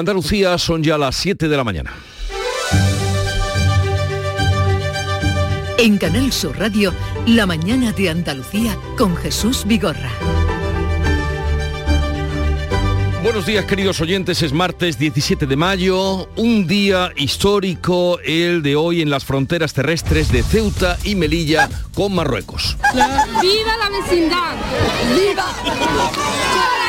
Andalucía 0.00 0.56
son 0.58 0.82
ya 0.82 0.98
las 0.98 1.14
7 1.16 1.48
de 1.48 1.56
la 1.56 1.62
mañana. 1.62 1.92
En 5.78 5.98
Canal 5.98 6.32
Sur 6.32 6.58
Radio, 6.58 6.92
La 7.26 7.46
mañana 7.46 7.92
de 7.92 8.10
Andalucía 8.10 8.76
con 8.98 9.16
Jesús 9.16 9.64
Vigorra. 9.66 10.10
Buenos 13.22 13.44
días 13.44 13.66
queridos 13.66 14.00
oyentes, 14.00 14.42
es 14.42 14.54
martes 14.54 14.98
17 14.98 15.46
de 15.46 15.56
mayo, 15.56 16.28
un 16.36 16.66
día 16.66 17.12
histórico, 17.16 18.18
el 18.24 18.62
de 18.62 18.76
hoy 18.76 19.02
en 19.02 19.10
las 19.10 19.26
fronteras 19.26 19.74
terrestres 19.74 20.32
de 20.32 20.42
Ceuta 20.42 20.98
y 21.04 21.14
Melilla 21.14 21.68
con 21.94 22.14
Marruecos. 22.14 22.78
¡Viva 22.94 23.76
la 23.76 23.90
vecindad! 23.90 24.56
¡Viva! 25.14 26.79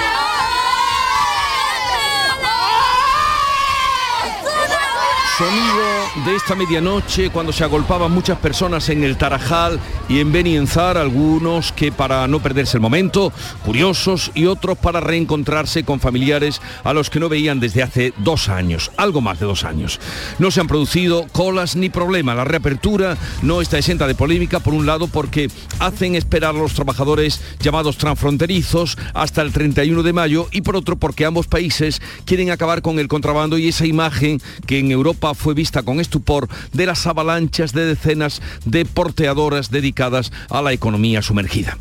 Sonido 5.41 5.91
de 6.25 6.35
esta 6.35 6.55
medianoche 6.55 7.29
cuando 7.29 7.53
se 7.53 7.63
agolpaban 7.63 8.11
muchas 8.11 8.37
personas 8.37 8.89
en 8.89 9.03
el 9.03 9.17
Tarajal 9.17 9.79
y 10.09 10.19
en 10.19 10.31
Benienzar, 10.31 10.97
algunos 10.97 11.71
que 11.71 11.91
para 11.91 12.27
no 12.27 12.39
perderse 12.41 12.77
el 12.77 12.81
momento, 12.81 13.33
curiosos 13.65 14.29
y 14.35 14.45
otros 14.45 14.77
para 14.77 14.99
reencontrarse 14.99 15.83
con 15.83 15.99
familiares 15.99 16.61
a 16.83 16.93
los 16.93 17.09
que 17.09 17.19
no 17.19 17.29
veían 17.29 17.59
desde 17.59 17.81
hace 17.81 18.13
dos 18.17 18.49
años, 18.49 18.91
algo 18.97 19.21
más 19.21 19.39
de 19.39 19.45
dos 19.45 19.63
años. 19.63 19.99
No 20.37 20.51
se 20.51 20.59
han 20.59 20.67
producido 20.67 21.25
colas 21.31 21.75
ni 21.75 21.89
problemas. 21.89 22.35
La 22.35 22.43
reapertura 22.43 23.17
no 23.41 23.61
está 23.61 23.79
exenta 23.79 24.05
de 24.05 24.13
polémica, 24.13 24.59
por 24.59 24.75
un 24.75 24.85
lado 24.85 25.07
porque 25.07 25.49
hacen 25.79 26.15
esperar 26.15 26.55
a 26.55 26.59
los 26.59 26.73
trabajadores 26.73 27.41
llamados 27.59 27.97
transfronterizos 27.97 28.97
hasta 29.13 29.41
el 29.41 29.53
31 29.53 30.03
de 30.03 30.13
mayo 30.13 30.49
y 30.51 30.61
por 30.61 30.75
otro 30.75 30.97
porque 30.97 31.25
ambos 31.25 31.47
países 31.47 32.01
quieren 32.25 32.51
acabar 32.51 32.81
con 32.81 32.99
el 32.99 33.07
contrabando 33.07 33.57
y 33.57 33.69
esa 33.69 33.87
imagen 33.87 34.39
que 34.67 34.77
en 34.77 34.91
Europa 34.91 35.30
fue 35.33 35.53
vista 35.53 35.83
con 35.83 35.99
estupor 35.99 36.47
de 36.73 36.85
las 36.85 37.07
avalanchas 37.07 37.73
de 37.73 37.85
decenas 37.85 38.41
de 38.65 38.85
porteadoras 38.85 39.71
dedicadas 39.71 40.31
a 40.49 40.61
la 40.61 40.73
economía 40.73 41.21
sumergida. 41.21 41.77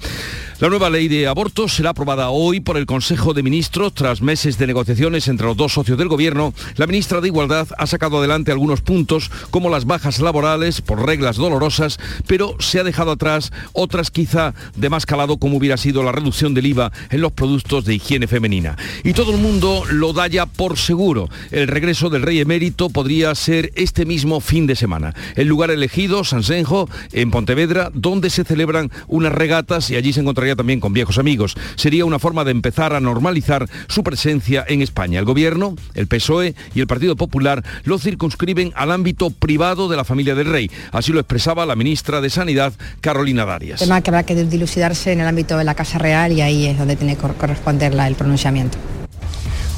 La 0.61 0.69
nueva 0.69 0.91
ley 0.91 1.09
de 1.09 1.27
abortos 1.27 1.73
será 1.73 1.91
aprobada 1.91 2.29
hoy 2.29 2.61
por 2.61 2.77
el 2.77 2.85
Consejo 2.85 3.33
de 3.33 3.43
Ministros 3.43 3.95
tras 3.95 4.21
meses 4.21 4.59
de 4.59 4.67
negociaciones 4.67 5.27
entre 5.27 5.47
los 5.47 5.57
dos 5.57 5.73
socios 5.73 5.97
del 5.97 6.09
Gobierno. 6.09 6.53
La 6.77 6.87
ministra 6.87 7.23
de 7.23 7.29
Igualdad 7.29 7.69
ha 7.79 7.87
sacado 7.87 8.19
adelante 8.19 8.53
algunos 8.53 8.83
puntos 8.83 9.31
como 9.51 9.71
las 9.71 9.87
bajas 9.87 10.21
laborales 10.21 10.83
por 10.83 11.07
reglas 11.07 11.37
dolorosas, 11.37 11.99
pero 12.27 12.57
se 12.59 12.79
ha 12.79 12.85
dejado 12.85 13.13
atrás 13.13 13.53
otras 13.73 14.11
quizá 14.11 14.53
de 14.77 14.91
más 14.91 15.07
calado 15.07 15.39
como 15.39 15.57
hubiera 15.57 15.79
sido 15.79 16.03
la 16.03 16.13
reducción 16.13 16.53
del 16.53 16.67
IVA 16.67 16.93
en 17.09 17.23
los 17.23 17.33
productos 17.33 17.87
de 17.87 17.95
higiene 17.95 18.27
femenina. 18.27 18.77
Y 19.03 19.15
todo 19.15 19.33
el 19.33 19.41
mundo 19.41 19.85
lo 19.91 20.13
da 20.13 20.27
ya 20.27 20.45
por 20.45 20.77
seguro. 20.77 21.31
El 21.53 21.69
regreso 21.69 22.11
del 22.11 22.21
rey 22.21 22.39
emérito 22.39 22.91
podría 22.91 23.35
ser 23.35 23.73
este 23.77 24.05
mismo 24.05 24.41
fin 24.41 24.67
de 24.67 24.77
semana. 24.77 25.15
El 25.37 25.49
lugar 25.49 25.71
elegido, 25.71 26.23
Sansenjo, 26.23 26.87
en 27.13 27.31
Pontevedra, 27.31 27.91
donde 27.95 28.29
se 28.29 28.45
celebran 28.45 28.91
unas 29.09 29.33
regatas 29.33 29.89
y 29.89 29.97
allí 29.97 30.13
se 30.13 30.21
encontraría 30.21 30.50
también 30.57 30.81
con 30.81 30.93
viejos 30.93 31.19
amigos. 31.19 31.55
Sería 31.77 32.05
una 32.05 32.19
forma 32.19 32.45
de 32.45 32.51
empezar 32.51 32.95
a 32.95 33.01
normalizar 33.01 33.69
su 33.89 34.03
presencia 34.03 34.65
en 34.69 34.83
España. 34.83 35.19
El 35.19 35.25
Gobierno, 35.25 35.75
el 35.95 36.07
PSOE 36.07 36.55
y 36.75 36.81
el 36.81 36.87
Partido 36.87 37.17
Popular 37.17 37.65
lo 37.85 37.99
circunscriben 37.99 38.73
al 38.75 38.91
ámbito 38.91 39.31
privado 39.31 39.89
de 39.89 39.97
la 39.97 40.05
familia 40.05 40.35
del 40.35 40.47
rey. 40.47 40.71
Así 40.93 41.13
lo 41.13 41.21
expresaba 41.21 41.67
la 41.67 41.77
ministra 41.77 42.21
de 42.21 42.31
Sanidad, 42.31 42.73
Carolina 43.01 43.45
Darias. 43.45 43.81
Tema 43.81 44.01
que 44.01 44.11
habrá 44.11 44.25
que 44.25 44.35
dilucidarse 44.35 45.13
en 45.13 45.21
el 45.21 45.27
ámbito 45.27 45.57
de 45.59 45.65
la 45.65 45.75
Casa 45.75 45.99
Real 45.99 46.33
y 46.33 46.41
ahí 46.41 46.67
es 46.67 46.79
donde 46.79 46.97
tiene 46.97 47.17
que 47.17 47.23
corresponder 47.23 47.95
el 47.95 48.15
pronunciamiento. 48.15 48.79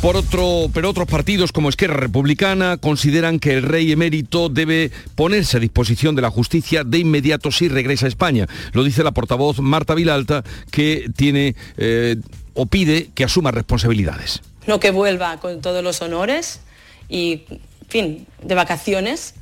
Por 0.03 0.17
otro, 0.17 0.69
pero 0.75 0.91
otros 0.91 1.06
partidos 1.06 1.53
como 1.53 1.69
Esquerra 1.69 1.95
Republicana 1.95 2.77
consideran 2.77 3.39
que 3.39 3.55
el 3.55 3.62
rey 3.62 3.92
emérito 3.92 4.48
debe 4.48 4.91
ponerse 5.14 5.58
a 5.58 5.61
disposición 5.61 6.17
de 6.17 6.22
la 6.22 6.31
justicia 6.31 6.83
de 6.83 6.98
inmediato 6.98 7.53
si 7.53 7.69
regresa 7.69 8.06
a 8.06 8.08
España. 8.08 8.48
Lo 8.73 8.83
dice 8.83 9.05
la 9.05 9.12
portavoz 9.12 9.61
Marta 9.61 9.95
Vilalta, 9.95 10.42
que 10.73 11.08
tiene 11.14 11.55
eh, 11.77 12.17
o 12.55 12.67
pide 12.67 13.11
que 13.14 13.23
asuma 13.23 13.52
responsabilidades. 13.52 14.42
No 14.67 14.80
que 14.80 14.90
vuelva 14.90 15.39
con 15.39 15.61
todos 15.61 15.85
los 15.85 16.02
honores 16.02 16.63
y, 17.08 17.45
en 17.48 17.89
fin, 17.89 18.27
de 18.42 18.57
vacaciones, 18.57 19.34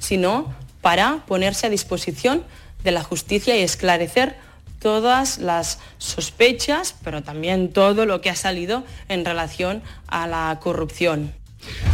sino 0.00 0.52
para 0.80 1.24
ponerse 1.26 1.68
a 1.68 1.70
disposición 1.70 2.42
de 2.82 2.90
la 2.90 3.04
justicia 3.04 3.56
y 3.56 3.62
esclarecer 3.62 4.34
todas 4.78 5.38
las 5.38 5.78
sospechas, 5.98 6.94
pero 7.04 7.22
también 7.22 7.72
todo 7.72 8.06
lo 8.06 8.20
que 8.20 8.30
ha 8.30 8.36
salido 8.36 8.84
en 9.08 9.24
relación 9.24 9.82
a 10.06 10.26
la 10.26 10.58
corrupción. 10.60 11.32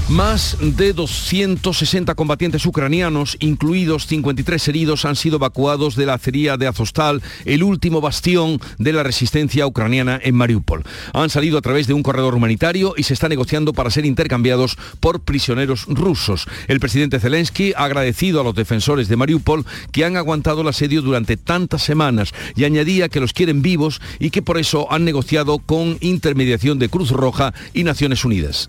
Más 0.09 0.59
de 0.61 0.93
260 0.93 2.15
combatientes 2.15 2.67
ucranianos, 2.67 3.37
incluidos 3.41 4.07
53 4.07 4.69
heridos, 4.69 5.05
han 5.07 5.17
sido 5.17 5.37
evacuados 5.37 5.97
de 5.97 6.07
la 6.07 6.15
acería 6.15 6.57
de 6.57 6.67
Azostal, 6.67 7.23
el 7.47 7.63
último 7.63 8.01
bastión 8.03 8.61
de 8.79 8.93
la 8.93 9.03
resistencia 9.03 9.67
ucraniana 9.67 10.21
en 10.23 10.35
Mariupol. 10.35 10.85
Han 11.15 11.31
salido 11.31 11.57
a 11.57 11.63
través 11.63 11.87
de 11.87 11.95
un 11.95 12.03
corredor 12.03 12.35
humanitario 12.35 12.95
y 12.97 13.05
se 13.05 13.15
está 13.15 13.29
negociando 13.29 13.73
para 13.73 13.91
ser 13.91 14.05
intercambiados 14.05 14.77
por 15.01 15.21
prisioneros 15.21 15.87
rusos. 15.89 16.47
El 16.69 16.81
presidente 16.81 17.19
Zelensky 17.19 17.73
ha 17.77 17.85
agradecido 17.85 18.41
a 18.41 18.45
los 18.45 18.55
defensores 18.55 19.09
de 19.09 19.17
Mariupol 19.17 19.65
que 19.91 20.05
han 20.05 20.17
aguantado 20.17 20.61
el 20.61 20.69
asedio 20.69 21.03
durante 21.03 21.37
tantas 21.37 21.83
semanas 21.83 22.33
y 22.57 22.65
añadía 22.65 23.09
que 23.09 23.21
los 23.21 23.33
quieren 23.33 23.63
vivos 23.63 24.01
y 24.19 24.31
que 24.31 24.43
por 24.43 24.59
eso 24.59 24.93
han 24.93 25.05
negociado 25.05 25.59
con 25.59 25.97
intermediación 26.01 26.79
de 26.79 26.89
Cruz 26.89 27.11
Roja 27.11 27.55
y 27.73 27.85
Naciones 27.85 28.25
Unidas. 28.25 28.69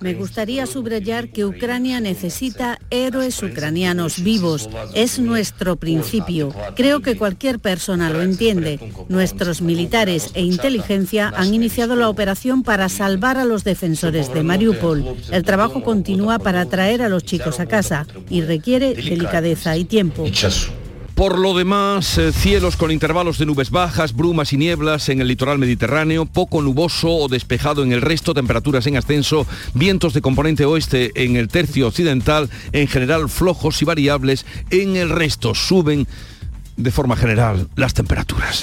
Me 0.00 0.14
gustaría 0.14 0.64
subrayar 0.66 1.28
que 1.28 1.44
Ucrania 1.44 2.00
necesita 2.00 2.78
héroes 2.88 3.42
ucranianos 3.42 4.24
vivos. 4.24 4.70
Es 4.94 5.18
nuestro 5.18 5.76
principio. 5.76 6.54
Creo 6.74 7.00
que 7.00 7.18
cualquier 7.18 7.58
persona 7.58 8.08
lo 8.08 8.22
entiende. 8.22 8.80
Nuestros 9.10 9.60
militares 9.60 10.30
e 10.32 10.40
inteligencia 10.40 11.30
han 11.36 11.52
iniciado 11.52 11.96
la 11.96 12.08
operación 12.08 12.62
para 12.62 12.88
salvar 12.88 13.36
a 13.36 13.44
los 13.44 13.62
defensores 13.62 14.32
de 14.32 14.42
Mariupol. 14.42 15.04
El 15.30 15.42
trabajo 15.42 15.82
continúa 15.82 16.38
para 16.38 16.64
traer 16.64 17.02
a 17.02 17.10
los 17.10 17.24
chicos 17.24 17.60
a 17.60 17.66
casa 17.66 18.06
y 18.30 18.40
requiere 18.40 18.94
delicadeza 18.94 19.76
y 19.76 19.84
tiempo. 19.84 20.24
Por 21.20 21.38
lo 21.38 21.52
demás, 21.52 22.16
eh, 22.16 22.32
cielos 22.32 22.78
con 22.78 22.90
intervalos 22.90 23.36
de 23.36 23.44
nubes 23.44 23.70
bajas, 23.70 24.14
brumas 24.14 24.54
y 24.54 24.56
nieblas 24.56 25.10
en 25.10 25.20
el 25.20 25.28
litoral 25.28 25.58
mediterráneo, 25.58 26.24
poco 26.24 26.62
nuboso 26.62 27.10
o 27.10 27.28
despejado 27.28 27.82
en 27.82 27.92
el 27.92 28.00
resto, 28.00 28.32
temperaturas 28.32 28.86
en 28.86 28.96
ascenso, 28.96 29.46
vientos 29.74 30.14
de 30.14 30.22
componente 30.22 30.64
oeste 30.64 31.12
en 31.22 31.36
el 31.36 31.48
tercio 31.48 31.88
occidental, 31.88 32.48
en 32.72 32.88
general 32.88 33.28
flojos 33.28 33.82
y 33.82 33.84
variables, 33.84 34.46
en 34.70 34.96
el 34.96 35.10
resto 35.10 35.54
suben 35.54 36.06
de 36.78 36.90
forma 36.90 37.16
general 37.16 37.68
las 37.76 37.92
temperaturas. 37.92 38.62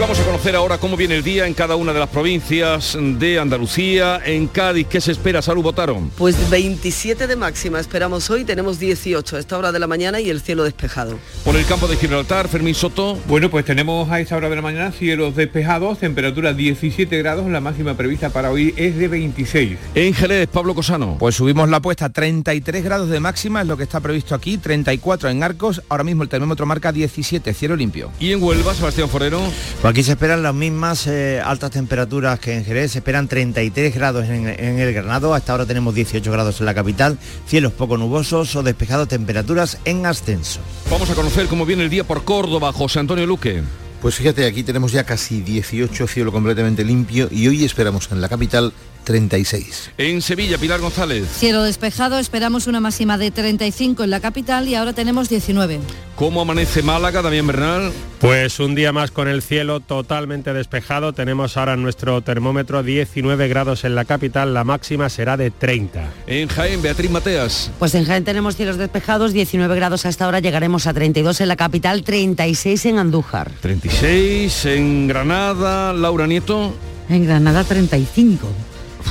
Vamos 0.00 0.20
a 0.20 0.24
conocer 0.24 0.54
ahora 0.54 0.78
cómo 0.78 0.96
viene 0.96 1.16
el 1.16 1.24
día 1.24 1.46
en 1.46 1.54
cada 1.54 1.74
una 1.74 1.92
de 1.92 1.98
las 1.98 2.08
provincias 2.08 2.96
de 3.00 3.38
Andalucía. 3.38 4.20
En 4.24 4.46
Cádiz, 4.46 4.86
¿qué 4.86 5.00
se 5.00 5.10
espera? 5.10 5.42
Salud, 5.42 5.62
votaron. 5.62 6.10
Pues 6.16 6.50
27 6.50 7.26
de 7.26 7.34
máxima 7.34 7.80
esperamos 7.80 8.30
hoy, 8.30 8.44
tenemos 8.44 8.78
18 8.78 9.36
a 9.36 9.38
esta 9.40 9.58
hora 9.58 9.72
de 9.72 9.78
la 9.80 9.88
mañana 9.88 10.20
y 10.20 10.30
el 10.30 10.40
cielo 10.40 10.62
despejado. 10.62 11.18
Por 11.44 11.56
el 11.56 11.66
campo 11.66 11.88
de 11.88 11.96
Gibraltar, 11.96 12.48
Fermín 12.48 12.74
Soto. 12.74 13.18
Bueno, 13.26 13.50
pues 13.50 13.64
tenemos 13.64 14.08
a 14.10 14.20
esta 14.20 14.36
hora 14.36 14.48
de 14.48 14.56
la 14.56 14.62
mañana 14.62 14.92
cielos 14.92 15.34
despejados, 15.34 15.98
temperatura 15.98 16.52
17 16.52 17.18
grados, 17.18 17.46
la 17.50 17.60
máxima 17.60 17.94
prevista 17.94 18.30
para 18.30 18.50
hoy 18.50 18.74
es 18.76 18.96
de 18.96 19.08
26. 19.08 19.78
En 19.96 20.14
Jerez, 20.14 20.48
Pablo 20.48 20.74
Cosano. 20.74 21.16
Pues 21.18 21.34
subimos 21.34 21.68
la 21.68 21.78
apuesta, 21.78 22.08
33 22.08 22.84
grados 22.84 23.08
de 23.08 23.18
máxima 23.18 23.62
es 23.62 23.66
lo 23.66 23.76
que 23.76 23.82
está 23.82 24.00
previsto 24.00 24.34
aquí, 24.34 24.58
34 24.58 25.28
en 25.28 25.42
Arcos, 25.42 25.82
ahora 25.88 26.04
mismo 26.04 26.22
el 26.22 26.28
termómetro 26.28 26.66
marca 26.66 26.92
17, 26.92 27.52
cielo 27.52 27.74
limpio. 27.74 28.12
Y 28.20 28.32
en 28.32 28.42
Huelva, 28.42 28.74
Sebastián 28.74 29.08
Forero. 29.08 29.40
Pues 29.82 29.87
aquí 29.88 30.02
se 30.02 30.12
esperan 30.12 30.42
las 30.42 30.54
mismas 30.54 31.06
eh, 31.06 31.40
altas 31.44 31.70
temperaturas 31.70 32.38
que 32.38 32.54
en 32.54 32.64
Jerez, 32.64 32.92
se 32.92 32.98
esperan 32.98 33.26
33 33.26 33.94
grados 33.94 34.26
en, 34.26 34.46
en, 34.46 34.78
el 34.78 34.92
Granado, 34.92 35.34
hasta 35.34 35.52
ahora 35.52 35.66
tenemos 35.66 35.94
18 35.94 36.30
grados 36.30 36.60
en 36.60 36.66
la 36.66 36.74
capital, 36.74 37.18
cielos 37.46 37.72
poco 37.72 37.96
nubosos 37.96 38.54
o 38.56 38.62
despejados, 38.62 39.08
temperaturas 39.08 39.78
en 39.84 40.04
ascenso. 40.04 40.60
Vamos 40.90 41.10
a 41.10 41.14
conocer 41.14 41.46
cómo 41.46 41.64
viene 41.64 41.84
el 41.84 41.90
día 41.90 42.04
por 42.04 42.24
Córdoba, 42.24 42.72
José 42.72 42.98
Antonio 43.00 43.26
Luque. 43.26 43.62
Pues 44.02 44.14
fíjate, 44.14 44.46
aquí 44.46 44.62
tenemos 44.62 44.92
ya 44.92 45.04
casi 45.04 45.40
18, 45.40 46.06
cielo 46.06 46.30
completamente 46.30 46.84
limpio 46.84 47.28
y 47.32 47.48
hoy 47.48 47.64
esperamos 47.64 48.08
en 48.12 48.20
la 48.20 48.28
capital 48.28 48.72
36. 49.08 49.92
En 49.96 50.20
Sevilla, 50.20 50.58
Pilar 50.58 50.80
González. 50.80 51.26
Cielo 51.32 51.62
despejado, 51.62 52.18
esperamos 52.18 52.66
una 52.66 52.78
máxima 52.78 53.16
de 53.16 53.30
35 53.30 54.04
en 54.04 54.10
la 54.10 54.20
capital 54.20 54.68
y 54.68 54.74
ahora 54.74 54.92
tenemos 54.92 55.30
19. 55.30 55.80
¿Cómo 56.14 56.42
amanece 56.42 56.82
Málaga, 56.82 57.22
Damián 57.22 57.46
Bernal? 57.46 57.90
Pues 58.20 58.60
un 58.60 58.74
día 58.74 58.92
más 58.92 59.10
con 59.10 59.26
el 59.26 59.40
cielo 59.40 59.80
totalmente 59.80 60.52
despejado. 60.52 61.14
Tenemos 61.14 61.56
ahora 61.56 61.76
nuestro 61.76 62.20
termómetro 62.20 62.82
19 62.82 63.48
grados 63.48 63.84
en 63.84 63.94
la 63.94 64.04
capital, 64.04 64.52
la 64.52 64.64
máxima 64.64 65.08
será 65.08 65.38
de 65.38 65.50
30. 65.50 66.04
En 66.26 66.48
Jaén, 66.48 66.82
Beatriz 66.82 67.10
Mateas. 67.10 67.70
Pues 67.78 67.94
en 67.94 68.04
Jaén 68.04 68.24
tenemos 68.24 68.56
cielos 68.56 68.76
despejados, 68.76 69.32
19 69.32 69.74
grados 69.74 70.04
hasta 70.04 70.26
ahora, 70.26 70.40
llegaremos 70.40 70.86
a 70.86 70.92
32 70.92 71.40
en 71.40 71.48
la 71.48 71.56
capital, 71.56 72.02
36 72.02 72.84
en 72.84 72.98
Andújar. 72.98 73.52
36 73.62 74.66
en 74.66 75.08
Granada, 75.08 75.94
Laura 75.94 76.26
Nieto. 76.26 76.74
En 77.08 77.24
Granada 77.24 77.64
35. 77.64 78.46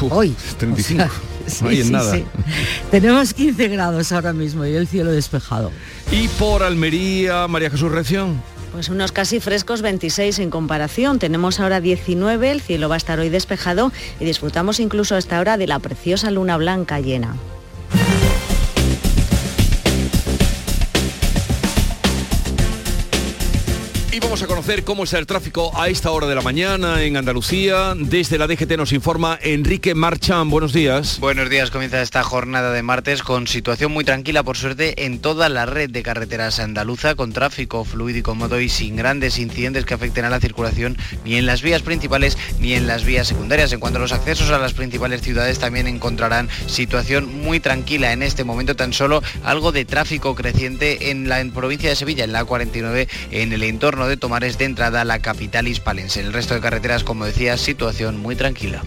Hoy. 0.10 0.36
35. 0.58 1.06
no 1.62 1.70
hay 1.70 1.82
en 1.82 1.92
nada. 1.92 2.20
Tenemos 2.92 3.34
15 3.34 3.68
grados 3.68 4.12
ahora 4.12 4.34
mismo 4.34 4.66
y 4.66 4.76
el 4.76 4.88
cielo 4.88 5.12
despejado. 5.12 5.72
Y 6.12 6.28
por 6.28 6.64
Almería, 6.64 7.48
María 7.48 7.70
Jesús 7.70 7.92
Reción. 7.92 8.42
Pues 8.72 8.90
unos 8.90 9.12
casi 9.12 9.40
frescos 9.40 9.82
26 9.82 10.40
en 10.40 10.50
comparación. 10.50 11.20
Tenemos 11.20 11.60
ahora 11.60 11.82
19, 11.82 12.52
el 12.52 12.62
cielo 12.62 12.90
va 12.90 12.96
a 12.96 12.98
estar 12.98 13.20
hoy 13.20 13.30
despejado 13.30 13.92
y 14.20 14.26
disfrutamos 14.26 14.80
incluso 14.80 15.16
a 15.16 15.18
esta 15.18 15.40
hora 15.40 15.58
de 15.58 15.68
la 15.68 15.80
preciosa 15.80 16.30
luna 16.32 16.58
blanca 16.58 17.00
llena. 17.00 17.36
Y 24.18 24.20
vamos 24.20 24.42
a 24.42 24.48
conocer 24.48 24.84
cómo 24.84 25.04
está 25.04 25.20
el 25.20 25.28
tráfico 25.28 25.72
a 25.80 25.90
esta 25.90 26.10
hora 26.10 26.26
de 26.26 26.34
la 26.34 26.42
mañana 26.42 27.04
en 27.04 27.18
Andalucía. 27.18 27.94
Desde 27.96 28.40
la 28.40 28.48
DGT 28.48 28.72
nos 28.76 28.92
informa 28.92 29.38
Enrique 29.40 29.94
Marchán. 29.94 30.50
Buenos 30.50 30.74
días. 30.74 31.20
Buenos 31.20 31.52
días. 31.52 31.70
Comienza 31.70 32.02
esta 32.02 32.24
jornada 32.24 32.72
de 32.72 32.82
martes 32.82 33.22
con 33.22 33.46
situación 33.46 33.92
muy 33.92 34.04
tranquila, 34.04 34.42
por 34.42 34.58
suerte, 34.58 35.06
en 35.06 35.20
toda 35.20 35.50
la 35.50 35.68
red 35.68 35.92
de 35.92 36.02
carreteras 36.02 36.58
andaluza, 36.58 37.14
con 37.14 37.32
tráfico 37.32 37.86
fluido 37.86 38.18
y 38.18 38.22
cómodo 38.24 38.60
y 38.60 38.70
sin 38.70 38.96
grandes 38.96 39.38
incidentes 39.38 39.86
que 39.86 39.94
afecten 39.94 40.26
a 40.26 40.32
la 40.32 40.40
circulación 40.40 40.98
ni 41.24 41.36
en 41.36 41.46
las 41.46 41.62
vías 41.62 41.84
principales 41.84 42.40
ni 42.60 42.74
en 42.74 42.88
las 42.88 43.06
vías 43.06 43.28
secundarias. 43.28 43.72
En 43.72 43.80
cuanto 43.80 44.00
a 44.00 44.02
los 44.02 44.14
accesos 44.14 44.50
a 44.50 44.58
las 44.58 44.74
principales 44.74 45.22
ciudades, 45.22 45.60
también 45.60 45.86
encontrarán 45.86 46.50
situación 46.66 47.44
muy 47.44 47.60
tranquila 47.60 48.14
en 48.14 48.24
este 48.24 48.44
momento, 48.44 48.76
tan 48.76 48.94
solo 48.94 49.22
algo 49.44 49.72
de 49.72 49.86
tráfico 49.86 50.34
creciente 50.34 51.12
en 51.12 51.30
la 51.30 51.46
provincia 51.54 51.88
de 51.88 51.96
Sevilla, 51.96 52.24
en 52.24 52.32
la 52.32 52.46
49, 52.46 53.08
en 53.30 53.54
el 53.54 53.62
entorno 53.62 54.07
de 54.08 54.18
Tomares 54.18 54.58
de 54.58 54.66
entrada 54.66 55.02
a 55.02 55.06
la 55.06 55.20
capital 55.20 55.68
hispalense. 55.68 56.20
En 56.20 56.28
el 56.28 56.34
resto 56.34 56.54
de 56.54 56.62
carreteras, 56.62 57.04
como 57.04 57.26
decía, 57.26 57.58
situación 57.58 58.18
muy 58.18 58.36
tranquila. 58.36 58.82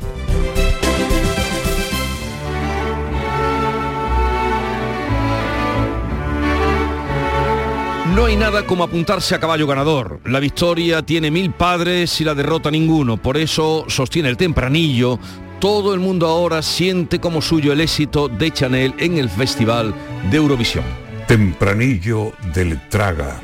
No 8.15 8.25
hay 8.27 8.37
nada 8.37 8.67
como 8.67 8.83
apuntarse 8.83 9.35
a 9.35 9.41
caballo 9.41 9.67
ganador. 9.67 10.21
La 10.25 10.41
victoria 10.41 11.01
tiene 11.01 11.31
mil 11.31 11.53
padres 11.53 12.21
y 12.21 12.25
la 12.25 12.35
derrota 12.35 12.71
ninguno. 12.71 13.17
Por 13.17 13.37
eso 13.37 13.85
sostiene 13.89 14.29
el 14.29 14.37
tempranillo. 14.37 15.19
Todo 15.61 15.95
el 15.95 16.01
mundo 16.01 16.27
ahora 16.27 16.61
siente 16.61 17.21
como 17.21 17.41
suyo 17.41 17.73
el 17.73 17.81
éxito 17.81 18.29
de 18.29 18.51
Chanel 18.51 18.95
en 18.99 19.17
el 19.17 19.29
Festival 19.29 19.95
de 20.31 20.37
Eurovisión. 20.37 20.85
Tempranillo 21.29 22.33
del 22.53 22.81
Traga. 22.89 23.41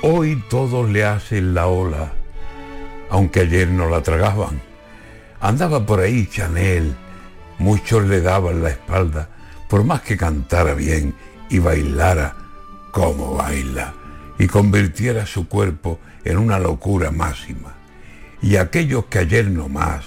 Hoy 0.00 0.40
todos 0.48 0.88
le 0.88 1.04
hacen 1.04 1.54
la 1.54 1.66
ola, 1.66 2.12
aunque 3.10 3.40
ayer 3.40 3.68
no 3.68 3.88
la 3.88 4.00
tragaban. 4.00 4.62
Andaba 5.40 5.84
por 5.84 5.98
ahí 5.98 6.28
Chanel, 6.28 6.94
muchos 7.58 8.04
le 8.04 8.20
daban 8.20 8.62
la 8.62 8.70
espalda, 8.70 9.28
por 9.68 9.82
más 9.82 10.02
que 10.02 10.16
cantara 10.16 10.74
bien 10.74 11.16
y 11.50 11.58
bailara 11.58 12.36
como 12.92 13.34
baila, 13.34 13.92
y 14.38 14.46
convirtiera 14.46 15.26
su 15.26 15.48
cuerpo 15.48 15.98
en 16.24 16.38
una 16.38 16.60
locura 16.60 17.10
máxima. 17.10 17.74
Y 18.40 18.54
aquellos 18.54 19.06
que 19.06 19.18
ayer 19.18 19.50
no 19.50 19.68
más, 19.68 20.04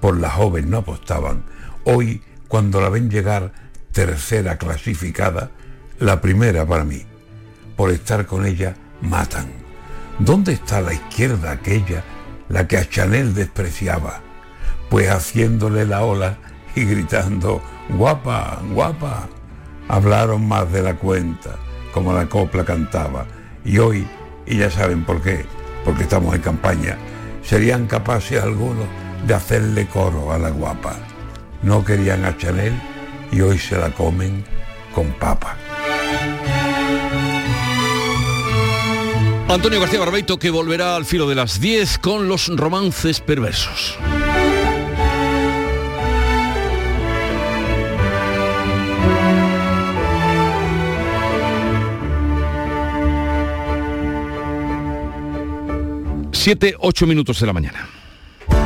por 0.00 0.18
la 0.18 0.30
joven 0.30 0.68
no 0.68 0.78
apostaban, 0.78 1.44
hoy, 1.84 2.22
cuando 2.48 2.80
la 2.80 2.88
ven 2.88 3.08
llegar 3.08 3.52
tercera 3.92 4.58
clasificada, 4.58 5.52
la 6.00 6.20
primera 6.20 6.66
para 6.66 6.82
mí, 6.82 7.06
por 7.76 7.92
estar 7.92 8.26
con 8.26 8.46
ella, 8.46 8.74
matan. 9.02 9.46
¿Dónde 10.18 10.52
está 10.52 10.80
la 10.80 10.94
izquierda 10.94 11.52
aquella, 11.52 12.04
la 12.48 12.66
que 12.66 12.78
a 12.78 12.88
Chanel 12.88 13.34
despreciaba? 13.34 14.20
Pues 14.88 15.10
haciéndole 15.10 15.84
la 15.84 16.02
ola 16.02 16.38
y 16.74 16.84
gritando, 16.84 17.62
guapa, 17.90 18.60
guapa, 18.72 19.28
hablaron 19.88 20.46
más 20.46 20.70
de 20.72 20.82
la 20.82 20.94
cuenta, 20.94 21.56
como 21.92 22.12
la 22.12 22.28
copla 22.28 22.64
cantaba. 22.64 23.26
Y 23.64 23.78
hoy, 23.78 24.06
y 24.46 24.58
ya 24.58 24.70
saben 24.70 25.04
por 25.04 25.20
qué, 25.22 25.44
porque 25.84 26.04
estamos 26.04 26.34
en 26.34 26.42
campaña, 26.42 26.96
serían 27.42 27.86
capaces 27.86 28.42
algunos 28.42 28.86
de 29.26 29.34
hacerle 29.34 29.86
coro 29.86 30.32
a 30.32 30.38
la 30.38 30.50
guapa. 30.50 30.94
No 31.62 31.84
querían 31.84 32.24
a 32.24 32.36
Chanel 32.36 32.74
y 33.30 33.40
hoy 33.40 33.58
se 33.58 33.76
la 33.76 33.90
comen 33.90 34.44
con 34.94 35.06
papa. 35.12 35.56
Antonio 39.48 39.80
García 39.80 40.00
Barbeito 40.00 40.38
que 40.38 40.50
volverá 40.50 40.96
al 40.96 41.04
filo 41.04 41.28
de 41.28 41.34
las 41.34 41.60
10 41.60 41.98
con 41.98 42.28
los 42.28 42.48
romances 42.48 43.20
perversos. 43.20 43.98
Siete, 56.32 56.74
ocho 56.80 57.06
minutos 57.06 57.38
de 57.38 57.46
la 57.46 57.52
mañana. 57.52 58.01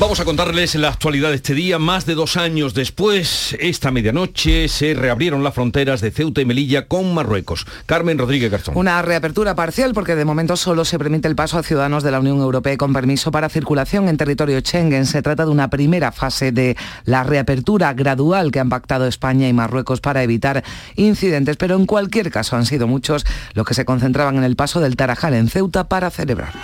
Vamos 0.00 0.18
a 0.18 0.24
contarles 0.24 0.74
la 0.76 0.88
actualidad 0.88 1.28
de 1.28 1.34
este 1.34 1.52
día. 1.52 1.78
Más 1.78 2.06
de 2.06 2.14
dos 2.14 2.38
años 2.38 2.72
después, 2.72 3.54
esta 3.60 3.90
medianoche, 3.90 4.66
se 4.68 4.94
reabrieron 4.94 5.44
las 5.44 5.52
fronteras 5.52 6.00
de 6.00 6.10
Ceuta 6.10 6.40
y 6.40 6.46
Melilla 6.46 6.88
con 6.88 7.12
Marruecos. 7.12 7.66
Carmen 7.84 8.16
Rodríguez 8.16 8.50
Garzón. 8.50 8.78
Una 8.78 9.02
reapertura 9.02 9.54
parcial 9.54 9.92
porque 9.92 10.14
de 10.14 10.24
momento 10.24 10.56
solo 10.56 10.86
se 10.86 10.98
permite 10.98 11.28
el 11.28 11.36
paso 11.36 11.58
a 11.58 11.62
ciudadanos 11.62 12.02
de 12.02 12.12
la 12.12 12.20
Unión 12.20 12.38
Europea 12.38 12.78
con 12.78 12.94
permiso 12.94 13.30
para 13.30 13.50
circulación 13.50 14.08
en 14.08 14.16
territorio 14.16 14.58
Schengen. 14.60 15.04
Se 15.04 15.20
trata 15.20 15.44
de 15.44 15.50
una 15.50 15.68
primera 15.68 16.12
fase 16.12 16.50
de 16.50 16.78
la 17.04 17.22
reapertura 17.22 17.92
gradual 17.92 18.52
que 18.52 18.60
han 18.60 18.70
pactado 18.70 19.06
España 19.06 19.48
y 19.48 19.52
Marruecos 19.52 20.00
para 20.00 20.22
evitar 20.22 20.64
incidentes, 20.96 21.58
pero 21.58 21.76
en 21.76 21.84
cualquier 21.84 22.30
caso 22.30 22.56
han 22.56 22.64
sido 22.64 22.86
muchos 22.86 23.26
los 23.52 23.66
que 23.66 23.74
se 23.74 23.84
concentraban 23.84 24.38
en 24.38 24.44
el 24.44 24.56
paso 24.56 24.80
del 24.80 24.96
Tarajal 24.96 25.34
en 25.34 25.48
Ceuta 25.48 25.88
para 25.88 26.10
celebrarlo. 26.10 26.62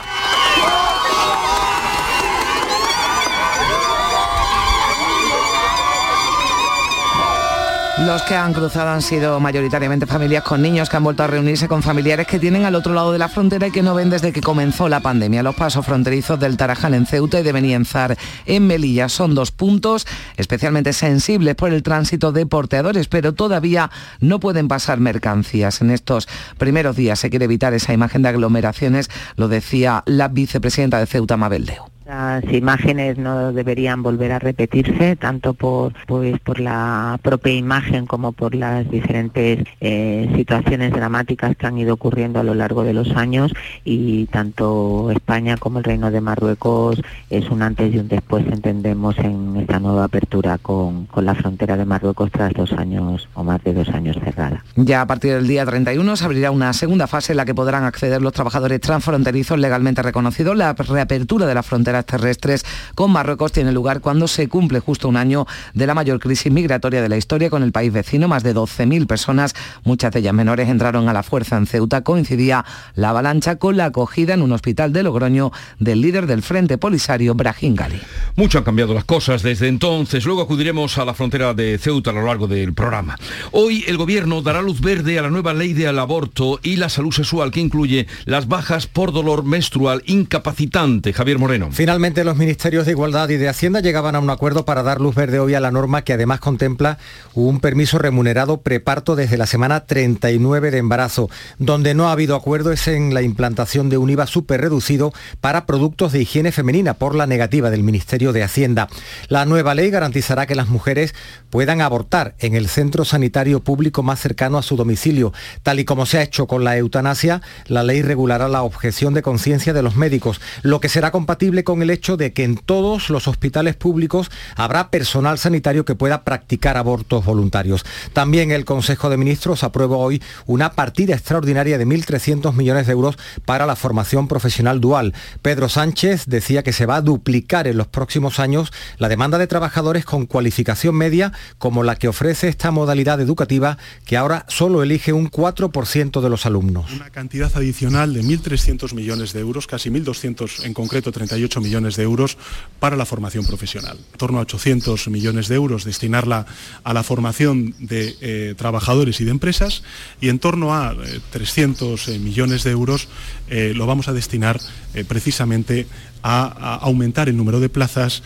Los 7.98 8.20
que 8.24 8.34
han 8.34 8.52
cruzado 8.52 8.90
han 8.90 9.00
sido 9.00 9.40
mayoritariamente 9.40 10.06
familias 10.06 10.44
con 10.44 10.60
niños 10.60 10.90
que 10.90 10.98
han 10.98 11.02
vuelto 11.02 11.22
a 11.22 11.28
reunirse 11.28 11.66
con 11.66 11.82
familiares 11.82 12.26
que 12.26 12.38
tienen 12.38 12.66
al 12.66 12.74
otro 12.74 12.92
lado 12.92 13.10
de 13.10 13.18
la 13.18 13.30
frontera 13.30 13.68
y 13.68 13.70
que 13.70 13.82
no 13.82 13.94
ven 13.94 14.10
desde 14.10 14.34
que 14.34 14.42
comenzó 14.42 14.90
la 14.90 15.00
pandemia. 15.00 15.42
Los 15.42 15.54
pasos 15.54 15.86
fronterizos 15.86 16.38
del 16.38 16.58
Tarajal 16.58 16.92
en 16.92 17.06
Ceuta 17.06 17.40
y 17.40 17.42
de 17.42 17.52
Benienzar 17.52 18.18
en 18.44 18.66
Melilla 18.66 19.08
son 19.08 19.34
dos 19.34 19.50
puntos 19.50 20.06
especialmente 20.36 20.92
sensibles 20.92 21.54
por 21.54 21.72
el 21.72 21.82
tránsito 21.82 22.32
de 22.32 22.44
porteadores, 22.44 23.08
pero 23.08 23.32
todavía 23.32 23.90
no 24.20 24.40
pueden 24.40 24.68
pasar 24.68 25.00
mercancías. 25.00 25.80
En 25.80 25.90
estos 25.90 26.28
primeros 26.58 26.96
días 26.96 27.18
se 27.18 27.30
quiere 27.30 27.46
evitar 27.46 27.72
esa 27.72 27.94
imagen 27.94 28.20
de 28.20 28.28
aglomeraciones, 28.28 29.08
lo 29.36 29.48
decía 29.48 30.02
la 30.04 30.28
vicepresidenta 30.28 30.98
de 30.98 31.06
Ceuta, 31.06 31.38
Mabel 31.38 31.64
Deo. 31.64 31.95
Las 32.06 32.44
imágenes 32.52 33.18
no 33.18 33.52
deberían 33.52 34.04
volver 34.04 34.30
a 34.30 34.38
repetirse, 34.38 35.16
tanto 35.16 35.54
por, 35.54 35.92
pues, 36.06 36.38
por 36.38 36.60
la 36.60 37.18
propia 37.20 37.52
imagen 37.52 38.06
como 38.06 38.30
por 38.30 38.54
las 38.54 38.88
diferentes 38.88 39.64
eh, 39.80 40.30
situaciones 40.36 40.92
dramáticas 40.92 41.56
que 41.56 41.66
han 41.66 41.78
ido 41.78 41.94
ocurriendo 41.94 42.38
a 42.38 42.44
lo 42.44 42.54
largo 42.54 42.84
de 42.84 42.92
los 42.92 43.10
años 43.16 43.52
y 43.84 44.26
tanto 44.26 45.10
España 45.10 45.56
como 45.56 45.78
el 45.78 45.84
Reino 45.84 46.12
de 46.12 46.20
Marruecos 46.20 47.02
es 47.28 47.50
un 47.50 47.62
antes 47.62 47.92
y 47.92 47.98
un 47.98 48.06
después, 48.06 48.46
entendemos, 48.46 49.18
en 49.18 49.56
esta 49.56 49.80
nueva 49.80 50.04
apertura 50.04 50.58
con, 50.58 51.06
con 51.06 51.26
la 51.26 51.34
frontera 51.34 51.76
de 51.76 51.86
Marruecos 51.86 52.30
tras 52.30 52.52
dos 52.52 52.72
años 52.74 53.28
o 53.34 53.42
más 53.42 53.64
de 53.64 53.74
dos 53.74 53.88
años 53.88 54.16
cerrada. 54.22 54.62
Ya 54.76 55.00
a 55.00 55.06
partir 55.08 55.34
del 55.34 55.48
día 55.48 55.66
31 55.66 56.14
se 56.14 56.24
abrirá 56.24 56.52
una 56.52 56.72
segunda 56.72 57.08
fase 57.08 57.32
en 57.32 57.38
la 57.38 57.44
que 57.44 57.54
podrán 57.54 57.82
acceder 57.82 58.22
los 58.22 58.32
trabajadores 58.32 58.80
transfronterizos 58.80 59.58
legalmente 59.58 60.02
reconocidos. 60.02 60.56
La 60.56 60.72
reapertura 60.72 61.46
de 61.46 61.54
la 61.54 61.64
frontera 61.64 61.95
terrestres 62.04 62.64
con 62.94 63.10
Marruecos 63.10 63.52
tiene 63.52 63.72
lugar 63.72 64.00
cuando 64.00 64.28
se 64.28 64.48
cumple 64.48 64.80
justo 64.80 65.08
un 65.08 65.16
año 65.16 65.46
de 65.72 65.86
la 65.86 65.94
mayor 65.94 66.20
crisis 66.20 66.52
migratoria 66.52 67.00
de 67.00 67.08
la 67.08 67.16
historia 67.16 67.50
con 67.50 67.62
el 67.62 67.72
país 67.72 67.92
vecino. 67.92 68.28
Más 68.28 68.42
de 68.42 68.54
12.000 68.54 69.06
personas, 69.06 69.54
muchas 69.84 70.12
de 70.12 70.20
ellas 70.20 70.34
menores, 70.34 70.68
entraron 70.68 71.08
a 71.08 71.12
la 71.12 71.22
fuerza 71.22 71.56
en 71.56 71.66
Ceuta. 71.66 72.02
Coincidía 72.02 72.64
la 72.94 73.10
avalancha 73.10 73.56
con 73.56 73.76
la 73.76 73.86
acogida 73.86 74.34
en 74.34 74.42
un 74.42 74.52
hospital 74.52 74.92
de 74.92 75.02
Logroño 75.02 75.52
del 75.78 76.00
líder 76.00 76.26
del 76.26 76.42
Frente 76.42 76.78
Polisario, 76.78 77.34
Brahim 77.34 77.74
Gali. 77.74 78.00
Mucho 78.36 78.58
han 78.58 78.64
cambiado 78.64 78.94
las 78.94 79.04
cosas 79.04 79.42
desde 79.42 79.68
entonces. 79.68 80.24
Luego 80.24 80.42
acudiremos 80.42 80.98
a 80.98 81.04
la 81.04 81.14
frontera 81.14 81.54
de 81.54 81.78
Ceuta 81.78 82.10
a 82.10 82.14
lo 82.14 82.24
largo 82.24 82.46
del 82.46 82.74
programa. 82.74 83.16
Hoy 83.52 83.84
el 83.86 83.96
gobierno 83.96 84.42
dará 84.42 84.62
luz 84.62 84.80
verde 84.80 85.18
a 85.18 85.22
la 85.22 85.30
nueva 85.30 85.54
ley 85.54 85.72
del 85.72 85.98
aborto 85.98 86.60
y 86.62 86.76
la 86.76 86.88
salud 86.88 87.12
sexual 87.12 87.50
que 87.50 87.60
incluye 87.60 88.06
las 88.24 88.48
bajas 88.48 88.86
por 88.86 89.12
dolor 89.12 89.44
menstrual 89.44 90.02
incapacitante. 90.06 91.12
Javier 91.12 91.38
Moreno. 91.38 91.68
Finalmente, 91.86 92.24
los 92.24 92.36
ministerios 92.36 92.84
de 92.84 92.90
Igualdad 92.90 93.28
y 93.28 93.36
de 93.36 93.48
Hacienda 93.48 93.78
llegaban 93.78 94.16
a 94.16 94.18
un 94.18 94.28
acuerdo 94.28 94.64
para 94.64 94.82
dar 94.82 95.00
luz 95.00 95.14
verde 95.14 95.38
hoy 95.38 95.54
a 95.54 95.60
la 95.60 95.70
norma 95.70 96.02
que 96.02 96.14
además 96.14 96.40
contempla 96.40 96.98
un 97.32 97.60
permiso 97.60 97.98
remunerado 97.98 98.60
preparto 98.60 99.14
desde 99.14 99.36
la 99.36 99.46
semana 99.46 99.84
39 99.84 100.72
de 100.72 100.78
embarazo. 100.78 101.30
Donde 101.60 101.94
no 101.94 102.08
ha 102.08 102.12
habido 102.12 102.34
acuerdo 102.34 102.72
es 102.72 102.88
en 102.88 103.14
la 103.14 103.22
implantación 103.22 103.88
de 103.88 103.98
un 103.98 104.10
IVA 104.10 104.26
súper 104.26 104.62
reducido 104.62 105.12
para 105.40 105.64
productos 105.64 106.10
de 106.10 106.22
higiene 106.22 106.50
femenina 106.50 106.94
por 106.94 107.14
la 107.14 107.28
negativa 107.28 107.70
del 107.70 107.84
Ministerio 107.84 108.32
de 108.32 108.42
Hacienda. 108.42 108.88
La 109.28 109.44
nueva 109.44 109.76
ley 109.76 109.88
garantizará 109.90 110.46
que 110.46 110.56
las 110.56 110.66
mujeres 110.66 111.14
puedan 111.50 111.80
abortar 111.80 112.34
en 112.40 112.56
el 112.56 112.66
centro 112.66 113.04
sanitario 113.04 113.60
público 113.60 114.02
más 114.02 114.18
cercano 114.18 114.58
a 114.58 114.64
su 114.64 114.74
domicilio. 114.74 115.32
Tal 115.62 115.78
y 115.78 115.84
como 115.84 116.04
se 116.04 116.18
ha 116.18 116.22
hecho 116.22 116.48
con 116.48 116.64
la 116.64 116.76
eutanasia, 116.76 117.42
la 117.68 117.84
ley 117.84 118.02
regulará 118.02 118.48
la 118.48 118.62
objeción 118.62 119.14
de 119.14 119.22
conciencia 119.22 119.72
de 119.72 119.82
los 119.82 119.94
médicos, 119.94 120.40
lo 120.62 120.80
que 120.80 120.88
será 120.88 121.12
compatible 121.12 121.62
con 121.62 121.75
el 121.82 121.90
hecho 121.90 122.16
de 122.16 122.32
que 122.32 122.44
en 122.44 122.56
todos 122.56 123.10
los 123.10 123.28
hospitales 123.28 123.76
públicos 123.76 124.30
habrá 124.54 124.90
personal 124.90 125.38
sanitario 125.38 125.84
que 125.84 125.94
pueda 125.94 126.24
practicar 126.24 126.76
abortos 126.76 127.24
voluntarios. 127.24 127.84
También 128.12 128.50
el 128.50 128.64
Consejo 128.64 129.10
de 129.10 129.16
Ministros 129.16 129.64
aprueba 129.64 129.96
hoy 129.96 130.22
una 130.46 130.72
partida 130.72 131.14
extraordinaria 131.14 131.78
de 131.78 131.86
1.300 131.86 132.52
millones 132.54 132.86
de 132.86 132.92
euros 132.92 133.16
para 133.44 133.66
la 133.66 133.76
formación 133.76 134.28
profesional 134.28 134.80
dual. 134.80 135.14
Pedro 135.42 135.68
Sánchez 135.68 136.24
decía 136.26 136.62
que 136.62 136.72
se 136.72 136.86
va 136.86 136.96
a 136.96 137.00
duplicar 137.02 137.66
en 137.66 137.76
los 137.76 137.86
próximos 137.86 138.40
años 138.40 138.72
la 138.98 139.08
demanda 139.08 139.38
de 139.38 139.46
trabajadores 139.46 140.04
con 140.04 140.26
cualificación 140.26 140.94
media 140.94 141.32
como 141.58 141.82
la 141.82 141.96
que 141.96 142.08
ofrece 142.08 142.48
esta 142.48 142.70
modalidad 142.70 143.20
educativa 143.20 143.78
que 144.04 144.16
ahora 144.16 144.44
solo 144.48 144.82
elige 144.82 145.12
un 145.12 145.30
4% 145.30 146.20
de 146.20 146.30
los 146.30 146.46
alumnos. 146.46 146.92
Una 146.92 147.10
cantidad 147.10 147.50
adicional 147.54 148.14
de 148.14 148.22
1.300 148.22 148.94
millones 148.94 149.32
de 149.32 149.40
euros, 149.40 149.66
casi 149.66 149.90
1.200 149.90 150.64
en 150.64 150.74
concreto 150.74 151.12
38 151.12 151.60
millones 151.60 151.65
de 151.96 152.02
euros 152.02 152.38
para 152.80 152.96
la 152.96 153.04
formación 153.04 153.44
profesional. 153.44 153.98
En 153.98 154.18
torno 154.18 154.38
a 154.38 154.42
800 154.42 155.08
millones 155.08 155.48
de 155.48 155.56
euros 155.56 155.84
destinarla 155.84 156.46
a 156.84 156.94
la 156.94 157.02
formación 157.02 157.74
de 157.78 158.16
eh, 158.20 158.54
trabajadores 158.56 159.20
y 159.20 159.24
de 159.24 159.30
empresas 159.30 159.82
y 160.20 160.28
en 160.28 160.38
torno 160.38 160.74
a 160.74 160.94
300 161.30 162.08
eh, 162.08 162.18
millones 162.18 162.64
de 162.64 162.70
euros 162.70 163.08
eh, 163.48 163.72
lo 163.74 163.86
vamos 163.86 164.08
a 164.08 164.12
destinar 164.12 164.60
precisamente 165.08 165.86
a 166.22 166.76
aumentar 166.76 167.28
el 167.28 167.36
número 167.36 167.60
de 167.60 167.68
plazas 167.68 168.22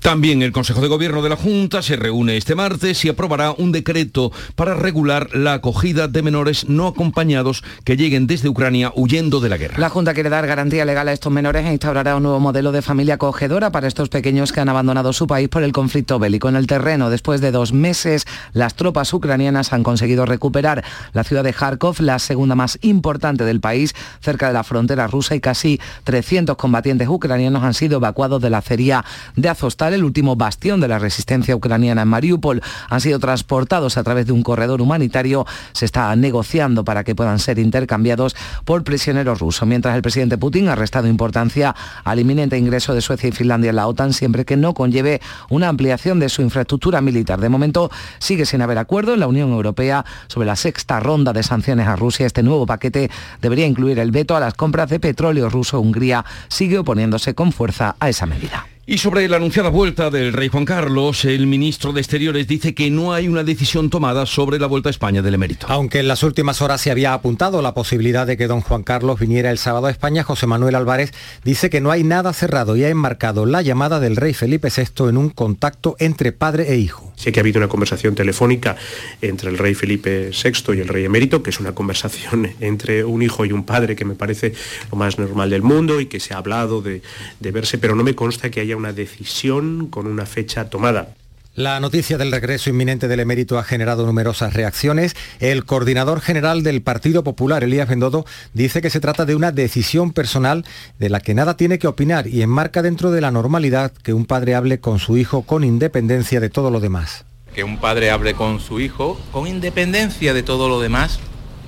también 0.00 0.42
el 0.42 0.52
Consejo 0.52 0.80
de 0.80 0.88
Gobierno 0.88 1.22
de 1.22 1.28
la 1.28 1.36
Junta 1.36 1.82
se 1.82 1.96
reúne 1.96 2.36
este 2.36 2.54
martes 2.54 3.04
y 3.04 3.08
aprobará 3.08 3.52
un 3.52 3.72
decreto 3.72 4.32
para 4.54 4.74
regular 4.74 5.34
la 5.34 5.54
acogida 5.54 6.08
de 6.08 6.22
menores 6.22 6.68
no 6.68 6.86
acompañados 6.86 7.64
que 7.84 7.96
lleguen 7.96 8.26
desde 8.26 8.48
Ucrania 8.48 8.92
huyendo 8.94 9.40
de 9.40 9.48
la 9.48 9.56
guerra. 9.56 9.78
La 9.78 9.90
Junta 9.90 10.14
quiere 10.14 10.30
dar 10.30 10.46
garantía 10.46 10.84
legal 10.84 11.08
a 11.08 11.12
estos 11.12 11.32
menores 11.32 11.66
e 11.66 11.72
instaurará 11.72 12.16
un 12.16 12.22
nuevo 12.22 12.40
modelo 12.40 12.72
de 12.72 12.82
familia 12.82 13.14
acogedora 13.14 13.70
para 13.72 13.88
estos 13.88 14.08
pequeños 14.08 14.52
que 14.52 14.60
han 14.60 14.68
abandonado 14.68 15.12
su 15.12 15.26
país 15.26 15.48
por 15.48 15.62
el 15.62 15.72
conflicto 15.72 16.18
bélico. 16.18 16.48
En 16.48 16.56
el 16.56 16.66
terreno, 16.66 17.10
después 17.10 17.40
de 17.40 17.50
dos 17.50 17.72
meses, 17.72 18.24
las 18.52 18.74
tropas 18.74 19.12
ucranianas 19.12 19.72
han 19.72 19.82
conseguido 19.82 20.26
recuperar 20.26 20.84
la 21.12 21.24
ciudad 21.24 21.44
de 21.44 21.52
Kharkov, 21.52 22.00
la 22.00 22.18
segunda 22.18 22.54
más 22.54 22.78
importante 22.82 23.44
del 23.44 23.60
país, 23.60 23.94
cerca 24.20 24.48
de 24.48 24.52
la 24.52 24.64
frontera 24.64 25.06
rusa, 25.06 25.34
y 25.34 25.40
casi 25.40 25.80
300 26.04 26.56
combatientes 26.56 27.08
ucranianos 27.08 27.64
han 27.64 27.74
sido 27.74 27.96
evacuados 27.96 28.40
de 28.40 28.50
la 28.50 28.58
acería 28.58 29.04
de 29.34 29.48
Azostal 29.48 29.87
el 29.92 30.04
último 30.04 30.36
bastión 30.36 30.80
de 30.80 30.88
la 30.88 30.98
resistencia 30.98 31.54
ucraniana 31.56 32.02
en 32.02 32.08
Mariupol, 32.08 32.62
han 32.88 33.00
sido 33.00 33.18
transportados 33.18 33.96
a 33.96 34.02
través 34.02 34.26
de 34.26 34.32
un 34.32 34.42
corredor 34.42 34.80
humanitario. 34.80 35.46
Se 35.72 35.84
está 35.84 36.14
negociando 36.16 36.84
para 36.84 37.04
que 37.04 37.14
puedan 37.14 37.38
ser 37.38 37.58
intercambiados 37.58 38.36
por 38.64 38.84
prisioneros 38.84 39.40
rusos, 39.40 39.66
mientras 39.66 39.94
el 39.96 40.02
presidente 40.02 40.38
Putin 40.38 40.68
ha 40.68 40.74
restado 40.74 41.08
importancia 41.08 41.74
al 42.04 42.20
inminente 42.20 42.58
ingreso 42.58 42.94
de 42.94 43.00
Suecia 43.00 43.28
y 43.28 43.32
Finlandia 43.32 43.70
en 43.70 43.76
la 43.76 43.86
OTAN 43.86 44.12
siempre 44.12 44.44
que 44.44 44.56
no 44.56 44.74
conlleve 44.74 45.20
una 45.48 45.68
ampliación 45.68 46.18
de 46.18 46.28
su 46.28 46.42
infraestructura 46.42 47.00
militar. 47.00 47.40
De 47.40 47.48
momento 47.48 47.90
sigue 48.18 48.46
sin 48.46 48.62
haber 48.62 48.78
acuerdo 48.78 49.14
en 49.14 49.20
la 49.20 49.26
Unión 49.26 49.50
Europea 49.50 50.04
sobre 50.28 50.46
la 50.46 50.56
sexta 50.56 51.00
ronda 51.00 51.32
de 51.32 51.42
sanciones 51.42 51.86
a 51.86 51.96
Rusia. 51.96 52.26
Este 52.26 52.42
nuevo 52.42 52.66
paquete 52.66 53.10
debería 53.40 53.66
incluir 53.66 53.98
el 53.98 54.10
veto 54.10 54.36
a 54.36 54.40
las 54.40 54.54
compras 54.54 54.90
de 54.90 55.00
petróleo 55.00 55.48
ruso. 55.48 55.80
Hungría 55.80 56.24
sigue 56.48 56.78
oponiéndose 56.78 57.34
con 57.34 57.52
fuerza 57.52 57.96
a 58.00 58.08
esa 58.08 58.26
medida. 58.26 58.66
Y 58.90 58.96
sobre 58.96 59.28
la 59.28 59.36
anunciada 59.36 59.68
vuelta 59.68 60.08
del 60.08 60.32
rey 60.32 60.48
Juan 60.48 60.64
Carlos, 60.64 61.26
el 61.26 61.46
ministro 61.46 61.92
de 61.92 62.00
Exteriores 62.00 62.48
dice 62.48 62.74
que 62.74 62.90
no 62.90 63.12
hay 63.12 63.28
una 63.28 63.44
decisión 63.44 63.90
tomada 63.90 64.24
sobre 64.24 64.58
la 64.58 64.66
vuelta 64.66 64.88
a 64.88 64.92
España 64.92 65.20
del 65.20 65.34
emérito. 65.34 65.66
Aunque 65.68 66.00
en 66.00 66.08
las 66.08 66.22
últimas 66.22 66.62
horas 66.62 66.80
se 66.80 66.90
había 66.90 67.12
apuntado 67.12 67.60
la 67.60 67.74
posibilidad 67.74 68.26
de 68.26 68.38
que 68.38 68.46
don 68.46 68.62
Juan 68.62 68.84
Carlos 68.84 69.20
viniera 69.20 69.50
el 69.50 69.58
sábado 69.58 69.88
a 69.88 69.90
España, 69.90 70.24
José 70.24 70.46
Manuel 70.46 70.74
Álvarez 70.74 71.12
dice 71.44 71.68
que 71.68 71.82
no 71.82 71.90
hay 71.90 72.02
nada 72.02 72.32
cerrado 72.32 72.76
y 72.76 72.84
ha 72.84 72.88
enmarcado 72.88 73.44
la 73.44 73.60
llamada 73.60 74.00
del 74.00 74.16
rey 74.16 74.32
Felipe 74.32 74.70
VI 74.74 75.10
en 75.10 75.18
un 75.18 75.28
contacto 75.28 75.94
entre 75.98 76.32
padre 76.32 76.72
e 76.72 76.78
hijo. 76.78 77.07
Sí 77.18 77.32
que 77.32 77.40
ha 77.40 77.42
habido 77.42 77.58
una 77.58 77.68
conversación 77.68 78.14
telefónica 78.14 78.76
entre 79.20 79.50
el 79.50 79.58
rey 79.58 79.74
Felipe 79.74 80.30
VI 80.30 80.76
y 80.76 80.80
el 80.80 80.88
rey 80.88 81.04
emérito, 81.04 81.42
que 81.42 81.50
es 81.50 81.58
una 81.58 81.74
conversación 81.74 82.50
entre 82.60 83.04
un 83.04 83.22
hijo 83.22 83.44
y 83.44 83.52
un 83.52 83.64
padre 83.64 83.96
que 83.96 84.04
me 84.04 84.14
parece 84.14 84.54
lo 84.90 84.96
más 84.96 85.18
normal 85.18 85.50
del 85.50 85.62
mundo 85.62 86.00
y 86.00 86.06
que 86.06 86.20
se 86.20 86.32
ha 86.32 86.38
hablado 86.38 86.80
de, 86.80 87.02
de 87.40 87.50
verse, 87.50 87.76
pero 87.78 87.96
no 87.96 88.04
me 88.04 88.14
consta 88.14 88.50
que 88.50 88.60
haya 88.60 88.76
una 88.76 88.92
decisión 88.92 89.88
con 89.88 90.06
una 90.06 90.26
fecha 90.26 90.70
tomada. 90.70 91.16
La 91.58 91.80
noticia 91.80 92.18
del 92.18 92.30
regreso 92.30 92.70
inminente 92.70 93.08
del 93.08 93.18
emérito 93.18 93.58
ha 93.58 93.64
generado 93.64 94.06
numerosas 94.06 94.54
reacciones. 94.54 95.16
El 95.40 95.64
coordinador 95.64 96.20
general 96.20 96.62
del 96.62 96.82
Partido 96.82 97.24
Popular, 97.24 97.64
Elías 97.64 97.88
Bendodo, 97.88 98.24
dice 98.54 98.80
que 98.80 98.90
se 98.90 99.00
trata 99.00 99.24
de 99.24 99.34
una 99.34 99.50
decisión 99.50 100.12
personal 100.12 100.64
de 101.00 101.08
la 101.08 101.18
que 101.18 101.34
nada 101.34 101.56
tiene 101.56 101.80
que 101.80 101.88
opinar 101.88 102.28
y 102.28 102.42
enmarca 102.42 102.80
dentro 102.80 103.10
de 103.10 103.20
la 103.20 103.32
normalidad 103.32 103.90
que 103.90 104.12
un 104.12 104.24
padre 104.24 104.54
hable 104.54 104.78
con 104.78 105.00
su 105.00 105.16
hijo 105.16 105.42
con 105.42 105.64
independencia 105.64 106.38
de 106.38 106.48
todo 106.48 106.70
lo 106.70 106.78
demás. 106.78 107.24
Que 107.56 107.64
un 107.64 107.78
padre 107.78 108.12
hable 108.12 108.34
con 108.34 108.60
su 108.60 108.78
hijo 108.78 109.20
con 109.32 109.48
independencia 109.48 110.34
de 110.34 110.44
todo 110.44 110.68
lo 110.68 110.80
demás, 110.80 111.18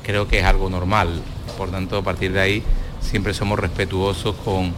creo 0.05 0.29
que 0.29 0.39
es 0.39 0.45
algo 0.45 0.71
normal. 0.71 1.21
Por 1.59 1.73
tanto, 1.73 1.97
a 1.97 2.05
partir 2.05 2.33
de 2.33 2.39
ahí 2.39 2.63
siempre 3.01 3.35
somos 3.35 3.59
respetuosos 3.59 4.37
con, 4.45 4.73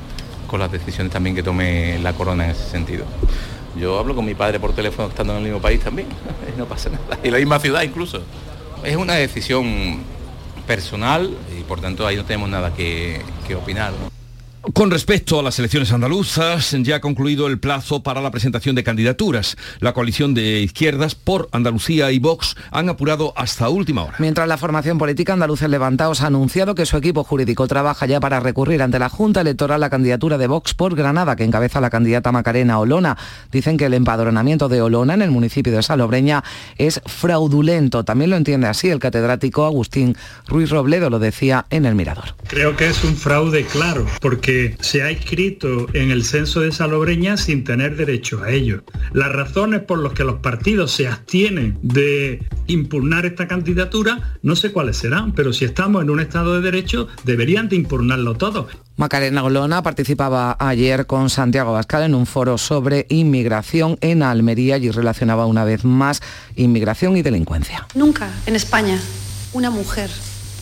con 0.47 0.59
las 0.59 0.73
decisiones 0.73 1.12
también 1.12 1.37
que 1.37 1.42
tome 1.42 1.99
la 1.99 2.14
corona 2.14 2.47
en 2.47 2.52
ese 2.52 2.71
sentido. 2.71 3.04
Yo 3.76 3.99
hablo 3.99 4.14
con 4.14 4.25
mi 4.25 4.35
padre 4.35 4.61
por 4.61 4.75
teléfono 4.75 5.09
estando 5.09 5.33
en 5.33 5.38
el 5.38 5.45
mismo 5.45 5.61
país 5.61 5.81
también, 5.81 6.09
no 6.59 6.67
pasa 6.67 6.91
nada, 6.91 7.19
en 7.23 7.33
la 7.33 7.38
misma 7.38 7.59
ciudad 7.59 7.83
incluso. 7.83 8.23
Es 8.85 8.97
una 8.97 9.14
decisión 9.14 10.00
personal 10.67 11.31
y 11.59 11.62
por 11.62 11.81
tanto 11.81 12.07
ahí 12.07 12.17
no 12.17 12.25
tenemos 12.25 12.49
nada 12.49 12.73
que, 12.75 13.21
que 13.47 13.55
opinar. 13.55 13.93
¿no? 13.93 14.12
Con 14.62 14.92
respecto 14.92 15.40
a 15.40 15.42
las 15.42 15.59
elecciones 15.59 15.90
andaluzas, 15.90 16.76
ya 16.83 16.97
ha 16.97 17.00
concluido 17.00 17.49
el 17.49 17.59
plazo 17.59 18.04
para 18.04 18.21
la 18.21 18.31
presentación 18.31 18.76
de 18.76 18.85
candidaturas. 18.85 19.57
La 19.81 19.92
coalición 19.92 20.35
de 20.35 20.61
izquierdas 20.61 21.16
por 21.16 21.49
Andalucía 21.50 22.12
y 22.12 22.21
Vox 22.21 22.54
han 22.71 22.88
apurado 22.88 23.33
hasta 23.35 23.69
última 23.69 24.04
hora. 24.04 24.14
Mientras 24.21 24.47
la 24.47 24.57
formación 24.57 24.99
política 24.99 25.33
andaluza 25.33 25.66
Levantaos 25.66 26.23
ha 26.23 26.28
anunciado 26.28 26.76
que 26.76 26.87
su 26.87 26.97
equipo 26.97 27.25
jurídico 27.25 27.66
trabaja 27.66 28.07
ya 28.07 28.21
para 28.21 28.38
recurrir 28.38 28.83
ante 28.83 29.00
la 29.00 29.09
Junta 29.09 29.40
Electoral 29.40 29.81
la 29.81 29.90
candidatura 29.90 30.38
de 30.38 30.47
Vox 30.47 30.75
por 30.75 30.95
Granada, 30.95 31.35
que 31.35 31.42
encabeza 31.42 31.81
la 31.81 31.90
candidata 31.90 32.31
Macarena 32.31 32.78
Olona. 32.78 33.19
Dicen 33.50 33.76
que 33.76 33.87
el 33.87 33.95
empadronamiento 33.95 34.69
de 34.69 34.81
Olona 34.81 35.14
en 35.14 35.23
el 35.23 35.33
municipio 35.33 35.73
de 35.73 35.83
Salobreña 35.83 36.45
es 36.78 37.00
fraudulento. 37.04 38.04
También 38.04 38.31
lo 38.31 38.37
entiende 38.37 38.69
así 38.69 38.90
el 38.90 39.00
catedrático 39.00 39.66
Agustín 39.66 40.16
Ruiz 40.47 40.71
Robledo, 40.71 41.11
lo 41.11 41.19
decía 41.19 41.66
en 41.71 41.85
el 41.85 41.97
Mirador. 41.97 42.37
Creo 42.47 42.76
que 42.76 42.88
es 42.88 43.02
un 43.02 43.16
fraude 43.16 43.64
claro, 43.64 44.07
porque 44.21 44.52
se 44.81 45.03
ha 45.03 45.11
inscrito 45.11 45.87
en 45.93 46.11
el 46.11 46.25
censo 46.25 46.61
de 46.61 46.73
Salobreña 46.73 47.37
sin 47.37 47.65
tener 47.65 47.97
derecho 47.97 48.43
a 48.43 48.51
ello. 48.51 48.85
Las 49.13 49.33
razones 49.33 49.83
por 49.83 49.99
las 49.99 50.13
que 50.13 50.25
los 50.25 50.41
partidos 50.41 50.93
se 50.93 51.09
abstienen 51.09 51.79
de 51.83 52.47
impugnar 52.67 53.27
esta 53.27 53.47
candidatura 53.49 54.39
no 54.43 54.57
sé 54.57 54.73
cuáles 54.73 54.97
serán, 54.97 55.33
pero 55.33 55.53
si 55.53 55.65
estamos 55.65 56.03
en 56.03 56.11
un 56.11 56.21
Estado 56.21 56.55
de 56.55 56.61
Derecho 56.61 57.09
deberían 57.25 57.69
de 57.69 57.77
impugnarlo 57.77 58.35
todos. 58.35 58.67
Macarena 58.97 59.43
Olona 59.43 59.83
participaba 59.83 60.57
ayer 60.59 61.07
con 61.07 61.31
Santiago 61.31 61.73
Bascal 61.73 62.05
en 62.05 62.15
un 62.15 62.27
foro 62.27 62.59
sobre 62.59 63.07
inmigración 63.09 63.97
en 64.01 64.23
Almería 64.23 64.77
y 64.79 64.91
relacionaba 64.91 65.47
una 65.47 65.65
vez 65.65 65.85
más 65.85 66.21
inmigración 66.57 67.17
y 67.17 67.23
delincuencia. 67.23 67.87
Nunca 67.95 68.31
en 68.47 68.57
España 68.57 69.01
una 69.53 69.71
mujer 69.71 70.11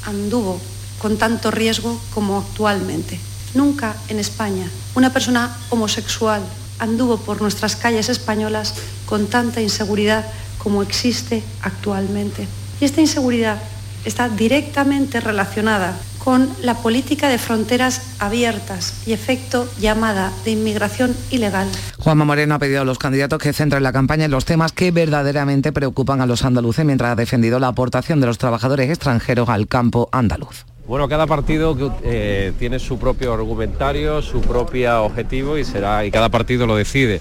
anduvo 0.04 0.60
con 1.00 1.16
tanto 1.16 1.50
riesgo 1.50 2.00
como 2.14 2.38
actualmente. 2.38 3.18
Nunca 3.54 3.94
en 4.08 4.18
España 4.18 4.68
una 4.94 5.12
persona 5.12 5.56
homosexual 5.70 6.42
anduvo 6.78 7.18
por 7.18 7.40
nuestras 7.40 7.76
calles 7.76 8.08
españolas 8.08 8.74
con 9.06 9.26
tanta 9.26 9.60
inseguridad 9.60 10.24
como 10.58 10.82
existe 10.82 11.42
actualmente. 11.62 12.46
Y 12.80 12.84
esta 12.84 13.00
inseguridad 13.00 13.58
está 14.04 14.28
directamente 14.28 15.20
relacionada 15.20 15.96
con 16.18 16.48
la 16.62 16.74
política 16.74 17.28
de 17.28 17.38
fronteras 17.38 18.02
abiertas 18.18 19.02
y 19.06 19.12
efecto 19.12 19.68
llamada 19.80 20.30
de 20.44 20.50
inmigración 20.52 21.16
ilegal. 21.30 21.68
Juanma 21.98 22.24
Moreno 22.24 22.54
ha 22.54 22.58
pedido 22.58 22.82
a 22.82 22.84
los 22.84 22.98
candidatos 22.98 23.38
que 23.38 23.52
centren 23.52 23.82
la 23.82 23.92
campaña 23.92 24.26
en 24.26 24.30
los 24.30 24.44
temas 24.44 24.72
que 24.72 24.90
verdaderamente 24.90 25.72
preocupan 25.72 26.20
a 26.20 26.26
los 26.26 26.44
andaluces 26.44 26.84
mientras 26.84 27.12
ha 27.12 27.16
defendido 27.16 27.58
la 27.58 27.68
aportación 27.68 28.20
de 28.20 28.26
los 28.26 28.38
trabajadores 28.38 28.90
extranjeros 28.90 29.48
al 29.48 29.66
campo 29.66 30.08
andaluz. 30.12 30.66
Bueno, 30.90 31.08
cada 31.08 31.28
partido 31.28 31.76
eh, 32.02 32.52
tiene 32.58 32.80
su 32.80 32.98
propio 32.98 33.32
argumentario, 33.32 34.20
su 34.22 34.40
propio 34.40 35.04
objetivo 35.04 35.56
y 35.56 35.62
será 35.62 36.04
y 36.04 36.10
cada 36.10 36.30
partido 36.30 36.66
lo 36.66 36.74
decide. 36.74 37.20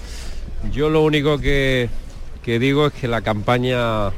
Yo 0.72 0.90
lo 0.90 1.04
único 1.04 1.38
que, 1.38 1.88
que 2.42 2.58
digo 2.58 2.88
es 2.88 2.92
que 2.94 3.06
la 3.06 3.20
campaña 3.20 4.10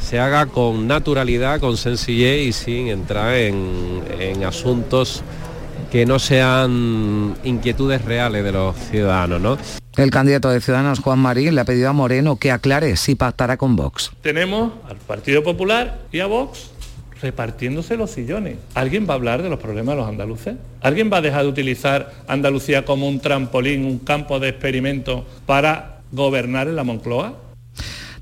se 0.00 0.18
haga 0.18 0.46
con 0.46 0.86
naturalidad, 0.86 1.60
con 1.60 1.76
sencillez 1.76 2.46
y 2.46 2.52
sin 2.54 2.88
entrar 2.88 3.34
en, 3.34 4.04
en 4.18 4.44
asuntos 4.44 5.22
que 5.92 6.06
no 6.06 6.18
sean 6.18 7.36
inquietudes 7.44 8.02
reales 8.06 8.42
de 8.42 8.52
los 8.52 8.74
ciudadanos, 8.74 9.38
¿no? 9.38 9.58
El 9.98 10.10
candidato 10.10 10.48
de 10.48 10.62
Ciudadanos, 10.62 11.00
Juan 11.00 11.18
Marín, 11.18 11.54
le 11.54 11.60
ha 11.60 11.64
pedido 11.66 11.90
a 11.90 11.92
Moreno 11.92 12.36
que 12.36 12.52
aclare 12.52 12.96
si 12.96 13.16
pactará 13.16 13.58
con 13.58 13.76
Vox. 13.76 14.12
Tenemos 14.22 14.72
al 14.88 14.96
Partido 14.96 15.42
Popular 15.42 15.98
y 16.10 16.20
a 16.20 16.26
Vox 16.26 16.70
repartiéndose 17.20 17.96
los 17.96 18.10
sillones. 18.10 18.58
¿Alguien 18.74 19.06
va 19.08 19.12
a 19.12 19.16
hablar 19.16 19.42
de 19.42 19.48
los 19.48 19.58
problemas 19.58 19.94
de 19.94 20.00
los 20.00 20.08
andaluces? 20.08 20.56
¿Alguien 20.80 21.10
va 21.12 21.18
a 21.18 21.20
dejar 21.20 21.42
de 21.42 21.48
utilizar 21.48 22.12
Andalucía 22.26 22.84
como 22.84 23.08
un 23.08 23.20
trampolín, 23.20 23.84
un 23.84 23.98
campo 23.98 24.40
de 24.40 24.50
experimento 24.50 25.26
para 25.46 26.00
gobernar 26.12 26.68
en 26.68 26.76
la 26.76 26.84
Moncloa? 26.84 27.34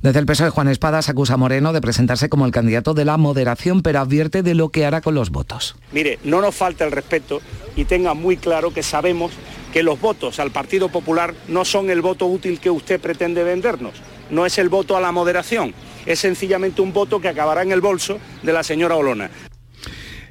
Desde 0.02 0.20
el 0.20 0.26
PSOE, 0.26 0.50
Juan 0.50 0.68
Espadas 0.68 1.08
acusa 1.08 1.34
a 1.34 1.36
Moreno 1.36 1.72
de 1.72 1.80
presentarse 1.80 2.28
como 2.28 2.46
el 2.46 2.52
candidato 2.52 2.94
de 2.94 3.04
la 3.04 3.16
moderación, 3.16 3.82
pero 3.82 4.00
advierte 4.00 4.42
de 4.42 4.54
lo 4.54 4.68
que 4.68 4.86
hará 4.86 5.00
con 5.00 5.14
los 5.14 5.30
votos. 5.30 5.74
Mire, 5.92 6.18
no 6.22 6.40
nos 6.40 6.54
falta 6.54 6.84
el 6.84 6.92
respeto 6.92 7.40
y 7.74 7.86
tenga 7.86 8.14
muy 8.14 8.36
claro 8.36 8.72
que 8.72 8.82
sabemos 8.82 9.32
que 9.72 9.82
los 9.82 10.00
votos 10.00 10.38
al 10.38 10.50
Partido 10.50 10.90
Popular 10.90 11.34
no 11.48 11.64
son 11.64 11.90
el 11.90 12.02
voto 12.02 12.26
útil 12.26 12.60
que 12.60 12.70
usted 12.70 13.00
pretende 13.00 13.42
vendernos, 13.42 13.94
no 14.30 14.46
es 14.46 14.58
el 14.58 14.68
voto 14.68 14.96
a 14.96 15.00
la 15.00 15.12
moderación, 15.12 15.74
es 16.04 16.18
sencillamente 16.18 16.80
un 16.80 16.92
voto 16.92 17.20
que 17.20 17.28
acabará 17.28 17.62
en 17.62 17.72
el 17.72 17.80
bolso 17.80 18.18
de 18.42 18.52
la 18.52 18.62
señora 18.62 18.96
Olona. 18.96 19.30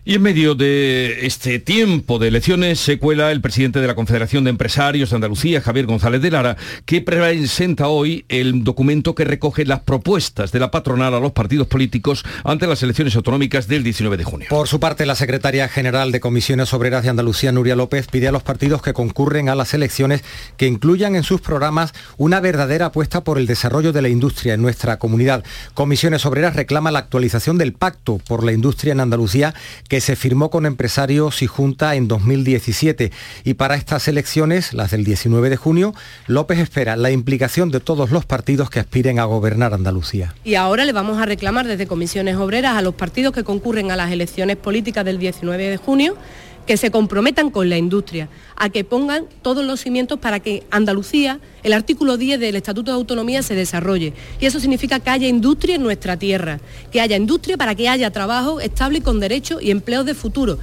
Y 0.08 0.14
en 0.14 0.22
medio 0.22 0.54
de 0.54 1.26
este 1.26 1.58
tiempo 1.58 2.20
de 2.20 2.28
elecciones 2.28 2.80
se 2.80 3.00
cuela 3.00 3.32
el 3.32 3.42
presidente 3.42 3.80
de 3.80 3.88
la 3.88 3.96
Confederación 3.96 4.44
de 4.44 4.52
Empresarios 4.52 5.10
de 5.10 5.16
Andalucía, 5.16 5.62
Javier 5.62 5.88
González 5.88 6.22
de 6.22 6.30
Lara, 6.30 6.58
que 6.86 7.02
presenta 7.02 7.88
hoy 7.88 8.24
el 8.30 8.64
documento 8.64 9.16
que 9.16 9.24
recoge 9.24 9.66
las 9.66 9.80
propuestas 9.80 10.52
de 10.52 10.60
la 10.60 10.70
patronal 10.70 11.16
a 11.16 11.20
los 11.20 11.32
partidos 11.32 11.66
políticos 11.66 12.24
ante 12.44 12.68
las 12.68 12.84
elecciones 12.84 13.16
autonómicas 13.16 13.68
del 13.68 13.82
19 13.84 14.16
de 14.18 14.24
junio. 14.24 14.48
Por 14.52 14.68
su 14.68 14.80
parte, 14.80 15.08
la 15.08 15.16
secretaria 15.16 15.68
general 15.70 16.12
de 16.12 16.20
Comisiones 16.20 16.72
Obreras 16.76 17.02
de 17.02 17.10
Andalucía, 17.10 17.52
Nuria 17.52 17.76
López, 17.76 18.06
pide 18.06 18.28
a 18.28 18.32
los 18.32 18.44
partidos 18.44 18.84
que 18.84 18.94
concurren 18.94 19.50
a 19.50 19.56
las 19.56 19.74
elecciones 19.74 20.24
que 20.56 20.68
incluyan 20.68 21.16
en 21.16 21.24
sus 21.24 21.42
programas 21.42 21.96
una 22.18 22.42
verdadera 22.42 22.86
apuesta 22.86 23.24
por 23.24 23.40
el 23.40 23.48
desarrollo 23.48 23.92
de 23.92 24.04
la 24.04 24.10
industria 24.10 24.54
en 24.54 24.62
nuestra 24.62 25.00
comunidad. 25.00 25.44
Comisiones 25.74 26.28
Obreras 26.28 26.56
reclama 26.56 26.92
la 26.92 27.00
actualización 27.00 27.58
del 27.58 27.74
pacto 27.74 28.20
por 28.28 28.44
la 28.44 28.52
industria 28.52 28.92
en 28.92 29.00
Andalucía 29.00 29.56
que 29.90 29.95
se 30.02 30.16
firmó 30.16 30.50
con 30.50 30.66
empresarios 30.66 31.42
y 31.42 31.48
Junta 31.48 31.96
en 31.96 32.08
2017. 32.08 33.12
Y 33.44 33.54
para 33.56 33.76
estas 33.76 34.08
elecciones, 34.08 34.74
las 34.74 34.92
del 34.92 35.04
19 35.04 35.50
de 35.50 35.58
junio, 35.58 35.94
López 36.28 36.60
espera 36.60 36.96
la 36.96 37.12
implicación 37.12 37.72
de 37.72 37.80
todos 37.80 38.12
los 38.12 38.26
partidos 38.26 38.70
que 38.70 38.80
aspiren 38.80 39.20
a 39.20 39.26
gobernar 39.26 39.74
Andalucía. 39.74 40.36
Y 40.44 40.56
ahora 40.56 40.86
le 40.86 40.92
vamos 40.92 41.18
a 41.18 41.26
reclamar 41.26 41.68
desde 41.68 41.88
comisiones 41.88 42.36
obreras 42.36 42.76
a 42.76 42.82
los 42.82 42.96
partidos 42.96 43.34
que 43.34 43.44
concurren 43.44 43.92
a 43.92 43.96
las 43.96 44.12
elecciones 44.12 44.58
políticas 44.58 45.06
del 45.06 45.20
19 45.20 45.70
de 45.70 45.78
junio 45.78 46.18
que 46.66 46.78
se 46.78 46.92
comprometan 46.92 47.50
con 47.50 47.70
la 47.70 47.78
industria, 47.78 48.30
a 48.56 48.70
que 48.70 48.84
pongan 48.84 49.26
todos 49.42 49.66
los 49.66 49.80
cimientos 49.82 50.20
para 50.20 50.40
que 50.40 50.64
Andalucía, 50.72 51.40
el 51.64 51.74
artículo 51.74 52.18
10 52.18 52.40
del 52.40 52.56
Estatuto 52.56 52.92
de 52.92 52.96
Autonomía, 52.96 53.44
se 53.44 53.56
desarrolle. 53.56 54.14
Y 54.40 54.46
eso 54.46 54.60
significa 54.60 55.00
que 55.00 55.10
haya 55.10 55.28
industria 55.28 55.76
en 55.76 55.84
nuestra 55.84 56.18
tierra, 56.18 56.60
que 56.92 57.02
haya 57.02 57.18
industria 57.18 57.58
para 57.58 57.76
que 57.76 57.90
haya 57.90 58.12
trabajo 58.12 58.60
estable 58.60 59.00
y 59.00 59.02
con 59.02 59.20
derechos 59.20 59.62
y 59.62 59.72
empleos 59.72 60.06
de 60.06 60.14
futuro. 60.14 60.58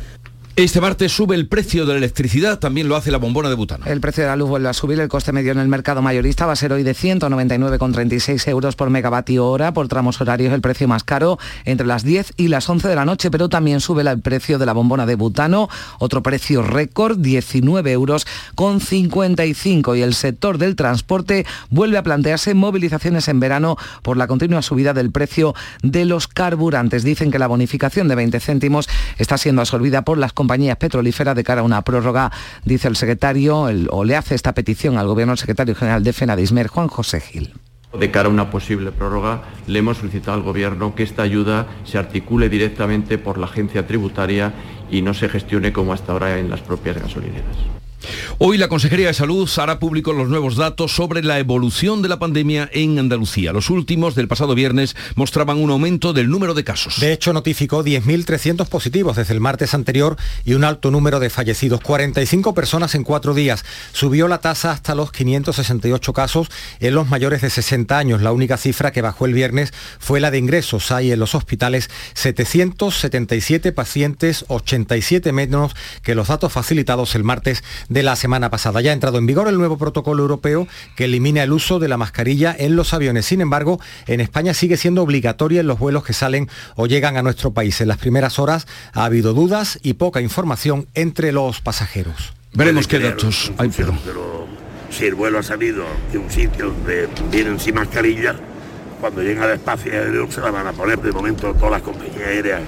Este 0.54 0.82
martes 0.82 1.10
sube 1.12 1.34
el 1.34 1.48
precio 1.48 1.86
de 1.86 1.94
la 1.94 1.98
electricidad, 1.98 2.58
también 2.58 2.86
lo 2.86 2.94
hace 2.94 3.10
la 3.10 3.16
bombona 3.16 3.48
de 3.48 3.54
butano. 3.54 3.86
El 3.86 4.02
precio 4.02 4.24
de 4.24 4.28
la 4.28 4.36
luz 4.36 4.50
vuelve 4.50 4.68
a 4.68 4.74
subir, 4.74 5.00
el 5.00 5.08
coste 5.08 5.32
medio 5.32 5.50
en 5.50 5.58
el 5.58 5.66
mercado 5.66 6.02
mayorista 6.02 6.44
va 6.44 6.52
a 6.52 6.56
ser 6.56 6.74
hoy 6.74 6.82
de 6.82 6.94
199,36 6.94 8.48
euros 8.48 8.76
por 8.76 8.90
megavatio 8.90 9.48
hora, 9.48 9.72
por 9.72 9.88
tramos 9.88 10.20
horarios 10.20 10.52
el 10.52 10.60
precio 10.60 10.86
más 10.86 11.04
caro 11.04 11.38
entre 11.64 11.86
las 11.86 12.04
10 12.04 12.34
y 12.36 12.48
las 12.48 12.68
11 12.68 12.86
de 12.86 12.94
la 12.94 13.06
noche, 13.06 13.30
pero 13.30 13.48
también 13.48 13.80
sube 13.80 14.02
el 14.02 14.20
precio 14.20 14.58
de 14.58 14.66
la 14.66 14.74
bombona 14.74 15.06
de 15.06 15.14
butano, 15.14 15.70
otro 15.98 16.22
precio 16.22 16.60
récord, 16.60 17.16
19 17.16 17.90
euros 17.90 18.26
con 18.54 18.82
55 18.82 19.96
y 19.96 20.02
el 20.02 20.12
sector 20.12 20.58
del 20.58 20.76
transporte 20.76 21.46
vuelve 21.70 21.96
a 21.96 22.02
plantearse 22.02 22.52
movilizaciones 22.52 23.26
en 23.28 23.40
verano 23.40 23.78
por 24.02 24.18
la 24.18 24.26
continua 24.26 24.60
subida 24.60 24.92
del 24.92 25.12
precio 25.12 25.54
de 25.82 26.04
los 26.04 26.28
carburantes. 26.28 27.04
Dicen 27.04 27.30
que 27.30 27.38
la 27.38 27.46
bonificación 27.46 28.06
de 28.06 28.16
20 28.16 28.38
céntimos 28.38 28.90
está 29.16 29.38
siendo 29.38 29.62
absorbida 29.62 30.02
por 30.02 30.18
las 30.18 30.34
compañías 30.42 30.76
petrolíferas 30.76 31.36
de 31.36 31.44
cara 31.44 31.60
a 31.60 31.64
una 31.64 31.82
prórroga, 31.82 32.32
dice 32.64 32.88
el 32.88 32.96
secretario, 32.96 33.68
o 33.90 34.04
le 34.04 34.16
hace 34.16 34.34
esta 34.34 34.54
petición 34.54 34.98
al 34.98 35.06
gobierno 35.06 35.34
el 35.34 35.38
secretario 35.38 35.76
general 35.76 36.02
de 36.02 36.12
FENADISMER, 36.12 36.66
Juan 36.66 36.88
José 36.88 37.20
Gil. 37.20 37.54
De 37.96 38.10
cara 38.10 38.28
a 38.28 38.32
una 38.32 38.50
posible 38.50 38.90
prórroga, 38.90 39.42
le 39.68 39.78
hemos 39.78 39.98
solicitado 39.98 40.36
al 40.36 40.42
Gobierno 40.42 40.96
que 40.96 41.04
esta 41.04 41.22
ayuda 41.22 41.66
se 41.84 41.98
articule 41.98 42.48
directamente 42.48 43.18
por 43.18 43.38
la 43.38 43.46
agencia 43.46 43.86
tributaria 43.86 44.52
y 44.90 45.02
no 45.02 45.14
se 45.14 45.28
gestione 45.28 45.72
como 45.72 45.92
hasta 45.92 46.12
ahora 46.12 46.38
en 46.38 46.50
las 46.50 46.60
propias 46.60 46.96
gasolineras. 46.96 47.81
Hoy 48.38 48.58
la 48.58 48.68
Consejería 48.68 49.08
de 49.08 49.14
Salud 49.14 49.48
hará 49.56 49.78
público 49.78 50.12
los 50.12 50.28
nuevos 50.28 50.56
datos 50.56 50.92
sobre 50.92 51.22
la 51.22 51.38
evolución 51.38 52.02
de 52.02 52.08
la 52.08 52.18
pandemia 52.18 52.68
en 52.72 52.98
Andalucía. 52.98 53.52
Los 53.52 53.70
últimos 53.70 54.14
del 54.14 54.28
pasado 54.28 54.54
viernes 54.54 54.96
mostraban 55.14 55.58
un 55.58 55.70
aumento 55.70 56.12
del 56.12 56.28
número 56.28 56.54
de 56.54 56.64
casos. 56.64 57.00
De 57.00 57.12
hecho, 57.12 57.32
notificó 57.32 57.84
10.300 57.84 58.66
positivos 58.68 59.16
desde 59.16 59.34
el 59.34 59.40
martes 59.40 59.74
anterior 59.74 60.16
y 60.44 60.54
un 60.54 60.64
alto 60.64 60.90
número 60.90 61.20
de 61.20 61.30
fallecidos. 61.30 61.80
45 61.80 62.54
personas 62.54 62.94
en 62.94 63.04
cuatro 63.04 63.34
días. 63.34 63.64
Subió 63.92 64.28
la 64.28 64.38
tasa 64.38 64.72
hasta 64.72 64.94
los 64.94 65.12
568 65.12 66.12
casos 66.12 66.48
en 66.80 66.94
los 66.94 67.08
mayores 67.08 67.42
de 67.42 67.50
60 67.50 67.96
años. 67.96 68.22
La 68.22 68.32
única 68.32 68.56
cifra 68.56 68.92
que 68.92 69.02
bajó 69.02 69.26
el 69.26 69.34
viernes 69.34 69.72
fue 69.98 70.20
la 70.20 70.30
de 70.30 70.38
ingresos. 70.38 70.90
Hay 70.90 71.12
en 71.12 71.20
los 71.20 71.34
hospitales 71.34 71.90
777 72.14 73.72
pacientes, 73.72 74.44
87 74.48 75.32
menos 75.32 75.74
que 76.02 76.14
los 76.14 76.28
datos 76.28 76.52
facilitados 76.52 77.14
el 77.14 77.24
martes 77.24 77.62
de 77.92 78.02
la 78.02 78.16
semana 78.16 78.50
pasada. 78.50 78.80
Ya 78.80 78.90
ha 78.90 78.94
entrado 78.94 79.18
en 79.18 79.26
vigor 79.26 79.48
el 79.48 79.58
nuevo 79.58 79.78
protocolo 79.78 80.22
europeo 80.22 80.66
que 80.96 81.04
elimina 81.04 81.42
el 81.42 81.52
uso 81.52 81.78
de 81.78 81.88
la 81.88 81.96
mascarilla 81.96 82.54
en 82.58 82.76
los 82.76 82.94
aviones. 82.94 83.26
Sin 83.26 83.40
embargo, 83.40 83.80
en 84.06 84.20
España 84.20 84.54
sigue 84.54 84.76
siendo 84.76 85.02
obligatoria 85.02 85.60
en 85.60 85.66
los 85.66 85.78
vuelos 85.78 86.04
que 86.04 86.12
salen 86.12 86.48
o 86.76 86.86
llegan 86.86 87.16
a 87.16 87.22
nuestro 87.22 87.52
país. 87.52 87.80
En 87.80 87.88
las 87.88 87.98
primeras 87.98 88.38
horas 88.38 88.66
ha 88.92 89.04
habido 89.04 89.34
dudas 89.34 89.78
y 89.82 89.94
poca 89.94 90.20
información 90.20 90.86
entre 90.94 91.32
los 91.32 91.60
pasajeros. 91.60 92.32
Veremos 92.54 92.86
qué 92.86 92.98
datos 92.98 93.52
hay. 93.58 93.70
Pero 93.70 94.46
si 94.90 95.06
el 95.06 95.14
vuelo 95.14 95.38
ha 95.38 95.42
salido 95.42 95.84
de 96.12 96.18
un 96.18 96.30
sitio 96.30 96.66
donde 96.66 97.08
vienen 97.30 97.58
sin 97.58 97.74
mascarilla, 97.74 98.36
cuando 99.00 99.22
lleguen 99.22 99.42
al 99.42 99.52
espacio 99.52 99.92
aéreo 99.92 100.30
se 100.30 100.40
la 100.40 100.50
van 100.50 100.66
a 100.66 100.72
poner 100.72 101.00
de 101.00 101.10
momento 101.12 101.52
todas 101.54 101.72
las 101.72 101.82
compañías 101.82 102.26
aéreas 102.26 102.60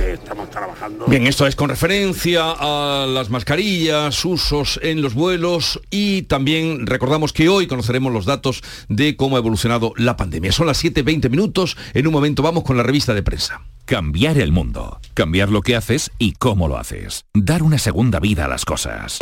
estamos 0.00 0.50
trabajando. 0.50 1.06
Bien, 1.06 1.26
esto 1.26 1.46
es 1.46 1.56
con 1.56 1.68
referencia 1.68 2.54
a 2.58 3.06
las 3.06 3.30
mascarillas, 3.30 4.24
usos 4.24 4.80
en 4.82 5.02
los 5.02 5.14
vuelos 5.14 5.80
y 5.90 6.22
también 6.22 6.86
recordamos 6.86 7.32
que 7.32 7.48
hoy 7.48 7.66
conoceremos 7.66 8.12
los 8.12 8.24
datos 8.24 8.62
de 8.88 9.16
cómo 9.16 9.36
ha 9.36 9.40
evolucionado 9.40 9.92
la 9.96 10.16
pandemia. 10.16 10.52
Son 10.52 10.66
las 10.66 10.82
7.20 10.82 11.30
minutos, 11.30 11.76
en 11.94 12.06
un 12.06 12.12
momento 12.12 12.42
vamos 12.42 12.64
con 12.64 12.76
la 12.76 12.82
revista 12.82 13.14
de 13.14 13.22
prensa. 13.22 13.62
Cambiar 13.84 14.38
el 14.38 14.52
mundo, 14.52 15.00
cambiar 15.14 15.50
lo 15.50 15.62
que 15.62 15.76
haces 15.76 16.10
y 16.18 16.32
cómo 16.32 16.68
lo 16.68 16.78
haces, 16.78 17.24
dar 17.34 17.62
una 17.62 17.78
segunda 17.78 18.20
vida 18.20 18.44
a 18.44 18.48
las 18.48 18.64
cosas, 18.64 19.18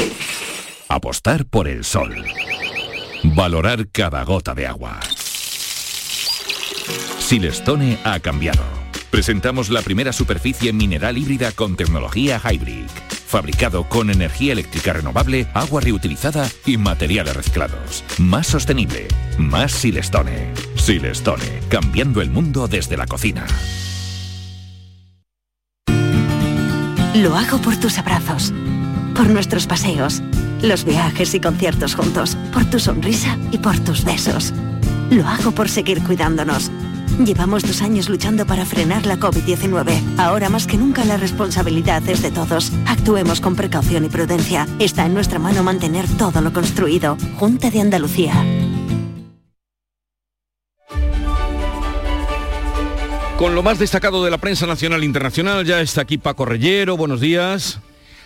apostar 0.88 1.47
por 1.47 1.69
el 1.69 1.85
sol, 1.85 2.14
valorar 3.23 3.88
cada 3.88 4.25
gota 4.25 4.55
de 4.55 4.67
agua. 4.67 5.01
Silestone 7.19 7.99
ha 8.05 8.21
cambiado 8.21 8.78
presentamos 9.11 9.71
la 9.71 9.83
primera 9.83 10.12
superficie 10.12 10.73
mineral 10.73 11.18
híbrida 11.18 11.53
con 11.53 11.77
tecnología 11.77 12.40
Hybrid. 12.42 12.87
Fabricado 13.27 13.85
con 13.88 14.11
energía 14.11 14.53
eléctrica 14.53 14.92
renovable, 14.92 15.49
agua 15.53 15.81
reutilizada 15.81 16.49
y 16.64 16.79
materiales 16.79 17.37
reciclados. 17.37 18.05
Más 18.18 18.47
sostenible, 18.47 19.09
más 19.37 19.73
Silestone. 19.73 20.53
Silestone, 20.77 21.61
cambiando 21.68 22.23
el 22.23 22.31
mundo 22.31 22.68
desde 22.68 22.97
la 22.97 23.07
cocina. 23.07 23.47
Lo 27.14 27.35
hago 27.35 27.59
por 27.59 27.77
tus 27.77 27.99
abrazos, 27.99 28.53
por 29.14 29.29
nuestros 29.29 29.66
paseos, 29.66 30.23
los 30.62 30.85
viajes 30.85 31.35
y 31.35 31.40
conciertos 31.40 31.94
juntos, 31.94 32.37
por 32.53 32.64
tu 32.66 32.79
sonrisa 32.79 33.37
y 33.51 33.59
por 33.59 33.79
tus 33.81 34.05
besos. 34.05 34.55
Lo 35.11 35.27
hago 35.27 35.51
por 35.53 35.68
seguir 35.68 36.03
cuidándonos 36.03 36.71
Llevamos 37.25 37.62
dos 37.62 37.83
años 37.83 38.09
luchando 38.09 38.47
para 38.47 38.64
frenar 38.64 39.07
la 39.07 39.16
COVID-19. 39.16 40.18
Ahora 40.18 40.49
más 40.49 40.66
que 40.66 40.77
nunca 40.77 41.05
la 41.05 41.16
responsabilidad 41.16 42.09
es 42.09 42.23
de 42.23 42.31
todos. 42.31 42.73
Actuemos 42.87 43.40
con 43.40 43.57
precaución 43.57 44.05
y 44.05 44.09
prudencia. 44.09 44.66
Está 44.79 45.07
en 45.07 45.14
nuestra 45.14 45.38
mano 45.38 45.62
mantener 45.62 46.07
todo 46.16 46.40
lo 46.40 46.53
construido. 46.53 47.16
Junta 47.37 47.71
de 47.71 47.81
Andalucía. 47.81 48.35
Con 53.38 53.55
lo 53.55 53.62
más 53.62 53.79
destacado 53.79 54.25
de 54.25 54.33
la 54.33 54.38
prensa 54.38 54.66
nacional 54.66 55.03
e 55.03 55.07
internacional, 55.07 55.64
ya 55.64 55.81
está 55.81 56.01
aquí 56.01 56.18
Paco 56.18 56.44
Reyero. 56.44 56.97
Buenos 56.97 57.21
días. 57.21 57.81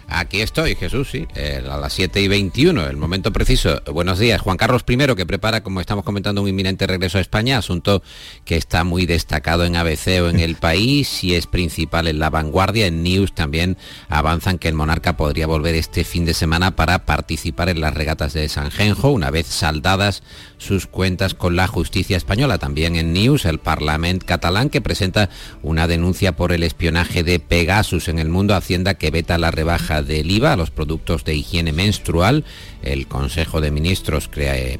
Aquí 0.09 0.41
estoy, 0.41 0.75
Jesús, 0.75 1.11
sí, 1.11 1.27
eh, 1.35 1.63
a 1.69 1.77
las 1.77 1.93
7 1.93 2.21
y 2.21 2.29
21, 2.29 2.87
el 2.87 2.97
momento 2.97 3.33
preciso. 3.33 3.81
Buenos 3.93 4.19
días, 4.19 4.41
Juan 4.41 4.57
Carlos 4.57 4.85
I, 4.87 4.97
que 5.17 5.27
prepara, 5.27 5.63
como 5.63 5.81
estamos 5.81 6.05
comentando, 6.05 6.43
un 6.43 6.49
inminente 6.49 6.87
regreso 6.87 7.19
a 7.19 7.21
España, 7.21 7.59
asunto 7.59 8.03
que 8.45 8.57
está 8.57 8.85
muy 8.85 9.07
destacado 9.07 9.65
en 9.65 9.77
ABC 9.77 10.23
o 10.23 10.29
en 10.29 10.41
el 10.41 10.57
país 10.57 11.25
y 11.25 11.35
es 11.35 11.47
principal 11.47 12.09
en 12.09 12.19
la 12.19 12.31
vanguardia. 12.31 12.87
En 12.87 13.03
News 13.03 13.33
también 13.35 13.77
avanzan 14.09 14.59
que 14.59 14.69
el 14.69 14.75
monarca 14.75 15.17
podría 15.17 15.47
volver 15.47 15.75
este 15.75 16.05
fin 16.05 16.25
de 16.25 16.35
semana 16.35 16.77
para 16.77 17.07
participar 17.07 17.69
en 17.69 17.81
las 17.81 17.95
regatas 17.95 18.33
de 18.33 18.49
San 18.49 18.71
Genjo, 18.71 19.11
una 19.11 19.31
vez 19.31 19.47
saldadas 19.47 20.23
sus 20.59 20.87
cuentas 20.87 21.35
con 21.35 21.57
la 21.57 21.67
justicia 21.67 22.17
española. 22.17 22.59
También 22.59 22.97
en 22.97 23.13
News, 23.13 23.45
el 23.45 23.59
Parlamento 23.59 24.27
catalán 24.27 24.71
que 24.71 24.81
presenta 24.81 25.29
una 25.63 25.87
denuncia 25.87 26.33
por 26.33 26.53
el 26.53 26.63
espionaje 26.63 27.23
de 27.23 27.41
Pegasus 27.41 28.09
en 28.09 28.19
el 28.19 28.29
mundo 28.29 28.55
Hacienda 28.55 28.95
que 28.95 29.11
veta 29.11 29.39
la 29.39 29.51
rebaja 29.51 29.92
del 30.01 30.31
IVA 30.31 30.55
a 30.55 30.57
los 30.57 30.71
productos 30.71 31.25
de 31.25 31.35
higiene 31.35 31.73
menstrual. 31.73 32.45
El 32.83 33.07
Consejo 33.07 33.61
de 33.61 33.71
Ministros 33.71 34.31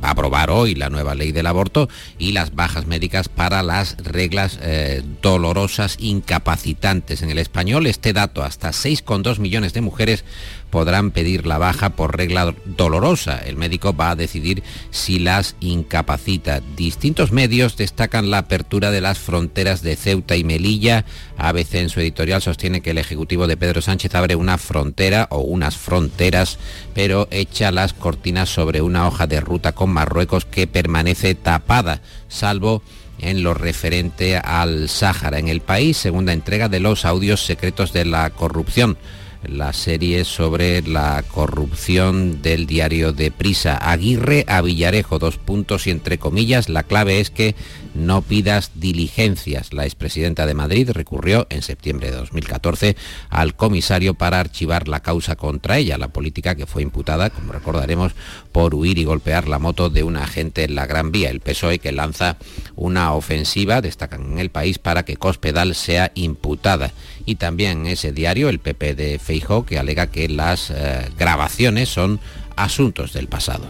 va 0.03 0.09
a 0.09 0.11
aprobar 0.11 0.51
hoy 0.51 0.75
la 0.75 0.91
nueva 0.91 1.15
ley 1.15 1.33
del 1.33 1.47
aborto 1.47 1.89
y 2.19 2.33
las 2.33 2.55
bajas 2.55 2.87
médicas 2.87 3.29
para 3.29 3.63
las 3.63 3.97
reglas 3.99 4.59
eh, 4.63 5.03
dolorosas 5.21 5.97
incapacitantes. 5.99 7.23
En 7.23 7.31
el 7.31 7.39
español, 7.39 7.87
este 7.87 8.13
dato, 8.13 8.43
hasta 8.43 8.71
6,2 8.71 9.39
millones 9.39 9.73
de 9.73 9.81
mujeres 9.81 10.25
podrán 10.73 11.11
pedir 11.11 11.47
la 11.47 11.59
baja 11.59 11.91
por 11.91 12.17
regla 12.17 12.55
dolorosa. 12.65 13.39
El 13.39 13.57
médico 13.57 13.95
va 13.95 14.11
a 14.11 14.17
decidir 14.17 14.63
si 14.91 15.19
las 15.19 15.55
incapacita. 15.61 16.63
Distintos 16.77 17.31
medios 17.31 17.77
destacan 17.77 18.31
la 18.31 18.39
apertura 18.39 18.91
de 18.91 19.03
las 19.03 19.19
fronteras 19.19 19.83
de 19.83 19.97
Ceuta 19.97 20.35
y 20.35 20.45
Melilla. 20.45 21.05
ABC 21.37 21.75
en 21.75 21.91
su 21.91 22.01
editorial 22.01 22.41
sostiene 22.41 22.81
que 22.81 22.93
el 22.93 22.99
Ejecutivo 22.99 23.47
de 23.47 23.59
Pedro 23.59 23.83
Sánchez 23.83 24.15
abre 24.15 24.35
una 24.35 24.57
frontera 24.57 25.29
o 25.31 25.41
unas 25.41 25.77
fronteras, 25.77 26.59
pero 26.95 27.29
echa 27.31 27.71
las 27.71 27.92
cortinas 27.95 28.49
sobre 28.49 28.83
una 28.83 29.07
hoja 29.07 29.27
de 29.27 29.41
ruta 29.41 29.73
con 29.73 29.91
Marruecos 29.91 30.45
que 30.45 30.67
permanece 30.67 31.35
tapada, 31.35 32.01
salvo 32.29 32.83
en 33.19 33.43
lo 33.43 33.55
referente 33.55 34.37
al 34.37 34.89
Sáhara. 34.89 35.39
En 35.39 35.49
el 35.49 35.61
país, 35.61 35.97
segunda 35.97 36.33
entrega 36.33 36.69
de 36.69 36.81
los 36.81 37.05
audios 37.05 37.45
secretos 37.45 37.93
de 37.93 38.05
la 38.05 38.31
corrupción 38.31 38.99
la 39.45 39.73
serie 39.73 40.25
sobre 40.25 40.83
la 40.83 41.23
corrupción 41.27 42.43
del 42.43 42.67
diario 42.67 43.13
de 43.13 43.31
Prisa. 43.31 43.77
Aguirre 43.77 44.45
a 44.49 44.61
Villarejo, 44.63 45.19
dos 45.19 45.39
puntos 45.39 45.87
y 45.87 45.91
entre 45.91 46.19
comillas, 46.19 46.69
la 46.69 46.83
clave 46.83 47.21
es 47.21 47.31
que 47.31 47.55
no 47.95 48.23
pidas 48.23 48.73
diligencias. 48.75 49.73
La 49.73 49.85
expresidenta 49.85 50.47
de 50.47 50.55
Madrid 50.55 50.91
recurrió 50.91 51.47
en 51.51 51.63
septiembre 51.63 52.11
de 52.11 52.17
2014 52.17 52.97
al 53.29 53.55
comisario 53.55 54.15
para 54.15 54.41
archivar 54.41 54.89
la 54.89 55.01
causa 55.01 55.37
contra 55.37 55.79
ella, 55.79 55.99
la 55.99 56.09
política 56.09 56.55
que 56.55 56.67
fue 56.67 56.83
imputada, 56.83 57.31
como 57.31 57.53
recordaremos, 57.53 58.13
por 58.53 58.75
huir 58.75 58.99
y 58.99 59.05
golpear 59.05 59.49
la 59.49 59.59
moto 59.59 59.91
de 59.91 60.03
un 60.03 60.17
agente 60.17 60.65
en 60.65 60.75
la 60.75 60.87
Gran 60.87 61.13
Vía. 61.13 61.31
El 61.31 61.41
PSOE 61.41 61.79
que 61.79 61.93
lanza 61.93 62.37
una 62.77 63.13
ofensiva, 63.13 63.81
destacan 63.81 64.33
en 64.33 64.39
el 64.39 64.51
país, 64.51 64.79
para 64.79 65.05
que 65.05 65.17
Cospedal 65.17 65.75
sea 65.75 66.13
imputada. 66.15 66.93
Y 67.27 67.37
también 67.37 67.87
ese 67.87 68.13
diario, 68.13 68.49
el 68.49 68.59
PP 68.59 68.95
de 68.95 69.19
Feijó, 69.19 69.65
que 69.65 69.79
alega 69.79 70.09
que 70.09 70.29
las 70.29 70.71
eh, 70.71 71.09
grabaciones 71.19 71.89
son 71.89 72.21
asuntos 72.57 73.13
del 73.13 73.29
pasado. 73.29 73.65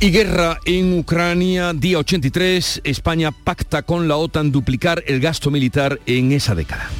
Y 0.00 0.10
guerra 0.10 0.58
en 0.64 0.98
Ucrania, 0.98 1.72
día 1.72 1.98
83, 1.98 2.82
España 2.84 3.30
pacta 3.32 3.82
con 3.82 4.08
la 4.08 4.16
OTAN 4.16 4.52
duplicar 4.52 5.02
el 5.06 5.20
gasto 5.20 5.50
militar 5.50 6.00
en 6.06 6.32
esa 6.32 6.54
década. 6.54 6.90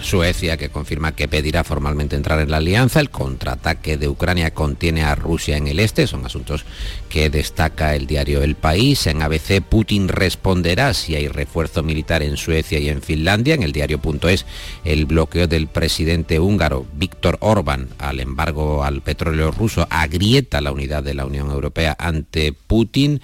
Suecia, 0.00 0.56
que 0.56 0.68
confirma 0.68 1.12
que 1.12 1.28
pedirá 1.28 1.64
formalmente 1.64 2.16
entrar 2.16 2.40
en 2.40 2.50
la 2.50 2.58
alianza. 2.58 3.00
El 3.00 3.10
contraataque 3.10 3.96
de 3.96 4.08
Ucrania 4.08 4.52
contiene 4.52 5.04
a 5.04 5.14
Rusia 5.14 5.56
en 5.56 5.66
el 5.66 5.80
este. 5.80 6.06
Son 6.06 6.24
asuntos 6.24 6.64
que 7.08 7.30
destaca 7.30 7.94
el 7.94 8.06
diario 8.06 8.42
El 8.42 8.54
País. 8.54 9.06
En 9.06 9.22
ABC, 9.22 9.60
Putin 9.62 10.08
responderá 10.08 10.94
si 10.94 11.14
hay 11.14 11.28
refuerzo 11.28 11.82
militar 11.82 12.22
en 12.22 12.36
Suecia 12.36 12.78
y 12.78 12.88
en 12.88 13.02
Finlandia. 13.02 13.54
En 13.54 13.62
el 13.62 13.72
diario.es, 13.72 14.46
el 14.84 15.06
bloqueo 15.06 15.46
del 15.46 15.66
presidente 15.66 16.40
húngaro 16.40 16.86
Víctor 16.94 17.38
Orbán 17.40 17.88
al 17.98 18.20
embargo 18.20 18.84
al 18.84 19.02
petróleo 19.02 19.50
ruso 19.50 19.86
agrieta 19.90 20.60
la 20.60 20.72
unidad 20.72 21.02
de 21.02 21.14
la 21.14 21.26
Unión 21.26 21.50
Europea 21.50 21.96
ante 21.98 22.52
Putin. 22.52 23.20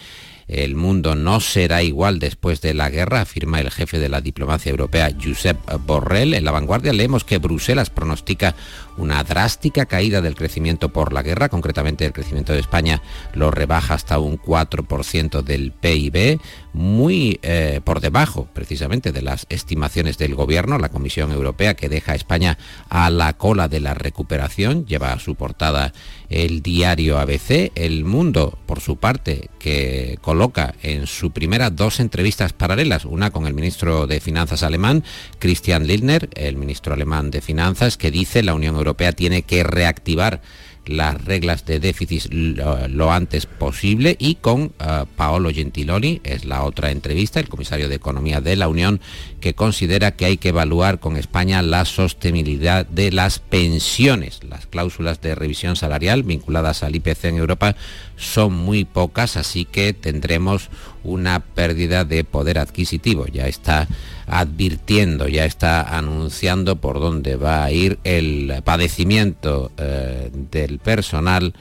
El 0.49 0.77
mundo 0.77 1.15
no 1.15 1.41
será 1.41 1.83
igual 1.83 2.19
después 2.19 2.61
de 2.61 2.75
la 2.75 2.91
guerra, 2.91 3.23
afirma 3.23 3.61
el 3.61 3.71
jefe 3.71 3.99
de 3.99 4.09
la 4.09 4.21
diplomacia 4.21 4.71
europea, 4.71 5.11
Josep 5.21 5.59
Borrell. 5.87 6.35
En 6.35 6.45
la 6.45 6.53
vanguardia 6.53 6.93
leemos 6.93 7.25
que 7.25 7.39
Bruselas 7.39 7.91
pronostica 7.91 8.55
una 8.97 9.23
drástica 9.25 9.87
caída 9.87 10.21
del 10.21 10.35
crecimiento 10.35 10.91
por 10.91 11.13
la 11.13 11.23
guerra, 11.23 11.49
concretamente 11.49 12.05
el 12.05 12.13
crecimiento 12.13 12.53
de 12.53 12.61
España 12.61 13.03
lo 13.33 13.51
rebaja 13.51 13.95
hasta 13.95 14.19
un 14.19 14.39
4% 14.39 15.43
del 15.43 15.73
PIB, 15.73 16.41
muy 16.73 17.39
eh, 17.43 17.81
por 17.85 18.01
debajo 18.01 18.49
precisamente 18.53 19.13
de 19.13 19.23
las 19.23 19.47
estimaciones 19.49 20.19
del 20.19 20.35
gobierno, 20.35 20.79
la 20.79 20.89
Comisión 20.89 21.31
Europea 21.31 21.75
que 21.75 21.89
deja 21.89 22.13
a 22.13 22.17
España 22.17 22.59
a 22.89 23.11
la 23.11 23.33
cola 23.35 23.69
de 23.69 23.81
la 23.81 23.95
recuperación, 23.95 24.85
lleva 24.87 25.13
a 25.13 25.21
su 25.21 25.37
portada 25.37 25.93
el 26.29 26.63
diario 26.63 27.19
ABC, 27.19 27.71
El 27.75 28.05
Mundo, 28.05 28.59
por 28.67 28.81
su 28.81 28.97
parte, 28.97 29.51
que 29.59 30.19
coloca 30.21 30.75
en 30.83 31.07
su 31.07 31.31
primera 31.31 31.71
dos 31.71 32.01
entrevistas 32.01 32.53
paralelas, 32.53 33.05
una 33.05 33.31
con 33.31 33.47
el 33.47 33.55
ministro 33.55 34.07
de 34.07 34.21
Finanzas 34.21 34.63
alemán, 34.63 35.05
Christian 35.39 35.87
Lindner, 35.87 36.29
el 36.35 36.57
ministro 36.57 36.95
alemán 36.95 37.31
de 37.31 37.41
Finanzas, 37.41 37.97
que 37.97 38.11
dice 38.11 38.43
la 38.43 38.55
Unión 38.55 38.75
Europea 38.75 38.84
tiene 39.15 39.43
que 39.43 39.63
reactivar 39.63 40.43
las 40.87 41.25
reglas 41.25 41.65
de 41.65 41.81
déficit 41.81 42.27
lo, 42.31 43.13
antes 43.13 43.47
posible 43.47 44.17
y 44.19 44.37
con 44.37 44.63
uh, 44.65 45.07
Paolo 45.17 45.51
Gentiloni, 45.51 46.21
es 46.25 46.45
la 46.45 46.63
otra 46.63 46.91
entrevista, 46.91 47.41
el 47.41 47.49
comisario 47.49 47.89
de 47.89 47.95
Economía 47.95 48.41
de 48.41 48.57
la 48.57 48.69
Unión, 48.69 49.01
que 49.45 49.53
considera 49.53 50.13
que 50.13 50.25
hay 50.25 50.39
que 50.39 50.49
evaluar 50.49 51.01
con 51.01 51.19
España 51.19 51.61
la 51.61 51.85
sostenibilidad 51.85 52.87
de 52.87 53.13
las 53.13 53.41
pensiones. 53.41 54.41
Las 54.43 54.65
cláusulas 54.65 55.21
de 55.21 55.35
revisión 55.35 55.77
salarial 55.77 56.23
vinculadas 56.23 56.83
al 56.83 56.97
IPC 56.97 57.27
en 57.27 57.37
Europa 57.37 57.77
son 58.17 58.55
muy 58.55 58.87
pocas, 58.87 59.37
así 59.37 59.67
que 59.67 59.93
tendremos 59.93 60.71
una 61.03 61.41
pérdida 61.41 62.07
de 62.07 62.25
poder 62.25 62.59
adquisitivo. 62.59 63.27
Ya 63.27 63.47
está 63.47 63.87
advirtiendo, 64.27 65.29
ya 65.29 65.45
está 65.45 65.95
anunciando 65.95 66.77
por 66.77 66.99
dónde 66.99 67.37
va 67.37 67.65
a 67.65 67.71
ir 67.71 67.99
el 68.03 68.63
padecimiento 68.65 69.73
eh, 69.77 70.31
del 70.33 70.79
personal. 70.79 71.53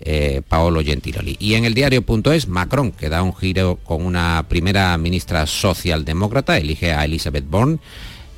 Eh, 0.00 0.42
Paolo 0.46 0.82
Gentiloli. 0.82 1.36
Y 1.40 1.54
en 1.54 1.64
el 1.64 1.74
diario.es, 1.74 2.46
Macron, 2.46 2.92
que 2.92 3.08
da 3.08 3.22
un 3.22 3.34
giro 3.34 3.78
con 3.84 4.06
una 4.06 4.46
primera 4.48 4.96
ministra 4.96 5.44
socialdemócrata, 5.46 6.56
elige 6.56 6.92
a 6.92 7.04
Elizabeth 7.04 7.48
Borne 7.48 7.78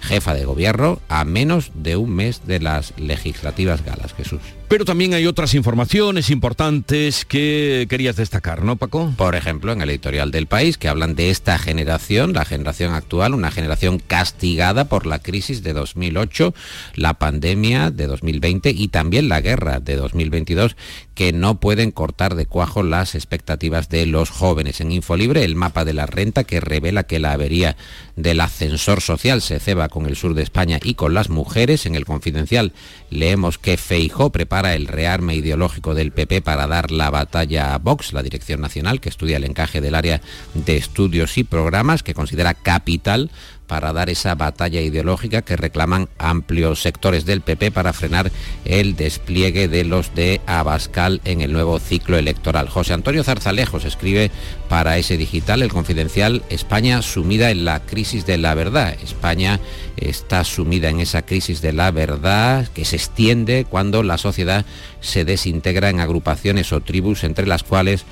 jefa 0.00 0.34
de 0.34 0.44
gobierno 0.44 1.00
a 1.08 1.24
menos 1.24 1.72
de 1.74 1.96
un 1.96 2.10
mes 2.10 2.46
de 2.46 2.60
las 2.60 2.94
legislativas 2.98 3.84
galas, 3.84 4.14
Jesús. 4.14 4.40
Pero 4.70 4.84
también 4.84 5.14
hay 5.14 5.26
otras 5.26 5.54
informaciones 5.54 6.30
importantes 6.30 7.24
que 7.24 7.88
querías 7.90 8.14
destacar, 8.14 8.62
¿no, 8.62 8.76
Paco? 8.76 9.12
Por 9.16 9.34
ejemplo, 9.34 9.72
en 9.72 9.80
el 9.80 9.90
editorial 9.90 10.30
del 10.30 10.46
país, 10.46 10.78
que 10.78 10.86
hablan 10.86 11.16
de 11.16 11.30
esta 11.30 11.58
generación, 11.58 12.34
la 12.34 12.44
generación 12.44 12.94
actual, 12.94 13.34
una 13.34 13.50
generación 13.50 13.98
castigada 13.98 14.84
por 14.84 15.06
la 15.06 15.18
crisis 15.18 15.64
de 15.64 15.72
2008, 15.72 16.54
la 16.94 17.14
pandemia 17.14 17.90
de 17.90 18.06
2020 18.06 18.70
y 18.70 18.86
también 18.86 19.28
la 19.28 19.40
guerra 19.40 19.80
de 19.80 19.96
2022, 19.96 20.76
que 21.16 21.32
no 21.32 21.58
pueden 21.58 21.90
cortar 21.90 22.36
de 22.36 22.46
cuajo 22.46 22.84
las 22.84 23.16
expectativas 23.16 23.88
de 23.88 24.06
los 24.06 24.30
jóvenes. 24.30 24.80
En 24.80 24.92
Infolibre, 24.92 25.42
el 25.42 25.56
mapa 25.56 25.84
de 25.84 25.94
la 25.94 26.06
renta 26.06 26.44
que 26.44 26.60
revela 26.60 27.02
que 27.02 27.18
la 27.18 27.32
avería 27.32 27.76
del 28.14 28.40
ascensor 28.40 29.00
social 29.00 29.42
se 29.42 29.58
ceba 29.58 29.88
con 29.88 30.06
el 30.06 30.14
sur 30.14 30.34
de 30.34 30.42
España 30.42 30.78
y 30.80 30.94
con 30.94 31.12
las 31.12 31.28
mujeres. 31.28 31.86
En 31.86 31.96
el 31.96 32.04
confidencial 32.04 32.72
leemos 33.10 33.58
que 33.58 33.76
Feijó 33.76 34.30
prepara 34.30 34.59
el 34.66 34.86
rearme 34.86 35.34
ideológico 35.34 35.94
del 35.94 36.12
PP 36.12 36.42
para 36.42 36.66
dar 36.66 36.90
la 36.90 37.10
batalla 37.10 37.74
a 37.74 37.78
Vox, 37.78 38.12
la 38.12 38.22
Dirección 38.22 38.60
Nacional 38.60 39.00
que 39.00 39.08
estudia 39.08 39.36
el 39.36 39.44
encaje 39.44 39.80
del 39.80 39.94
área 39.94 40.20
de 40.54 40.76
estudios 40.76 41.38
y 41.38 41.44
programas 41.44 42.02
que 42.02 42.14
considera 42.14 42.54
capital 42.54 43.30
para 43.70 43.92
dar 43.92 44.10
esa 44.10 44.34
batalla 44.34 44.80
ideológica 44.80 45.42
que 45.42 45.54
reclaman 45.54 46.08
amplios 46.18 46.82
sectores 46.82 47.24
del 47.24 47.40
PP 47.40 47.70
para 47.70 47.92
frenar 47.92 48.32
el 48.64 48.96
despliegue 48.96 49.68
de 49.68 49.84
los 49.84 50.12
de 50.16 50.40
Abascal 50.46 51.20
en 51.24 51.40
el 51.40 51.52
nuevo 51.52 51.78
ciclo 51.78 52.18
electoral. 52.18 52.68
José 52.68 52.94
Antonio 52.94 53.22
Zarzalejos 53.22 53.84
escribe 53.84 54.32
para 54.68 54.98
ese 54.98 55.16
digital 55.16 55.62
el 55.62 55.70
confidencial 55.70 56.42
España 56.50 57.00
sumida 57.00 57.52
en 57.52 57.64
la 57.64 57.78
crisis 57.78 58.26
de 58.26 58.38
la 58.38 58.56
verdad. 58.56 58.96
España 59.04 59.60
está 59.96 60.42
sumida 60.42 60.88
en 60.88 60.98
esa 60.98 61.22
crisis 61.22 61.62
de 61.62 61.72
la 61.72 61.92
verdad 61.92 62.66
que 62.74 62.84
se 62.84 62.96
extiende 62.96 63.66
cuando 63.70 64.02
la 64.02 64.18
sociedad 64.18 64.64
se 65.00 65.24
desintegra 65.24 65.90
en 65.90 66.00
agrupaciones 66.00 66.72
o 66.72 66.80
tribus 66.80 67.22
entre 67.22 67.46
las 67.46 67.62
cuales 67.62 68.04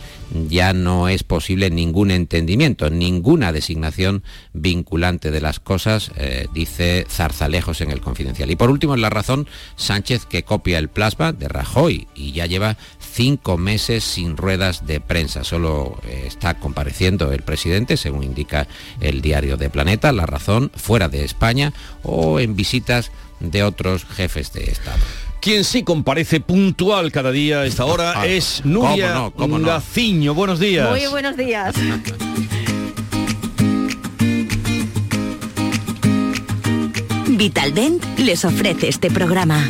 ya 0.48 0.72
no 0.72 1.08
es 1.08 1.22
posible 1.22 1.70
ningún 1.70 2.10
entendimiento, 2.10 2.90
ninguna 2.90 3.52
designación 3.52 4.22
vinculante 4.52 5.30
de 5.30 5.40
las 5.40 5.60
cosas, 5.60 6.10
eh, 6.16 6.48
dice 6.52 7.06
Zarzalejos 7.08 7.80
en 7.80 7.90
el 7.90 8.00
Confidencial. 8.00 8.50
Y 8.50 8.56
por 8.56 8.70
último, 8.70 8.94
en 8.94 9.00
La 9.00 9.10
Razón, 9.10 9.46
Sánchez 9.76 10.26
que 10.26 10.42
copia 10.42 10.78
el 10.78 10.88
plasma 10.88 11.32
de 11.32 11.48
Rajoy 11.48 12.08
y 12.14 12.32
ya 12.32 12.46
lleva 12.46 12.76
cinco 12.98 13.56
meses 13.56 14.04
sin 14.04 14.36
ruedas 14.36 14.86
de 14.86 15.00
prensa. 15.00 15.44
Solo 15.44 16.00
eh, 16.04 16.24
está 16.26 16.54
compareciendo 16.58 17.32
el 17.32 17.42
presidente, 17.42 17.96
según 17.96 18.22
indica 18.22 18.68
el 19.00 19.20
diario 19.20 19.56
de 19.56 19.70
Planeta, 19.70 20.12
La 20.12 20.26
Razón, 20.26 20.70
fuera 20.74 21.08
de 21.08 21.24
España 21.24 21.72
o 22.02 22.40
en 22.40 22.56
visitas 22.56 23.10
de 23.40 23.62
otros 23.62 24.04
jefes 24.04 24.52
de 24.52 24.64
Estado. 24.64 24.98
Quien 25.40 25.64
sí 25.64 25.82
comparece 25.82 26.40
puntual 26.40 27.12
cada 27.12 27.30
día 27.30 27.60
a 27.60 27.66
esta 27.66 27.84
hora 27.84 28.14
ah, 28.16 28.26
es 28.26 28.62
Nuria 28.64 29.30
¿Cómo 29.36 29.58
Gaciño. 29.60 30.34
Buenos 30.34 30.58
días. 30.58 30.90
Muy 30.90 31.06
buenos 31.06 31.36
días. 31.36 31.74
Vitaldent 37.28 38.02
les 38.18 38.44
ofrece 38.44 38.88
este 38.88 39.10
programa. 39.10 39.64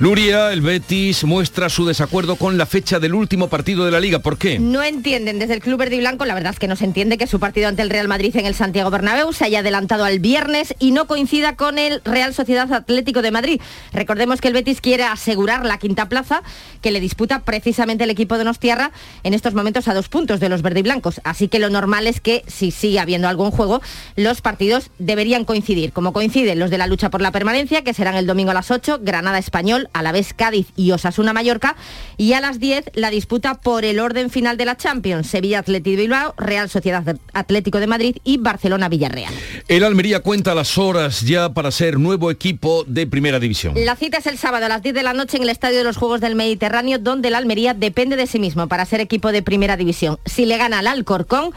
Nuria, 0.00 0.52
el 0.52 0.60
Betis 0.60 1.24
muestra 1.24 1.68
su 1.68 1.84
desacuerdo 1.84 2.36
con 2.36 2.56
la 2.56 2.66
fecha 2.66 3.00
del 3.00 3.14
último 3.14 3.48
partido 3.48 3.84
de 3.84 3.90
la 3.90 3.98
Liga. 3.98 4.20
¿Por 4.20 4.38
qué? 4.38 4.60
No 4.60 4.84
entienden 4.84 5.40
desde 5.40 5.54
el 5.54 5.60
Club 5.60 5.80
Verde 5.80 5.96
y 5.96 5.98
Blanco, 5.98 6.24
la 6.24 6.34
verdad 6.34 6.52
es 6.52 6.60
que 6.60 6.68
no 6.68 6.76
se 6.76 6.84
entiende 6.84 7.18
que 7.18 7.26
su 7.26 7.40
partido 7.40 7.66
ante 7.66 7.82
el 7.82 7.90
Real 7.90 8.06
Madrid 8.06 8.36
en 8.36 8.46
el 8.46 8.54
Santiago 8.54 8.90
Bernabéu 8.90 9.32
se 9.32 9.44
haya 9.44 9.58
adelantado 9.58 10.04
al 10.04 10.20
viernes 10.20 10.72
y 10.78 10.92
no 10.92 11.08
coincida 11.08 11.56
con 11.56 11.78
el 11.78 12.00
Real 12.04 12.32
Sociedad 12.32 12.72
Atlético 12.72 13.22
de 13.22 13.32
Madrid. 13.32 13.60
Recordemos 13.92 14.40
que 14.40 14.46
el 14.46 14.54
Betis 14.54 14.80
quiere 14.80 15.02
asegurar 15.02 15.66
la 15.66 15.78
quinta 15.78 16.08
plaza 16.08 16.44
que 16.80 16.92
le 16.92 17.00
disputa 17.00 17.40
precisamente 17.40 18.04
el 18.04 18.10
equipo 18.10 18.38
de 18.38 18.44
Nostierra 18.44 18.92
en 19.24 19.34
estos 19.34 19.54
momentos 19.54 19.88
a 19.88 19.94
dos 19.94 20.08
puntos 20.08 20.38
de 20.38 20.48
los 20.48 20.62
verde 20.62 20.78
y 20.78 20.84
blancos. 20.84 21.20
Así 21.24 21.48
que 21.48 21.58
lo 21.58 21.70
normal 21.70 22.06
es 22.06 22.20
que 22.20 22.44
si 22.46 22.70
sigue 22.70 23.00
habiendo 23.00 23.26
algún 23.26 23.50
juego, 23.50 23.82
los 24.14 24.42
partidos 24.42 24.92
deberían 25.00 25.44
coincidir, 25.44 25.92
como 25.92 26.12
coinciden 26.12 26.60
los 26.60 26.70
de 26.70 26.78
la 26.78 26.86
lucha 26.86 27.10
por 27.10 27.20
la 27.20 27.32
permanencia, 27.32 27.82
que 27.82 27.94
serán 27.94 28.14
el 28.14 28.28
domingo 28.28 28.52
a 28.52 28.54
las 28.54 28.70
8, 28.70 29.00
Granada 29.02 29.38
Español 29.38 29.87
a 29.92 30.02
la 30.02 30.12
vez 30.12 30.34
Cádiz 30.34 30.68
y 30.76 30.92
Osasuna 30.92 31.32
Mallorca. 31.32 31.76
Y 32.16 32.32
a 32.32 32.40
las 32.40 32.58
10 32.58 32.90
la 32.94 33.10
disputa 33.10 33.54
por 33.54 33.84
el 33.84 34.00
orden 34.00 34.30
final 34.30 34.56
de 34.56 34.64
la 34.64 34.76
Champions, 34.76 35.26
Sevilla 35.26 35.60
Atlético 35.60 35.98
Bilbao, 35.98 36.34
Real 36.36 36.68
Sociedad 36.68 37.16
Atlético 37.32 37.80
de 37.80 37.86
Madrid 37.86 38.16
y 38.24 38.38
Barcelona 38.38 38.88
Villarreal. 38.88 39.32
El 39.68 39.84
Almería 39.84 40.20
cuenta 40.20 40.54
las 40.54 40.78
horas 40.78 41.22
ya 41.22 41.52
para 41.52 41.70
ser 41.70 41.98
nuevo 41.98 42.30
equipo 42.30 42.84
de 42.86 43.06
primera 43.06 43.38
división. 43.38 43.74
La 43.76 43.96
cita 43.96 44.18
es 44.18 44.26
el 44.26 44.38
sábado 44.38 44.66
a 44.66 44.68
las 44.68 44.82
10 44.82 44.94
de 44.94 45.02
la 45.02 45.12
noche 45.12 45.36
en 45.36 45.42
el 45.42 45.48
Estadio 45.48 45.78
de 45.78 45.84
los 45.84 45.96
Juegos 45.96 46.20
del 46.20 46.34
Mediterráneo, 46.34 46.98
donde 46.98 47.28
el 47.28 47.34
Almería 47.34 47.74
depende 47.74 48.16
de 48.16 48.26
sí 48.26 48.38
mismo 48.38 48.66
para 48.68 48.84
ser 48.84 49.00
equipo 49.00 49.32
de 49.32 49.42
primera 49.42 49.76
división. 49.76 50.18
Si 50.24 50.46
le 50.46 50.56
gana 50.56 50.80
al 50.80 50.86
Alcorcón, 50.86 51.52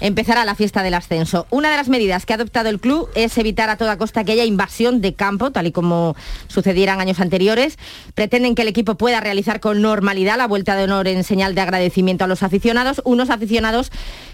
empezará 0.00 0.44
la 0.44 0.54
fiesta 0.54 0.82
del 0.82 0.94
ascenso. 0.94 1.46
Una 1.50 1.70
de 1.70 1.76
las 1.76 1.88
medidas 1.88 2.26
que 2.26 2.32
ha 2.32 2.36
adoptado 2.36 2.68
el 2.68 2.80
club 2.80 3.08
es 3.14 3.36
evitar 3.38 3.70
a 3.70 3.76
toda 3.76 3.98
costa 3.98 4.24
que 4.24 4.32
haya 4.32 4.44
invasión 4.44 5.00
de 5.00 5.14
campo, 5.14 5.50
tal 5.50 5.66
y 5.66 5.72
como 5.72 6.16
sucedieran 6.48 7.00
años 7.00 7.20
anteriores. 7.20 7.78
Pretenden 8.14 8.54
que 8.54 8.62
el 8.62 8.68
equipo 8.68 8.96
pueda 8.96 9.20
realizar 9.20 9.60
con 9.60 9.82
normalidad 9.82 10.38
la 10.38 10.46
vuelta 10.46 10.76
de 10.76 10.84
honor 10.84 11.08
en 11.08 11.24
señal 11.24 11.54
de 11.54 11.60
agradecimiento 11.60 12.24
a 12.24 12.28
los 12.28 12.42
aficionados, 12.42 13.02
unos 13.04 13.30
aficionados 13.30 13.90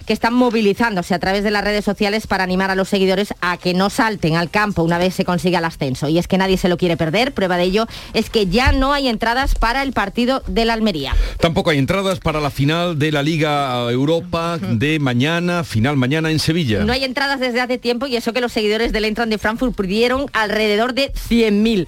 que 0.06 0.12
están 0.12 0.34
movilizándose 0.34 1.14
a 1.14 1.18
través 1.18 1.44
de 1.44 1.50
las 1.50 1.64
redes 1.64 1.84
sociales 1.84 2.26
para 2.26 2.44
animar 2.44 2.70
a 2.70 2.74
los 2.74 2.88
seguidores 2.88 3.34
a 3.40 3.56
que 3.56 3.72
no 3.72 3.88
salten 3.88 4.36
al 4.36 4.50
campo 4.50 4.82
una 4.82 4.98
vez 4.98 5.14
se 5.14 5.24
consiga 5.24 5.60
el 5.60 5.64
ascenso. 5.64 6.08
Y 6.08 6.18
es 6.18 6.28
que 6.28 6.38
nadie 6.38 6.58
se 6.58 6.68
lo 6.68 6.76
quiere 6.76 6.96
perder. 6.96 7.32
Prueba 7.32 7.56
de 7.56 7.64
ello 7.64 7.86
es 8.12 8.28
que 8.28 8.46
ya 8.46 8.72
no 8.72 8.92
hay 8.92 9.08
entradas 9.08 9.54
para 9.54 9.82
el 9.82 9.92
partido 9.92 10.42
de 10.46 10.64
la 10.64 10.74
Almería. 10.74 11.16
Tampoco 11.40 11.70
hay 11.70 11.78
entradas 11.78 12.20
para 12.20 12.40
la 12.40 12.50
final 12.50 12.98
de 12.98 13.12
la 13.12 13.22
Liga 13.22 13.90
Europa 13.90 14.58
de 14.58 14.98
mañana 14.98 15.53
final 15.62 15.96
mañana 15.96 16.30
en 16.30 16.38
Sevilla. 16.38 16.82
No 16.84 16.92
hay 16.92 17.04
entradas 17.04 17.38
desde 17.38 17.60
hace 17.60 17.78
tiempo 17.78 18.06
y 18.06 18.16
eso 18.16 18.32
que 18.32 18.40
los 18.40 18.52
seguidores 18.52 18.92
del 18.92 19.04
Eintracht 19.04 19.30
de 19.30 19.38
Frankfurt 19.38 19.76
pidieron 19.76 20.26
alrededor 20.32 20.94
de 20.94 21.12
100.000. 21.12 21.86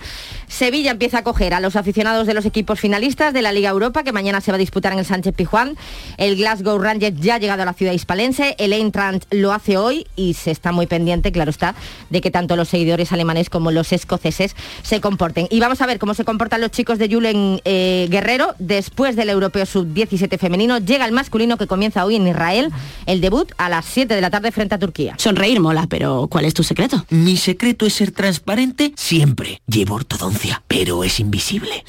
Sevilla 0.49 0.93
empieza 0.93 1.19
a 1.19 1.23
coger 1.25 1.55
a 1.55 1.61
los 1.61 1.77
aficionados 1.77 2.27
de 2.27 2.35
los 2.35 2.47
equipos 2.47 2.79
finalistas 2.79 3.35
de 3.35 3.43
la 3.43 3.53
Liga 3.53 3.71
Europa, 3.71 4.05
que 4.05 4.13
mañana 4.13 4.41
se 4.41 4.53
va 4.53 4.57
a 4.57 4.59
disputar 4.59 4.93
en 4.93 5.01
el 5.01 5.05
Sánchez 5.05 5.35
Pijuán. 5.35 5.77
El 6.19 6.37
Glasgow 6.37 6.79
Rangers 6.79 7.21
ya 7.21 7.35
ha 7.35 7.39
llegado 7.39 7.63
a 7.63 7.65
la 7.65 7.73
ciudad 7.73 7.93
hispalense, 7.93 8.55
el 8.59 8.73
Eintracht 8.73 9.25
lo 9.33 9.53
hace 9.53 9.77
hoy 9.77 10.07
y 10.15 10.35
se 10.35 10.51
está 10.51 10.73
muy 10.73 10.87
pendiente, 10.87 11.33
claro 11.33 11.51
está, 11.51 11.75
de 12.11 12.21
que 12.21 12.31
tanto 12.31 12.57
los 12.57 12.69
seguidores 12.69 13.13
alemanes 13.13 13.51
como 13.51 13.71
los 13.71 13.93
escoceses 13.93 14.55
se 14.83 15.01
comporten. 15.01 15.49
Y 15.51 15.61
vamos 15.61 15.81
a 15.81 15.87
ver 15.87 15.99
cómo 15.99 16.15
se 16.15 16.25
comportan 16.25 16.61
los 16.61 16.71
chicos 16.71 16.99
de 16.99 17.09
Julen 17.09 17.61
eh, 17.65 18.07
Guerrero 18.11 18.55
después 18.59 19.17
del 19.17 19.31
Europeo 19.31 19.67
Sub-17 19.67 20.39
femenino. 20.39 20.79
Llega 20.79 21.05
el 21.07 21.13
masculino 21.13 21.57
que 21.57 21.67
comienza 21.67 22.05
hoy 22.05 22.17
en 22.17 22.27
Israel, 22.27 22.71
el 23.07 23.21
debut 23.21 23.51
a 23.59 23.69
las 23.69 23.85
7 23.87 24.15
de 24.15 24.21
la 24.21 24.31
tarde 24.31 24.53
frente 24.53 24.75
a 24.75 24.79
Turquía. 24.79 25.15
Sonreír 25.19 25.61
mola, 25.61 25.87
pero 25.89 26.27
¿cuál 26.31 26.45
es 26.45 26.55
tu 26.55 26.63
secreto? 26.63 27.05
Mi 27.11 27.37
secreto 27.37 27.87
es 27.87 27.95
ser 27.95 28.11
transparente 28.13 28.93
siempre. 28.97 29.61
Llevo 29.67 29.95
ortodoncia, 29.97 30.63
pero 30.69 31.05
es 31.05 31.21
invisible. 31.21 31.85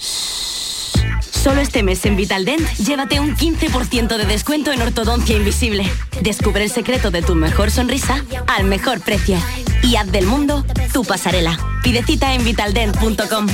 Solo 1.19 1.61
este 1.61 1.83
mes 1.83 2.05
en 2.05 2.15
Vitaldent, 2.17 2.67
llévate 2.77 3.19
un 3.19 3.35
15% 3.35 4.17
de 4.17 4.25
descuento 4.25 4.71
en 4.71 4.81
ortodoncia 4.81 5.37
invisible. 5.37 5.89
Descubre 6.21 6.63
el 6.63 6.69
secreto 6.71 7.11
de 7.11 7.21
tu 7.21 7.35
mejor 7.35 7.71
sonrisa 7.71 8.23
al 8.47 8.65
mejor 8.65 8.99
precio. 9.01 9.37
Y 9.83 9.95
haz 9.95 10.11
del 10.11 10.25
mundo 10.25 10.65
tu 10.93 11.03
pasarela. 11.05 11.57
Pide 11.83 12.03
cita 12.03 12.33
en 12.33 12.43
vitaldent.com. 12.43 13.47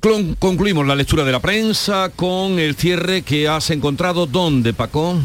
Clon- 0.00 0.36
Concluimos 0.38 0.86
la 0.86 0.96
lectura 0.96 1.24
de 1.24 1.32
la 1.32 1.40
prensa 1.40 2.10
con 2.14 2.58
el 2.58 2.74
cierre 2.74 3.22
que 3.22 3.48
has 3.48 3.70
encontrado. 3.70 4.26
¿Dónde, 4.26 4.74
Paco? 4.74 5.18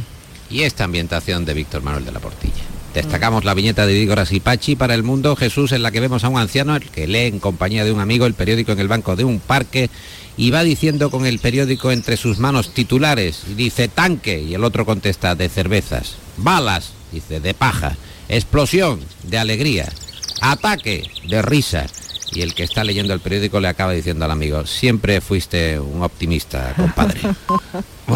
Y 0.50 0.64
esta 0.64 0.84
ambientación 0.84 1.46
de 1.46 1.54
Víctor 1.54 1.84
Manuel 1.84 2.06
de 2.06 2.12
la 2.12 2.20
Portilla. 2.20 2.64
Destacamos 2.94 3.46
la 3.46 3.54
viñeta 3.54 3.86
de 3.86 3.94
Vígoras 3.94 4.32
y 4.32 4.40
Pachi 4.40 4.76
para 4.76 4.96
el 4.96 5.04
mundo 5.04 5.36
Jesús 5.36 5.72
en 5.74 5.84
la 5.84 5.92
que 5.92 6.00
vemos 6.00 6.24
a 6.24 6.30
un 6.30 6.40
anciano 6.40 6.76
el 6.76 6.90
que 6.90 7.08
lee 7.08 7.28
en 7.28 7.40
compañía 7.40 7.86
de 7.86 7.92
un 7.92 8.00
amigo 8.00 8.26
el 8.26 8.34
periódico 8.34 8.72
en 8.72 8.80
el 8.80 8.88
banco 8.88 9.16
de 9.16 9.24
un 9.24 9.40
parque 9.40 9.92
y 10.38 10.50
va 10.50 10.64
diciendo 10.64 11.12
con 11.12 11.28
el 11.28 11.38
periódico 11.38 11.92
entre 11.92 12.18
sus 12.18 12.40
manos 12.40 12.74
titulares 12.74 13.56
dice 13.56 13.90
tanque 13.90 14.42
y 14.42 14.56
el 14.56 14.64
otro 14.64 14.86
contesta 14.86 15.36
de 15.36 15.50
cervezas, 15.50 16.16
balas, 16.38 16.94
dice 17.12 17.40
de 17.40 17.54
paja, 17.54 17.96
explosión, 18.28 19.02
de 19.24 19.38
alegría, 19.38 19.88
ataque, 20.42 21.04
de 21.28 21.42
risa. 21.42 21.86
Y 22.32 22.42
el 22.42 22.54
que 22.54 22.64
está 22.64 22.84
leyendo 22.84 23.14
el 23.14 23.22
periódico 23.22 23.60
le 23.60 23.68
acaba 23.68 23.92
diciendo 23.92 24.26
al 24.26 24.32
amigo, 24.32 24.66
siempre 24.66 25.20
fuiste 25.20 25.80
un 25.80 26.04
optimista, 26.04 26.74
compadre. 26.76 27.20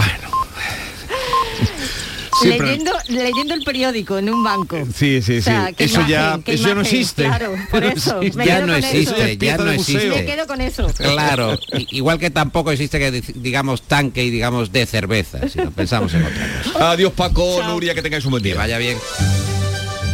Siempre- 2.41 2.67
Leyendo, 2.67 2.91
leyendo 3.09 3.53
el 3.53 3.63
periódico 3.63 4.17
en 4.17 4.29
un 4.29 4.43
banco. 4.43 4.77
Sí, 4.95 5.21
sí, 5.21 5.33
O 5.33 5.35
sí. 5.35 5.41
sea, 5.41 5.71
qué 5.71 5.83
eso 5.85 6.01
ya, 6.07 6.35
imagen, 6.35 6.43
eso 6.55 6.67
ya 6.67 6.75
no 6.75 6.81
existe. 6.81 7.23
Claro, 7.23 7.55
por 7.71 7.83
eso. 7.83 8.19
me 8.21 8.29
Ya 8.29 8.43
quedo 8.57 8.67
no 8.67 8.73
con 8.73 8.83
existe, 8.83 9.31
eso. 9.31 9.39
ya 9.45 9.57
no 9.57 9.71
existe. 9.71 10.09
Me 10.09 10.25
quedo 10.25 10.47
con 10.47 10.61
eso. 10.61 10.87
Claro, 10.97 11.59
igual 11.91 12.19
que 12.19 12.29
tampoco 12.29 12.71
existe 12.71 12.97
que 12.99 13.11
digamos 13.35 13.83
tanque 13.83 14.23
y 14.23 14.29
digamos 14.29 14.71
de 14.71 14.85
cerveza, 14.85 15.47
si 15.49 15.59
no 15.59 15.71
pensamos 15.71 16.13
en 16.13 16.23
otra 16.23 16.47
cosa. 16.73 16.91
Adiós, 16.91 17.13
Paco, 17.13 17.61
Nuria, 17.67 17.93
que 17.93 18.01
tengáis 18.01 18.25
un 18.25 18.31
buen 18.31 18.43
día. 18.43 18.53
Que 18.53 18.59
vaya 18.59 18.77
bien. 18.77 18.97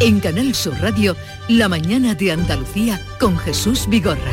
En 0.02 0.20
Canal 0.20 0.56
Sur 0.56 0.80
Radio, 0.80 1.16
La 1.50 1.68
mañana 1.68 2.16
de 2.16 2.32
Andalucía 2.32 3.02
con 3.20 3.38
Jesús 3.38 3.86
Vigorra. 3.90 4.32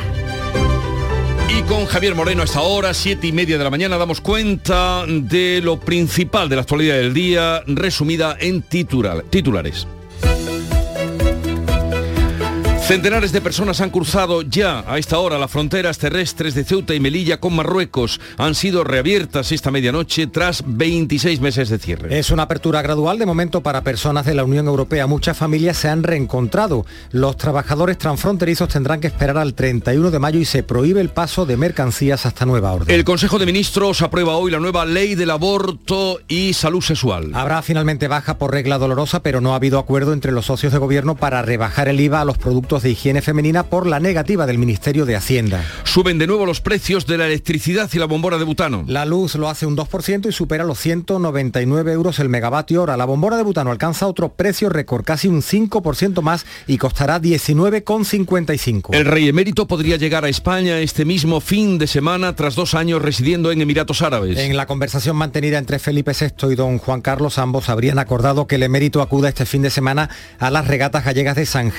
Y 1.48 1.62
con 1.62 1.86
Javier 1.86 2.14
Moreno 2.14 2.42
a 2.42 2.44
esta 2.44 2.60
hora, 2.60 2.92
siete 2.92 3.26
y 3.28 3.32
media 3.32 3.56
de 3.58 3.64
la 3.64 3.70
mañana, 3.70 3.96
damos 3.96 4.20
cuenta 4.20 5.04
de 5.06 5.60
lo 5.62 5.78
principal 5.80 6.48
de 6.48 6.56
la 6.56 6.62
actualidad 6.62 6.96
del 6.96 7.14
día, 7.14 7.62
resumida 7.66 8.36
en 8.38 8.62
titular- 8.62 9.22
titulares. 9.30 9.86
Centenares 12.86 13.32
de 13.32 13.40
personas 13.40 13.80
han 13.80 13.90
cruzado 13.90 14.42
ya 14.42 14.84
a 14.86 14.96
esta 14.98 15.18
hora 15.18 15.40
las 15.40 15.50
fronteras 15.50 15.98
terrestres 15.98 16.54
de 16.54 16.62
Ceuta 16.62 16.94
y 16.94 17.00
Melilla 17.00 17.40
con 17.40 17.56
Marruecos. 17.56 18.20
Han 18.38 18.54
sido 18.54 18.84
reabiertas 18.84 19.50
esta 19.50 19.72
medianoche 19.72 20.28
tras 20.28 20.62
26 20.64 21.40
meses 21.40 21.68
de 21.68 21.80
cierre. 21.80 22.16
Es 22.16 22.30
una 22.30 22.44
apertura 22.44 22.82
gradual 22.82 23.18
de 23.18 23.26
momento 23.26 23.60
para 23.60 23.80
personas 23.80 24.24
de 24.24 24.34
la 24.34 24.44
Unión 24.44 24.68
Europea. 24.68 25.08
Muchas 25.08 25.36
familias 25.36 25.78
se 25.78 25.88
han 25.88 26.04
reencontrado. 26.04 26.86
Los 27.10 27.36
trabajadores 27.36 27.98
transfronterizos 27.98 28.68
tendrán 28.68 29.00
que 29.00 29.08
esperar 29.08 29.36
al 29.36 29.54
31 29.54 30.12
de 30.12 30.18
mayo 30.20 30.38
y 30.38 30.44
se 30.44 30.62
prohíbe 30.62 31.00
el 31.00 31.08
paso 31.08 31.44
de 31.44 31.56
mercancías 31.56 32.24
hasta 32.24 32.46
nueva 32.46 32.72
orden. 32.72 32.94
El 32.94 33.02
Consejo 33.02 33.40
de 33.40 33.46
Ministros 33.46 34.00
aprueba 34.00 34.36
hoy 34.36 34.52
la 34.52 34.60
nueva 34.60 34.86
ley 34.86 35.16
del 35.16 35.30
aborto 35.30 36.20
y 36.28 36.52
salud 36.52 36.82
sexual. 36.82 37.32
Habrá 37.34 37.62
finalmente 37.62 38.06
baja 38.06 38.38
por 38.38 38.52
regla 38.52 38.78
dolorosa, 38.78 39.24
pero 39.24 39.40
no 39.40 39.54
ha 39.54 39.56
habido 39.56 39.80
acuerdo 39.80 40.12
entre 40.12 40.30
los 40.30 40.46
socios 40.46 40.72
de 40.72 40.78
gobierno 40.78 41.16
para 41.16 41.42
rebajar 41.42 41.88
el 41.88 41.98
IVA 41.98 42.20
a 42.20 42.24
los 42.24 42.38
productos 42.76 42.82
de 42.82 42.90
higiene 42.90 43.22
femenina 43.22 43.62
por 43.64 43.86
la 43.86 44.00
negativa 44.00 44.46
del 44.46 44.58
Ministerio 44.58 45.06
de 45.06 45.16
Hacienda. 45.16 45.64
Suben 45.84 46.18
de 46.18 46.26
nuevo 46.26 46.46
los 46.46 46.60
precios 46.60 47.06
de 47.06 47.16
la 47.16 47.26
electricidad 47.26 47.88
y 47.92 47.98
la 47.98 48.06
bombona 48.06 48.38
de 48.38 48.44
butano. 48.44 48.84
La 48.86 49.04
luz 49.04 49.34
lo 49.36 49.48
hace 49.48 49.66
un 49.66 49.76
2% 49.76 50.28
y 50.28 50.32
supera 50.32 50.64
los 50.64 50.78
199 50.78 51.92
euros 51.92 52.18
el 52.18 52.28
megavatio 52.28 52.82
hora. 52.82 52.96
La 52.96 53.04
bombona 53.04 53.36
de 53.36 53.42
butano 53.44 53.70
alcanza 53.70 54.06
otro 54.06 54.30
precio 54.30 54.68
récord, 54.68 55.04
casi 55.04 55.28
un 55.28 55.42
5% 55.42 56.22
más 56.22 56.44
y 56.66 56.78
costará 56.78 57.20
19,55. 57.20 58.94
El 58.94 59.04
rey 59.04 59.28
emérito 59.28 59.66
podría 59.66 59.96
llegar 59.96 60.24
a 60.24 60.28
España 60.28 60.80
este 60.80 61.04
mismo 61.04 61.40
fin 61.40 61.78
de 61.78 61.86
semana 61.86 62.34
tras 62.34 62.54
dos 62.54 62.74
años 62.74 63.02
residiendo 63.02 63.52
en 63.52 63.60
Emiratos 63.60 64.02
Árabes. 64.02 64.38
En 64.38 64.56
la 64.56 64.66
conversación 64.66 65.16
mantenida 65.16 65.58
entre 65.58 65.78
Felipe 65.78 66.12
VI 66.18 66.52
y 66.52 66.56
don 66.56 66.78
Juan 66.78 67.00
Carlos, 67.00 67.38
ambos 67.38 67.68
habrían 67.68 67.98
acordado 67.98 68.46
que 68.46 68.56
el 68.56 68.62
emérito 68.62 69.02
acuda 69.02 69.28
este 69.28 69.46
fin 69.46 69.62
de 69.62 69.70
semana 69.70 70.10
a 70.38 70.50
las 70.50 70.66
regatas 70.66 71.04
gallegas 71.04 71.36
de 71.36 71.46
San 71.46 71.70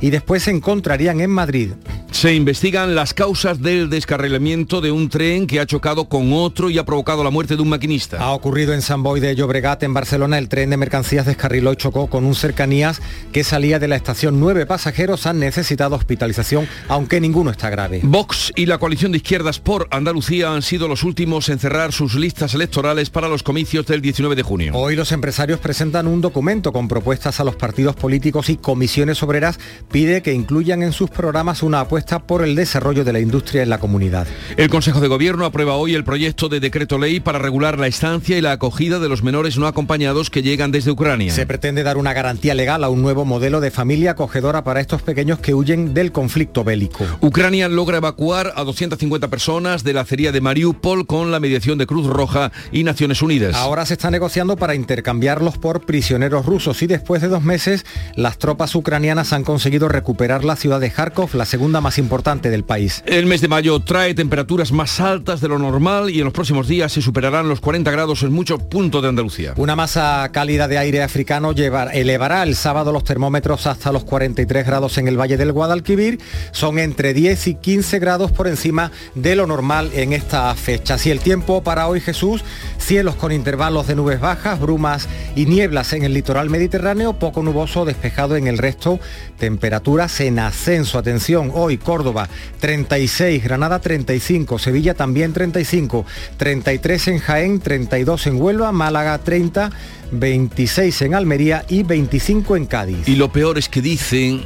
Y 0.00 0.10
después 0.10 0.42
se 0.44 0.50
encontrarían 0.50 1.20
en 1.20 1.30
Madrid. 1.30 1.72
Se 2.10 2.34
investigan 2.34 2.94
las 2.94 3.14
causas 3.14 3.60
del 3.60 3.90
descarrilamiento 3.90 4.80
de 4.80 4.90
un 4.90 5.08
tren 5.08 5.46
que 5.46 5.60
ha 5.60 5.66
chocado 5.66 6.08
con 6.08 6.32
otro 6.32 6.70
y 6.70 6.78
ha 6.78 6.84
provocado 6.84 7.22
la 7.22 7.30
muerte 7.30 7.54
de 7.54 7.62
un 7.62 7.68
maquinista. 7.68 8.18
Ha 8.18 8.32
ocurrido 8.32 8.74
en 8.74 8.82
San 8.82 9.02
Boy 9.02 9.20
de 9.20 9.36
Llobregat, 9.36 9.82
en 9.82 9.94
Barcelona, 9.94 10.38
el 10.38 10.48
tren 10.48 10.70
de 10.70 10.76
mercancías 10.76 11.26
descarriló 11.26 11.72
y 11.72 11.76
chocó 11.76 12.08
con 12.08 12.24
un 12.24 12.34
cercanías 12.34 13.00
que 13.32 13.44
salía 13.44 13.78
de 13.78 13.88
la 13.88 13.96
estación. 13.96 14.40
Nueve 14.40 14.66
pasajeros 14.66 15.26
han 15.26 15.38
necesitado 15.38 15.96
hospitalización, 15.96 16.66
aunque 16.88 17.20
ninguno 17.20 17.50
está 17.50 17.70
grave. 17.70 18.00
Vox 18.02 18.52
y 18.56 18.66
la 18.66 18.78
coalición 18.78 19.12
de 19.12 19.18
izquierdas 19.18 19.60
por 19.60 19.86
Andalucía 19.90 20.52
han 20.52 20.62
sido 20.62 20.88
los 20.88 21.04
últimos 21.04 21.48
en 21.48 21.58
cerrar 21.58 21.92
sus 21.92 22.14
listas 22.14 22.54
electorales 22.54 23.10
para 23.10 23.28
los 23.28 23.42
comicios 23.42 23.86
del 23.86 24.00
19 24.00 24.34
de 24.34 24.42
junio. 24.42 24.72
Hoy 24.74 24.96
los 24.96 25.12
empresarios 25.12 25.60
presentan 25.60 26.06
un 26.06 26.20
documento 26.20 26.72
con 26.72 26.88
propuestas 26.88 27.38
a 27.38 27.44
los 27.44 27.56
partidos 27.56 27.96
políticos 27.96 28.48
y 28.48 28.56
comisiones 28.56 29.22
obreras. 29.22 29.57
Pide 29.90 30.22
que 30.22 30.32
incluyan 30.32 30.82
en 30.82 30.92
sus 30.92 31.10
programas 31.10 31.62
una 31.62 31.80
apuesta 31.80 32.18
por 32.20 32.42
el 32.42 32.54
desarrollo 32.54 33.04
de 33.04 33.12
la 33.12 33.20
industria 33.20 33.62
en 33.62 33.70
la 33.70 33.78
comunidad. 33.78 34.26
El 34.56 34.68
Consejo 34.68 35.00
de 35.00 35.08
Gobierno 35.08 35.44
aprueba 35.44 35.76
hoy 35.76 35.94
el 35.94 36.04
proyecto 36.04 36.48
de 36.48 36.60
decreto 36.60 36.98
ley 36.98 37.20
para 37.20 37.38
regular 37.38 37.78
la 37.78 37.86
estancia 37.86 38.36
y 38.36 38.40
la 38.40 38.52
acogida 38.52 38.98
de 38.98 39.08
los 39.08 39.22
menores 39.22 39.58
no 39.58 39.66
acompañados 39.66 40.30
que 40.30 40.42
llegan 40.42 40.72
desde 40.72 40.90
Ucrania. 40.90 41.32
Se 41.32 41.46
pretende 41.46 41.82
dar 41.82 41.96
una 41.96 42.12
garantía 42.12 42.54
legal 42.54 42.84
a 42.84 42.88
un 42.88 43.02
nuevo 43.02 43.24
modelo 43.24 43.60
de 43.60 43.70
familia 43.70 44.12
acogedora 44.12 44.64
para 44.64 44.80
estos 44.80 45.02
pequeños 45.02 45.38
que 45.38 45.54
huyen 45.54 45.94
del 45.94 46.12
conflicto 46.12 46.64
bélico. 46.64 47.04
Ucrania 47.20 47.68
logra 47.68 47.98
evacuar 47.98 48.52
a 48.56 48.64
250 48.64 49.28
personas 49.28 49.84
de 49.84 49.92
la 49.92 50.02
acería 50.02 50.32
de 50.32 50.40
Mariupol 50.40 51.06
con 51.06 51.30
la 51.30 51.40
mediación 51.40 51.78
de 51.78 51.86
Cruz 51.86 52.06
Roja 52.06 52.52
y 52.72 52.84
Naciones 52.84 53.22
Unidas. 53.22 53.54
Ahora 53.56 53.86
se 53.86 53.94
está 53.94 54.10
negociando 54.10 54.56
para 54.56 54.74
intercambiarlos 54.74 55.58
por 55.58 55.84
prisioneros 55.86 56.46
rusos 56.46 56.82
y 56.82 56.86
después 56.86 57.22
de 57.22 57.28
dos 57.28 57.42
meses 57.42 57.84
las 58.14 58.38
tropas 58.38 58.74
ucranianas 58.74 59.32
han 59.32 59.44
conseguido 59.52 59.88
recuperar 59.88 60.44
la 60.44 60.56
ciudad 60.56 60.78
de 60.78 60.90
Kharkov, 60.90 61.34
la 61.34 61.46
segunda 61.46 61.80
más 61.80 61.96
importante 61.96 62.50
del 62.50 62.64
país. 62.64 63.02
El 63.06 63.24
mes 63.24 63.40
de 63.40 63.48
mayo 63.48 63.80
trae 63.80 64.12
temperaturas 64.12 64.72
más 64.72 65.00
altas 65.00 65.40
de 65.40 65.48
lo 65.48 65.58
normal 65.58 66.10
y 66.10 66.18
en 66.18 66.24
los 66.24 66.34
próximos 66.34 66.68
días 66.68 66.92
se 66.92 67.00
superarán 67.00 67.48
los 67.48 67.58
40 67.60 67.90
grados 67.90 68.22
en 68.24 68.30
muchos 68.30 68.62
puntos 68.64 69.00
de 69.00 69.08
Andalucía. 69.08 69.54
Una 69.56 69.74
masa 69.74 70.28
cálida 70.34 70.68
de 70.68 70.76
aire 70.76 71.02
africano 71.02 71.52
llevar- 71.54 71.92
elevará 71.94 72.42
el 72.42 72.56
sábado 72.56 72.92
los 72.92 73.04
termómetros 73.04 73.66
hasta 73.66 73.90
los 73.90 74.04
43 74.04 74.66
grados 74.66 74.98
en 74.98 75.08
el 75.08 75.18
Valle 75.18 75.38
del 75.38 75.52
Guadalquivir. 75.52 76.20
Son 76.52 76.78
entre 76.78 77.14
10 77.14 77.46
y 77.46 77.54
15 77.54 77.98
grados 78.00 78.30
por 78.30 78.48
encima 78.48 78.92
de 79.14 79.34
lo 79.34 79.46
normal 79.46 79.90
en 79.94 80.12
esta 80.12 80.54
fecha. 80.56 80.98
Si 80.98 81.10
el 81.10 81.20
tiempo 81.20 81.62
para 81.62 81.88
hoy 81.88 82.00
Jesús, 82.02 82.44
cielos 82.76 83.14
con 83.14 83.32
intervalos 83.32 83.86
de 83.86 83.96
nubes 83.96 84.20
bajas, 84.20 84.60
brumas 84.60 85.08
y 85.34 85.46
nieblas 85.46 85.94
en 85.94 86.02
el 86.02 86.12
litoral 86.12 86.50
mediterráneo, 86.50 87.14
poco 87.18 87.42
nuboso 87.42 87.86
despejado 87.86 88.36
en 88.36 88.46
el 88.46 88.58
resto, 88.58 89.00
temperaturas 89.38 90.20
en 90.20 90.38
ascenso. 90.38 90.98
Atención, 90.98 91.50
hoy 91.54 91.78
Córdoba 91.78 92.28
36, 92.60 93.42
Granada 93.42 93.78
35, 93.78 94.58
Sevilla 94.58 94.94
también 94.94 95.32
35, 95.32 96.04
33 96.36 97.08
en 97.08 97.18
Jaén, 97.18 97.60
32 97.60 98.26
en 98.26 98.40
Huelva, 98.40 98.72
Málaga 98.72 99.18
30, 99.18 99.70
26 100.12 101.02
en 101.02 101.14
Almería 101.14 101.64
y 101.68 101.82
25 101.82 102.56
en 102.56 102.66
Cádiz. 102.66 103.08
Y 103.08 103.16
lo 103.16 103.32
peor 103.32 103.58
es 103.58 103.68
que 103.68 103.80
dicen 103.80 104.44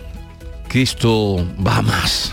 que 0.69 0.83
esto 0.83 1.47
va 1.67 1.83
más. 1.83 2.33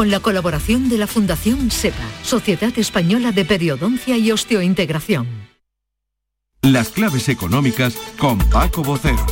con 0.00 0.10
la 0.10 0.20
colaboración 0.20 0.88
de 0.88 0.96
la 0.96 1.06
Fundación 1.06 1.70
SEPA, 1.70 2.08
Sociedad 2.22 2.72
Española 2.78 3.32
de 3.32 3.44
Periodoncia 3.44 4.16
y 4.16 4.32
Osteointegración. 4.32 5.26
Las 6.62 6.88
claves 6.88 7.28
económicas 7.28 7.98
con 8.18 8.38
Paco 8.48 8.82
Bocero. 8.82 9.26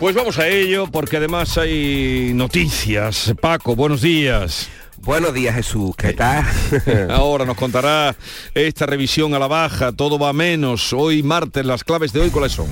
Pues 0.00 0.16
vamos 0.16 0.40
a 0.40 0.48
ello 0.48 0.88
porque 0.90 1.18
además 1.18 1.56
hay 1.56 2.32
noticias. 2.34 3.32
Paco, 3.40 3.76
buenos 3.76 4.02
días. 4.02 4.68
Buenos 4.96 5.34
días 5.34 5.54
Jesús, 5.54 5.94
¿qué 5.96 6.14
tal? 6.14 6.44
Ahora 7.08 7.44
nos 7.44 7.56
contará 7.56 8.16
esta 8.54 8.86
revisión 8.86 9.34
a 9.34 9.38
la 9.38 9.46
baja, 9.46 9.92
todo 9.92 10.18
va 10.18 10.32
menos. 10.32 10.92
Hoy 10.92 11.22
martes, 11.22 11.64
las 11.64 11.84
claves 11.84 12.12
de 12.12 12.22
hoy, 12.22 12.30
¿cuáles 12.30 12.50
son? 12.50 12.66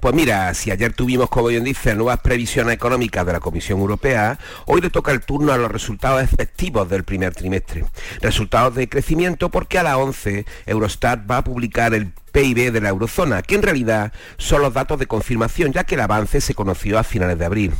Pues 0.00 0.14
mira, 0.14 0.52
si 0.54 0.70
ayer 0.70 0.92
tuvimos, 0.92 1.28
como 1.28 1.48
bien 1.48 1.64
dice, 1.64 1.94
nuevas 1.94 2.20
previsiones 2.20 2.74
económicas 2.74 3.26
de 3.26 3.32
la 3.32 3.40
Comisión 3.40 3.80
Europea, 3.80 4.38
hoy 4.66 4.80
le 4.80 4.90
toca 4.90 5.12
el 5.12 5.20
turno 5.20 5.52
a 5.52 5.58
los 5.58 5.70
resultados 5.70 6.22
efectivos 6.22 6.88
del 6.88 7.04
primer 7.04 7.34
trimestre. 7.34 7.84
Resultados 8.20 8.74
de 8.74 8.88
crecimiento 8.88 9.50
porque 9.50 9.78
a 9.78 9.82
las 9.82 9.96
11 9.96 10.44
Eurostat 10.66 11.30
va 11.30 11.38
a 11.38 11.44
publicar 11.44 11.94
el 11.94 12.12
PIB 12.34 12.72
de 12.72 12.80
la 12.80 12.88
eurozona, 12.88 13.42
que 13.42 13.54
en 13.54 13.62
realidad 13.62 14.12
son 14.38 14.60
los 14.60 14.74
datos 14.74 14.98
de 14.98 15.06
confirmación, 15.06 15.72
ya 15.72 15.84
que 15.84 15.94
el 15.94 16.00
avance 16.00 16.40
se 16.40 16.54
conoció 16.54 16.98
a 16.98 17.04
finales 17.04 17.38
de 17.38 17.44
abril. 17.44 17.72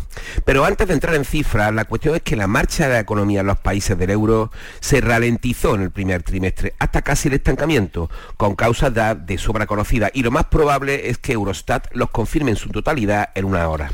Pero 0.45 0.65
antes 0.65 0.87
de 0.87 0.95
entrar 0.95 1.17
en 1.17 1.25
cifras, 1.25 1.75
la 1.75 1.87
cuestión 1.87 2.15
es 2.15 2.23
que 2.23 2.37
la 2.37 2.47
marcha 2.47 2.87
de 2.87 2.95
la 2.95 3.01
economía 3.01 3.41
en 3.41 3.49
los 3.49 3.59
países 3.59 3.99
del 3.99 4.11
euro 4.11 4.53
se 4.79 5.01
ralentizó 5.01 5.75
en 5.75 5.83
el 5.83 5.91
primer 5.91 6.23
trimestre, 6.23 6.75
hasta 6.79 7.03
casi 7.03 7.27
el 7.27 7.35
estancamiento, 7.35 8.09
con 8.37 8.55
causas 8.55 8.93
de 8.95 9.39
sobra 9.39 9.67
conocidas, 9.67 10.13
y 10.15 10.23
lo 10.23 10.31
más 10.31 10.45
probable 10.45 11.11
es 11.11 11.19
que 11.19 11.33
Eurostat 11.33 11.89
los 11.93 12.11
confirme 12.11 12.53
en 12.53 12.57
su 12.57 12.69
totalidad 12.69 13.31
en 13.35 13.47
una 13.47 13.69
hora. 13.69 13.91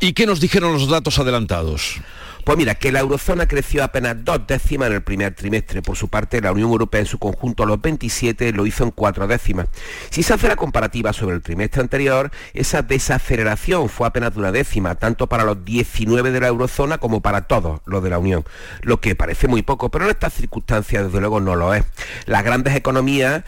¿Y 0.00 0.12
qué 0.12 0.26
nos 0.26 0.40
dijeron 0.40 0.72
los 0.72 0.88
datos 0.88 1.20
adelantados? 1.20 2.00
Pues 2.44 2.56
mira, 2.56 2.74
que 2.74 2.90
la 2.90 3.00
eurozona 3.00 3.46
creció 3.46 3.84
apenas 3.84 4.16
dos 4.24 4.46
décimas 4.46 4.88
en 4.88 4.94
el 4.94 5.02
primer 5.02 5.34
trimestre. 5.34 5.82
Por 5.82 5.96
su 5.96 6.08
parte, 6.08 6.40
la 6.40 6.52
Unión 6.52 6.70
Europea 6.70 7.00
en 7.00 7.06
su 7.06 7.18
conjunto, 7.18 7.66
los 7.66 7.80
27, 7.80 8.52
lo 8.52 8.66
hizo 8.66 8.84
en 8.84 8.90
cuatro 8.90 9.26
décimas. 9.26 9.68
Si 10.10 10.22
se 10.22 10.34
hace 10.34 10.48
la 10.48 10.56
comparativa 10.56 11.12
sobre 11.12 11.36
el 11.36 11.42
trimestre 11.42 11.82
anterior, 11.82 12.30
esa 12.54 12.82
desaceleración 12.82 13.88
fue 13.88 14.06
apenas 14.06 14.34
de 14.34 14.40
una 14.40 14.52
décima, 14.52 14.94
tanto 14.94 15.26
para 15.26 15.44
los 15.44 15.64
19 15.64 16.30
de 16.30 16.40
la 16.40 16.48
eurozona 16.48 16.98
como 16.98 17.20
para 17.20 17.42
todos 17.42 17.80
los 17.84 18.02
de 18.02 18.10
la 18.10 18.18
Unión. 18.18 18.44
Lo 18.82 19.00
que 19.00 19.14
parece 19.14 19.46
muy 19.46 19.62
poco, 19.62 19.90
pero 19.90 20.04
en 20.06 20.10
estas 20.10 20.32
circunstancias 20.32 21.04
desde 21.04 21.20
luego 21.20 21.40
no 21.40 21.56
lo 21.56 21.74
es. 21.74 21.84
Las 22.26 22.42
grandes 22.42 22.74
economías 22.74 23.44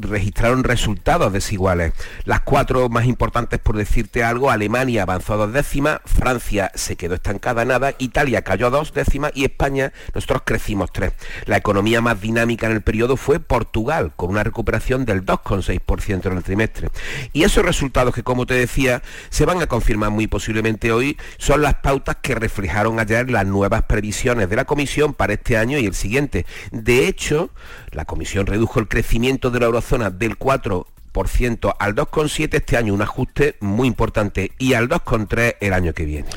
registraron 0.00 0.64
resultados 0.64 1.32
desiguales. 1.32 1.92
Las 2.24 2.40
cuatro 2.42 2.88
más 2.88 3.06
importantes, 3.06 3.58
por 3.58 3.76
decirte 3.76 4.22
algo, 4.22 4.50
Alemania 4.50 5.02
avanzó 5.02 5.36
dos 5.36 5.52
décimas, 5.52 6.00
Francia 6.04 6.70
se 6.74 6.96
quedó 6.96 7.14
estancada 7.14 7.64
nada, 7.64 7.94
Italia 7.98 8.27
cayó 8.42 8.70
dos 8.70 8.92
décimas 8.92 9.32
y 9.34 9.44
España, 9.44 9.92
nosotros 10.14 10.42
crecimos 10.44 10.92
tres. 10.92 11.12
La 11.46 11.56
economía 11.56 12.00
más 12.00 12.20
dinámica 12.20 12.66
en 12.66 12.72
el 12.72 12.82
periodo 12.82 13.16
fue 13.16 13.40
Portugal, 13.40 14.12
con 14.16 14.30
una 14.30 14.44
recuperación 14.44 15.04
del 15.04 15.24
2,6% 15.24 16.26
en 16.26 16.36
el 16.36 16.42
trimestre. 16.42 16.90
Y 17.32 17.44
esos 17.44 17.64
resultados 17.64 18.14
que, 18.14 18.22
como 18.22 18.46
te 18.46 18.54
decía, 18.54 19.02
se 19.30 19.44
van 19.44 19.60
a 19.62 19.66
confirmar 19.66 20.10
muy 20.10 20.26
posiblemente 20.26 20.92
hoy, 20.92 21.16
son 21.38 21.62
las 21.62 21.74
pautas 21.74 22.16
que 22.22 22.34
reflejaron 22.34 23.00
ayer 23.00 23.30
las 23.30 23.46
nuevas 23.46 23.82
previsiones 23.84 24.48
de 24.48 24.56
la 24.56 24.64
Comisión 24.64 25.14
para 25.14 25.34
este 25.34 25.56
año 25.56 25.78
y 25.78 25.86
el 25.86 25.94
siguiente. 25.94 26.46
De 26.70 27.08
hecho, 27.08 27.50
la 27.90 28.04
Comisión 28.04 28.46
redujo 28.46 28.80
el 28.80 28.88
crecimiento 28.88 29.50
de 29.50 29.60
la 29.60 29.66
eurozona 29.66 30.10
del 30.10 30.36
4 30.36 30.86
al 31.20 31.94
2,7 31.94 32.54
este 32.54 32.76
año, 32.76 32.94
un 32.94 33.02
ajuste 33.02 33.56
muy 33.60 33.88
importante, 33.88 34.52
y 34.58 34.74
al 34.74 34.88
2,3 34.88 35.56
el 35.60 35.72
año 35.72 35.92
que 35.92 36.04
viene. 36.04 36.28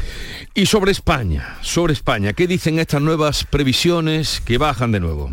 Y 0.53 0.65
sobre 0.65 0.91
España, 0.91 1.57
sobre 1.61 1.93
España, 1.93 2.33
¿qué 2.33 2.47
dicen 2.47 2.79
estas 2.79 3.01
nuevas 3.01 3.43
previsiones 3.43 4.41
que 4.41 4.57
bajan 4.57 4.91
de 4.91 4.99
nuevo? 4.99 5.31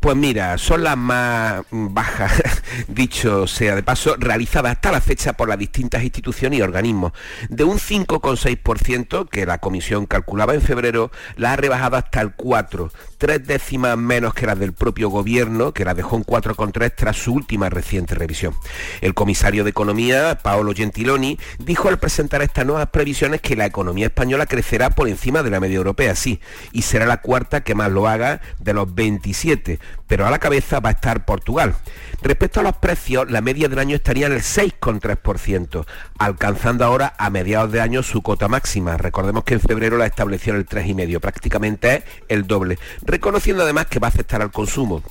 Pues 0.00 0.16
mira, 0.16 0.58
son 0.58 0.84
las 0.84 0.98
más 0.98 1.62
bajas, 1.70 2.62
dicho 2.88 3.46
sea 3.46 3.74
de 3.74 3.82
paso, 3.82 4.16
realizadas 4.18 4.72
hasta 4.72 4.92
la 4.92 5.00
fecha 5.00 5.32
por 5.32 5.48
las 5.48 5.58
distintas 5.58 6.02
instituciones 6.02 6.58
y 6.58 6.62
organismos. 6.62 7.12
De 7.48 7.64
un 7.64 7.78
5,6% 7.78 9.28
que 9.28 9.46
la 9.46 9.58
comisión 9.58 10.04
calculaba 10.04 10.54
en 10.54 10.60
febrero, 10.60 11.10
la 11.36 11.54
ha 11.54 11.56
rebajado 11.56 11.96
hasta 11.96 12.20
el 12.20 12.34
4, 12.34 12.92
tres 13.18 13.46
décimas 13.46 13.98
menos 13.98 14.32
que 14.32 14.46
las 14.46 14.58
del 14.58 14.72
propio 14.72 15.10
gobierno, 15.10 15.72
que 15.72 15.84
la 15.84 15.94
dejó 15.94 16.16
en 16.16 16.24
4,3 16.24 16.92
tras 16.94 17.16
su 17.16 17.34
última 17.34 17.68
reciente 17.68 18.14
revisión. 18.14 18.54
El 19.00 19.14
comisario 19.14 19.64
de 19.64 19.70
Economía, 19.70 20.38
Paolo 20.42 20.72
Gentiloni, 20.72 21.38
dijo 21.58 21.88
al 21.88 21.98
presentar 21.98 22.42
estas 22.42 22.64
nuevas 22.64 22.88
previsiones 22.90 23.40
que 23.40 23.56
la 23.56 23.66
economía 23.66 24.06
española 24.06 24.46
crecerá 24.46 24.90
por 24.90 25.08
encima 25.08 25.42
de 25.42 25.50
la 25.50 25.60
media 25.60 25.76
europea, 25.76 26.14
sí, 26.14 26.40
y 26.72 26.82
será 26.82 27.06
la 27.06 27.20
cuarta 27.20 27.62
que 27.62 27.74
más 27.74 27.90
lo 27.90 28.08
haga 28.08 28.40
de 28.58 28.72
los 28.72 28.94
27 28.94 29.78
pero 30.08 30.26
a 30.26 30.30
la 30.30 30.38
cabeza 30.38 30.80
va 30.80 30.88
a 30.88 30.92
estar 30.92 31.24
Portugal. 31.24 31.74
Respecto 32.22 32.60
a 32.60 32.62
los 32.64 32.76
precios, 32.76 33.30
la 33.30 33.42
media 33.42 33.68
del 33.68 33.78
año 33.78 33.94
estaría 33.94 34.26
en 34.26 34.32
el 34.32 34.40
6,3%, 34.40 35.86
alcanzando 36.18 36.84
ahora 36.84 37.14
a 37.18 37.30
mediados 37.30 37.70
de 37.70 37.80
año 37.80 38.02
su 38.02 38.22
cota 38.22 38.48
máxima. 38.48 38.96
Recordemos 38.96 39.44
que 39.44 39.54
en 39.54 39.60
febrero 39.60 39.98
la 39.98 40.06
estableció 40.06 40.54
en 40.54 40.60
el 40.60 40.66
3,5%, 40.66 41.20
prácticamente 41.20 41.96
es 41.96 42.04
el 42.28 42.46
doble, 42.46 42.78
reconociendo 43.08 43.64
además 43.64 43.86
que 43.86 43.98
va 43.98 44.06
a 44.06 44.10
afectar 44.10 44.42
al 44.42 44.52
consumo 44.52 45.02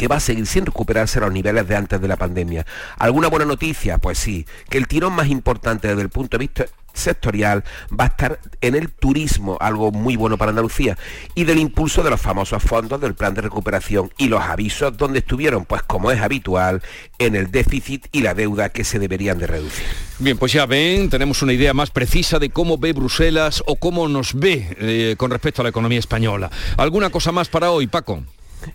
que 0.00 0.08
va 0.08 0.16
a 0.16 0.20
seguir 0.20 0.46
sin 0.46 0.64
recuperarse 0.64 1.18
a 1.18 1.20
los 1.20 1.30
niveles 1.30 1.68
de 1.68 1.76
antes 1.76 2.00
de 2.00 2.08
la 2.08 2.16
pandemia. 2.16 2.64
¿Alguna 2.96 3.28
buena 3.28 3.44
noticia? 3.44 3.98
Pues 3.98 4.16
sí, 4.16 4.46
que 4.70 4.78
el 4.78 4.88
tirón 4.88 5.12
más 5.12 5.28
importante 5.28 5.88
desde 5.88 6.00
el 6.00 6.08
punto 6.08 6.38
de 6.38 6.44
vista 6.44 6.64
sectorial 6.94 7.64
va 7.92 8.04
a 8.04 8.06
estar 8.06 8.40
en 8.62 8.76
el 8.76 8.88
turismo, 8.88 9.58
algo 9.60 9.92
muy 9.92 10.16
bueno 10.16 10.38
para 10.38 10.52
Andalucía, 10.52 10.96
y 11.34 11.44
del 11.44 11.58
impulso 11.58 12.02
de 12.02 12.08
los 12.08 12.18
famosos 12.18 12.62
fondos 12.62 12.98
del 12.98 13.14
plan 13.14 13.34
de 13.34 13.42
recuperación 13.42 14.10
y 14.16 14.28
los 14.28 14.40
avisos 14.40 14.96
donde 14.96 15.18
estuvieron, 15.18 15.66
pues 15.66 15.82
como 15.82 16.10
es 16.10 16.22
habitual, 16.22 16.80
en 17.18 17.36
el 17.36 17.50
déficit 17.50 18.06
y 18.10 18.22
la 18.22 18.32
deuda 18.32 18.70
que 18.70 18.84
se 18.84 18.98
deberían 18.98 19.38
de 19.38 19.48
reducir. 19.48 19.84
Bien, 20.18 20.38
pues 20.38 20.54
ya 20.54 20.64
ven, 20.64 21.10
tenemos 21.10 21.42
una 21.42 21.52
idea 21.52 21.74
más 21.74 21.90
precisa 21.90 22.38
de 22.38 22.48
cómo 22.48 22.78
ve 22.78 22.94
Bruselas 22.94 23.62
o 23.66 23.76
cómo 23.76 24.08
nos 24.08 24.32
ve 24.32 24.74
eh, 24.80 25.14
con 25.18 25.30
respecto 25.30 25.60
a 25.60 25.64
la 25.64 25.68
economía 25.68 25.98
española. 25.98 26.50
¿Alguna 26.78 27.10
cosa 27.10 27.32
más 27.32 27.50
para 27.50 27.70
hoy, 27.70 27.86
Paco? 27.86 28.24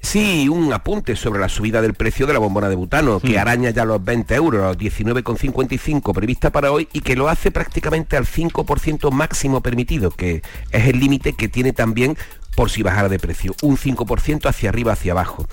Sí, 0.02 0.50
un 0.50 0.72
apunte 0.74 1.16
sobre 1.16 1.40
la 1.40 1.50
subida 1.50 1.82
del 1.82 1.94
precio 1.94 2.28
de 2.28 2.34
la 2.34 2.40
bombona 2.40 2.70
de 2.70 2.76
butano, 2.76 3.20
que 3.20 3.36
hmm. 3.38 3.40
araña 3.40 3.70
ya 3.70 3.86
los 3.86 4.04
20 4.04 4.36
euros, 4.36 4.62
los 4.62 4.78
19,55 4.78 6.14
prevista 6.14 6.52
para 6.52 6.72
hoy 6.72 6.88
y 6.94 7.02
que 7.02 7.16
lo 7.16 7.30
hace 7.30 7.52
prácticamente 7.52 8.18
al 8.18 8.26
5% 8.26 9.12
máximo 9.12 9.62
permitido, 9.62 10.12
que 10.12 10.42
es 10.72 10.88
el 10.88 11.00
límite 11.00 11.34
que 11.34 11.50
tiene 11.50 11.74
también 11.74 12.18
por 12.56 12.72
si 12.72 12.82
bajara 12.82 13.10
de 13.10 13.20
precio, 13.20 13.54
un 13.62 13.78
5% 13.78 14.48
hacia 14.48 14.70
arriba, 14.70 14.94
hacia 14.94 15.12
abajo. 15.12 15.46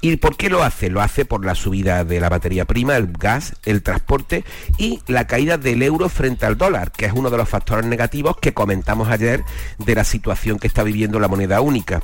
¿Y 0.00 0.16
por 0.16 0.36
qué 0.36 0.50
lo 0.50 0.62
hace? 0.62 0.90
Lo 0.90 1.00
hace 1.00 1.24
por 1.24 1.44
la 1.44 1.54
subida 1.54 2.04
de 2.04 2.20
la 2.20 2.30
materia 2.30 2.66
prima, 2.66 2.96
el 2.96 3.10
gas, 3.12 3.54
el 3.64 3.82
transporte 3.82 4.44
y 4.76 5.00
la 5.06 5.26
caída 5.26 5.56
del 5.56 5.82
euro 5.82 6.08
frente 6.08 6.46
al 6.46 6.58
dólar, 6.58 6.92
que 6.92 7.06
es 7.06 7.12
uno 7.14 7.30
de 7.30 7.38
los 7.38 7.48
factores 7.48 7.86
negativos 7.86 8.36
que 8.36 8.52
comentamos 8.52 9.08
ayer 9.08 9.42
de 9.78 9.94
la 9.94 10.04
situación 10.04 10.58
que 10.58 10.66
está 10.66 10.82
viviendo 10.82 11.18
la 11.18 11.28
moneda 11.28 11.60
única 11.62 12.02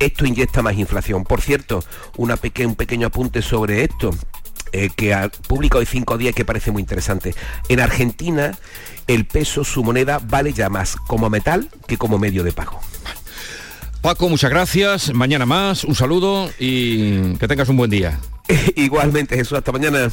esto 0.00 0.26
inyecta 0.26 0.62
más 0.62 0.76
inflación. 0.76 1.24
Por 1.24 1.40
cierto, 1.40 1.84
un 2.16 2.34
pequeño 2.76 3.06
apunte 3.06 3.42
sobre 3.42 3.84
esto. 3.84 4.10
Eh, 4.72 4.90
que 4.94 5.14
ha 5.14 5.30
publicado 5.30 5.80
hoy 5.80 5.86
cinco 5.86 6.18
días 6.18 6.34
que 6.34 6.44
parece 6.44 6.70
muy 6.70 6.82
interesante. 6.82 7.34
En 7.70 7.80
Argentina, 7.80 8.58
el 9.06 9.24
peso, 9.24 9.64
su 9.64 9.82
moneda, 9.82 10.20
vale 10.22 10.52
ya 10.52 10.68
más 10.68 10.96
como 10.96 11.30
metal 11.30 11.70
que 11.86 11.96
como 11.96 12.18
medio 12.18 12.44
de 12.44 12.52
pago. 12.52 12.78
Paco, 14.02 14.28
muchas 14.28 14.50
gracias. 14.50 15.12
Mañana 15.14 15.46
más, 15.46 15.84
un 15.84 15.94
saludo 15.94 16.50
y 16.58 17.34
que 17.36 17.48
tengas 17.48 17.68
un 17.68 17.78
buen 17.78 17.90
día. 17.90 18.20
Igualmente, 18.76 19.36
Jesús, 19.36 19.56
hasta 19.56 19.72
mañana. 19.72 20.10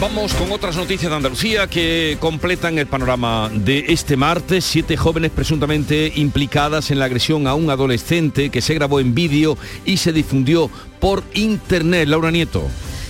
Vamos 0.00 0.32
con 0.34 0.52
otras 0.52 0.76
noticias 0.76 1.10
de 1.10 1.16
Andalucía 1.16 1.66
que 1.66 2.16
completan 2.18 2.78
el 2.78 2.86
panorama 2.86 3.50
de 3.52 3.84
este 3.88 4.16
martes. 4.16 4.64
Siete 4.64 4.96
jóvenes 4.96 5.30
presuntamente 5.30 6.10
implicadas 6.14 6.90
en 6.90 7.00
la 7.00 7.04
agresión 7.04 7.46
a 7.46 7.54
un 7.54 7.68
adolescente 7.68 8.48
que 8.48 8.62
se 8.62 8.74
grabó 8.74 9.00
en 9.00 9.14
vídeo 9.14 9.58
y 9.84 9.98
se 9.98 10.12
difundió 10.12 10.70
por 10.98 11.24
internet. 11.34 12.08
Laura 12.08 12.30
Nieto. 12.30 12.62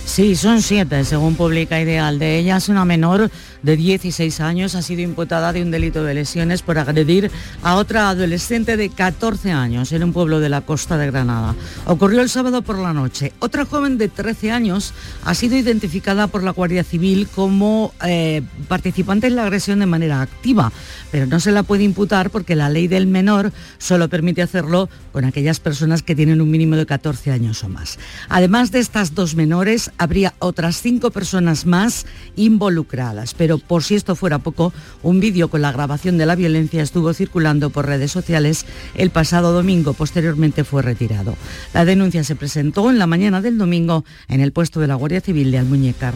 Sí, 0.09 0.35
son 0.35 0.63
siete, 0.63 1.05
según 1.05 1.35
publica 1.35 1.79
Ideal. 1.79 2.17
De 2.17 2.39
ellas, 2.39 2.67
una 2.67 2.83
menor 2.83 3.29
de 3.61 3.77
16 3.77 4.39
años 4.39 4.73
ha 4.73 4.81
sido 4.81 5.01
imputada 5.01 5.53
de 5.53 5.61
un 5.61 5.69
delito 5.69 6.03
de 6.03 6.15
lesiones 6.15 6.63
por 6.63 6.79
agredir 6.79 7.29
a 7.61 7.75
otra 7.75 8.09
adolescente 8.09 8.75
de 8.75 8.89
14 8.89 9.51
años 9.51 9.91
en 9.91 10.03
un 10.03 10.11
pueblo 10.11 10.39
de 10.39 10.49
la 10.49 10.61
costa 10.61 10.97
de 10.97 11.05
Granada. 11.05 11.55
Ocurrió 11.85 12.21
el 12.21 12.29
sábado 12.29 12.63
por 12.63 12.79
la 12.79 12.91
noche. 12.91 13.33
Otra 13.37 13.65
joven 13.65 13.99
de 13.99 14.09
13 14.09 14.51
años 14.51 14.93
ha 15.25 15.35
sido 15.35 15.55
identificada 15.55 16.25
por 16.25 16.43
la 16.43 16.51
Guardia 16.51 16.83
Civil 16.83 17.27
como 17.27 17.93
eh, 18.03 18.41
participante 18.67 19.27
en 19.27 19.35
la 19.35 19.43
agresión 19.43 19.79
de 19.79 19.85
manera 19.85 20.21
activa, 20.21 20.71
pero 21.11 21.27
no 21.27 21.39
se 21.39 21.51
la 21.51 21.61
puede 21.61 21.83
imputar 21.83 22.31
porque 22.31 22.55
la 22.55 22.69
ley 22.69 22.87
del 22.87 23.05
menor 23.05 23.53
solo 23.77 24.09
permite 24.09 24.41
hacerlo 24.41 24.89
con 25.13 25.23
aquellas 25.23 25.59
personas 25.59 26.01
que 26.01 26.15
tienen 26.15 26.41
un 26.41 26.49
mínimo 26.49 26.77
de 26.77 26.87
14 26.87 27.31
años 27.31 27.63
o 27.63 27.69
más. 27.69 27.99
Además 28.27 28.71
de 28.71 28.79
estas 28.79 29.13
dos 29.13 29.35
menores, 29.35 29.91
habría 29.99 30.33
otras 30.39 30.81
cinco 30.81 31.11
personas 31.11 31.67
más 31.67 32.07
involucradas. 32.35 33.35
Pero 33.35 33.59
por 33.59 33.83
si 33.83 33.93
esto 33.93 34.15
fuera 34.15 34.39
poco, 34.39 34.73
un 35.03 35.19
vídeo 35.19 35.49
con 35.49 35.61
la 35.61 35.71
grabación 35.71 36.17
de 36.17 36.25
la 36.25 36.35
violencia 36.35 36.81
estuvo 36.81 37.13
circulando 37.13 37.69
por 37.69 37.85
redes 37.85 38.11
sociales 38.11 38.65
el 38.95 39.11
pasado 39.11 39.51
domingo. 39.51 39.93
Posteriormente 39.93 40.63
fue 40.63 40.81
retirado. 40.81 41.35
La 41.73 41.85
denuncia 41.85 42.23
se 42.23 42.35
presentó 42.35 42.89
en 42.89 42.97
la 42.97 43.05
mañana 43.05 43.41
del 43.41 43.57
domingo 43.57 44.05
en 44.27 44.41
el 44.41 44.53
puesto 44.53 44.79
de 44.79 44.87
la 44.87 44.95
Guardia 44.95 45.21
Civil 45.21 45.51
de 45.51 45.59
Almuñécar. 45.59 46.13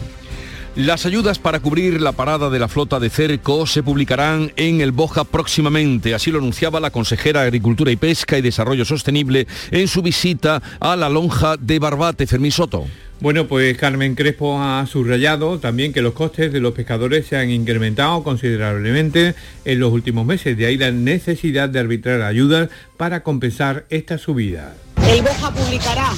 Las 0.76 1.06
ayudas 1.06 1.38
para 1.38 1.60
cubrir 1.60 2.00
la 2.00 2.10
parada 2.10 2.50
de 2.50 2.58
la 2.58 2.66
flota 2.66 2.98
de 2.98 3.08
cerco 3.08 3.64
se 3.64 3.84
publicarán 3.84 4.50
en 4.56 4.80
el 4.80 4.90
Boja 4.90 5.22
próximamente, 5.22 6.14
así 6.14 6.32
lo 6.32 6.38
anunciaba 6.38 6.80
la 6.80 6.90
consejera 6.90 7.42
de 7.42 7.46
Agricultura 7.46 7.92
y 7.92 7.96
Pesca 7.96 8.38
y 8.38 8.42
Desarrollo 8.42 8.84
Sostenible 8.84 9.46
en 9.70 9.86
su 9.86 10.02
visita 10.02 10.60
a 10.80 10.96
la 10.96 11.08
lonja 11.08 11.56
de 11.56 11.78
Barbate, 11.78 12.26
Fermín 12.26 12.50
Soto. 12.50 12.86
Bueno, 13.24 13.48
pues 13.48 13.74
Carmen 13.78 14.16
Crespo 14.16 14.60
ha 14.60 14.84
subrayado 14.86 15.58
también 15.58 15.94
que 15.94 16.02
los 16.02 16.12
costes 16.12 16.52
de 16.52 16.60
los 16.60 16.74
pescadores 16.74 17.24
se 17.24 17.38
han 17.38 17.48
incrementado 17.48 18.22
considerablemente 18.22 19.34
en 19.64 19.80
los 19.80 19.94
últimos 19.94 20.26
meses, 20.26 20.58
de 20.58 20.66
ahí 20.66 20.76
la 20.76 20.90
necesidad 20.90 21.70
de 21.70 21.78
arbitrar 21.78 22.20
ayudas 22.20 22.68
para 22.98 23.22
compensar 23.22 23.86
esta 23.88 24.18
subida. 24.18 24.74
El 25.14 25.22
BOJA 25.22 25.52
publicará 25.52 26.08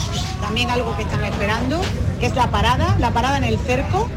también 0.40 0.70
algo 0.70 0.97
que 0.97 1.03
están 1.03 1.22
esperando, 1.22 1.82
que 2.18 2.28
es 2.28 2.34
la 2.34 2.51
parada, 2.51 2.97
la 2.99 3.11
parada 3.11 3.36
en 3.36 3.44
el 3.44 3.59
cerco. 3.59 4.09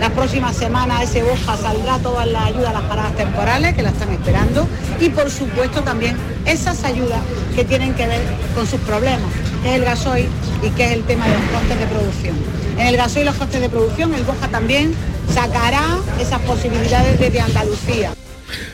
La 0.00 0.10
próxima 0.10 0.52
semana 0.52 1.04
ese 1.04 1.22
BOJA 1.22 1.56
saldrá 1.56 2.00
todas 2.00 2.26
las 2.26 2.46
ayudas 2.46 2.70
a 2.70 2.72
las 2.72 2.82
paradas 2.82 3.14
temporales 3.14 3.76
que 3.76 3.82
la 3.82 3.90
están 3.90 4.10
esperando 4.10 4.66
y 4.98 5.10
por 5.10 5.30
supuesto 5.30 5.82
también 5.82 6.16
esas 6.46 6.82
ayudas 6.82 7.20
que 7.54 7.62
tienen 7.62 7.94
que 7.94 8.08
ver 8.08 8.22
con 8.56 8.66
sus 8.66 8.80
problemas, 8.80 9.30
que 9.62 9.68
es 9.68 9.76
el 9.76 9.84
gasoil 9.84 10.28
y 10.64 10.70
que 10.70 10.86
es 10.86 10.90
el 10.90 11.04
tema 11.04 11.28
de 11.28 11.34
los 11.34 11.42
costes 11.52 11.78
de 11.78 11.86
producción. 11.86 12.36
En 12.76 12.88
el 12.88 12.96
gasoil 12.96 13.22
y 13.22 13.26
los 13.26 13.36
costes 13.36 13.60
de 13.60 13.68
producción 13.68 14.14
el 14.14 14.24
BOJA 14.24 14.48
también 14.48 14.96
sacará 15.32 16.00
esas 16.20 16.40
posibilidades 16.40 17.20
desde 17.20 17.40
Andalucía. 17.40 18.10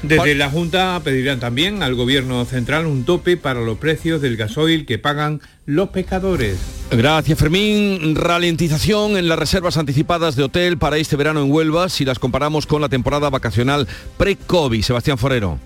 Desde 0.03 0.35
la 0.35 0.51
Junta 0.51 1.01
pedirán 1.05 1.41
también 1.41 1.83
al 1.83 1.95
Gobierno 1.95 2.45
Central 2.45 2.87
un 2.87 3.05
tope 3.05 3.37
para 3.37 3.61
los 3.61 3.79
precios 3.79 4.21
del 4.21 4.37
gasoil 4.37 4.87
que 4.87 4.99
pagan 4.99 5.41
los 5.67 5.91
pescadores. 5.91 6.59
Gracias 6.91 7.39
Fermín. 7.39 8.15
Ralentización 8.17 9.17
en 9.17 9.29
las 9.29 9.39
reservas 9.39 9.77
anticipadas 9.77 10.37
de 10.37 10.45
hotel 10.45 10.79
para 10.79 10.97
este 10.97 11.17
verano 11.17 11.43
en 11.43 11.53
Huelva 11.53 11.89
si 11.89 12.05
las 12.05 12.19
comparamos 12.19 12.67
con 12.67 12.81
la 12.81 12.89
temporada 12.89 13.31
vacacional 13.31 13.87
pre-COVID. 14.17 14.83
Sebastián 14.83 15.19
Forero. 15.19 15.59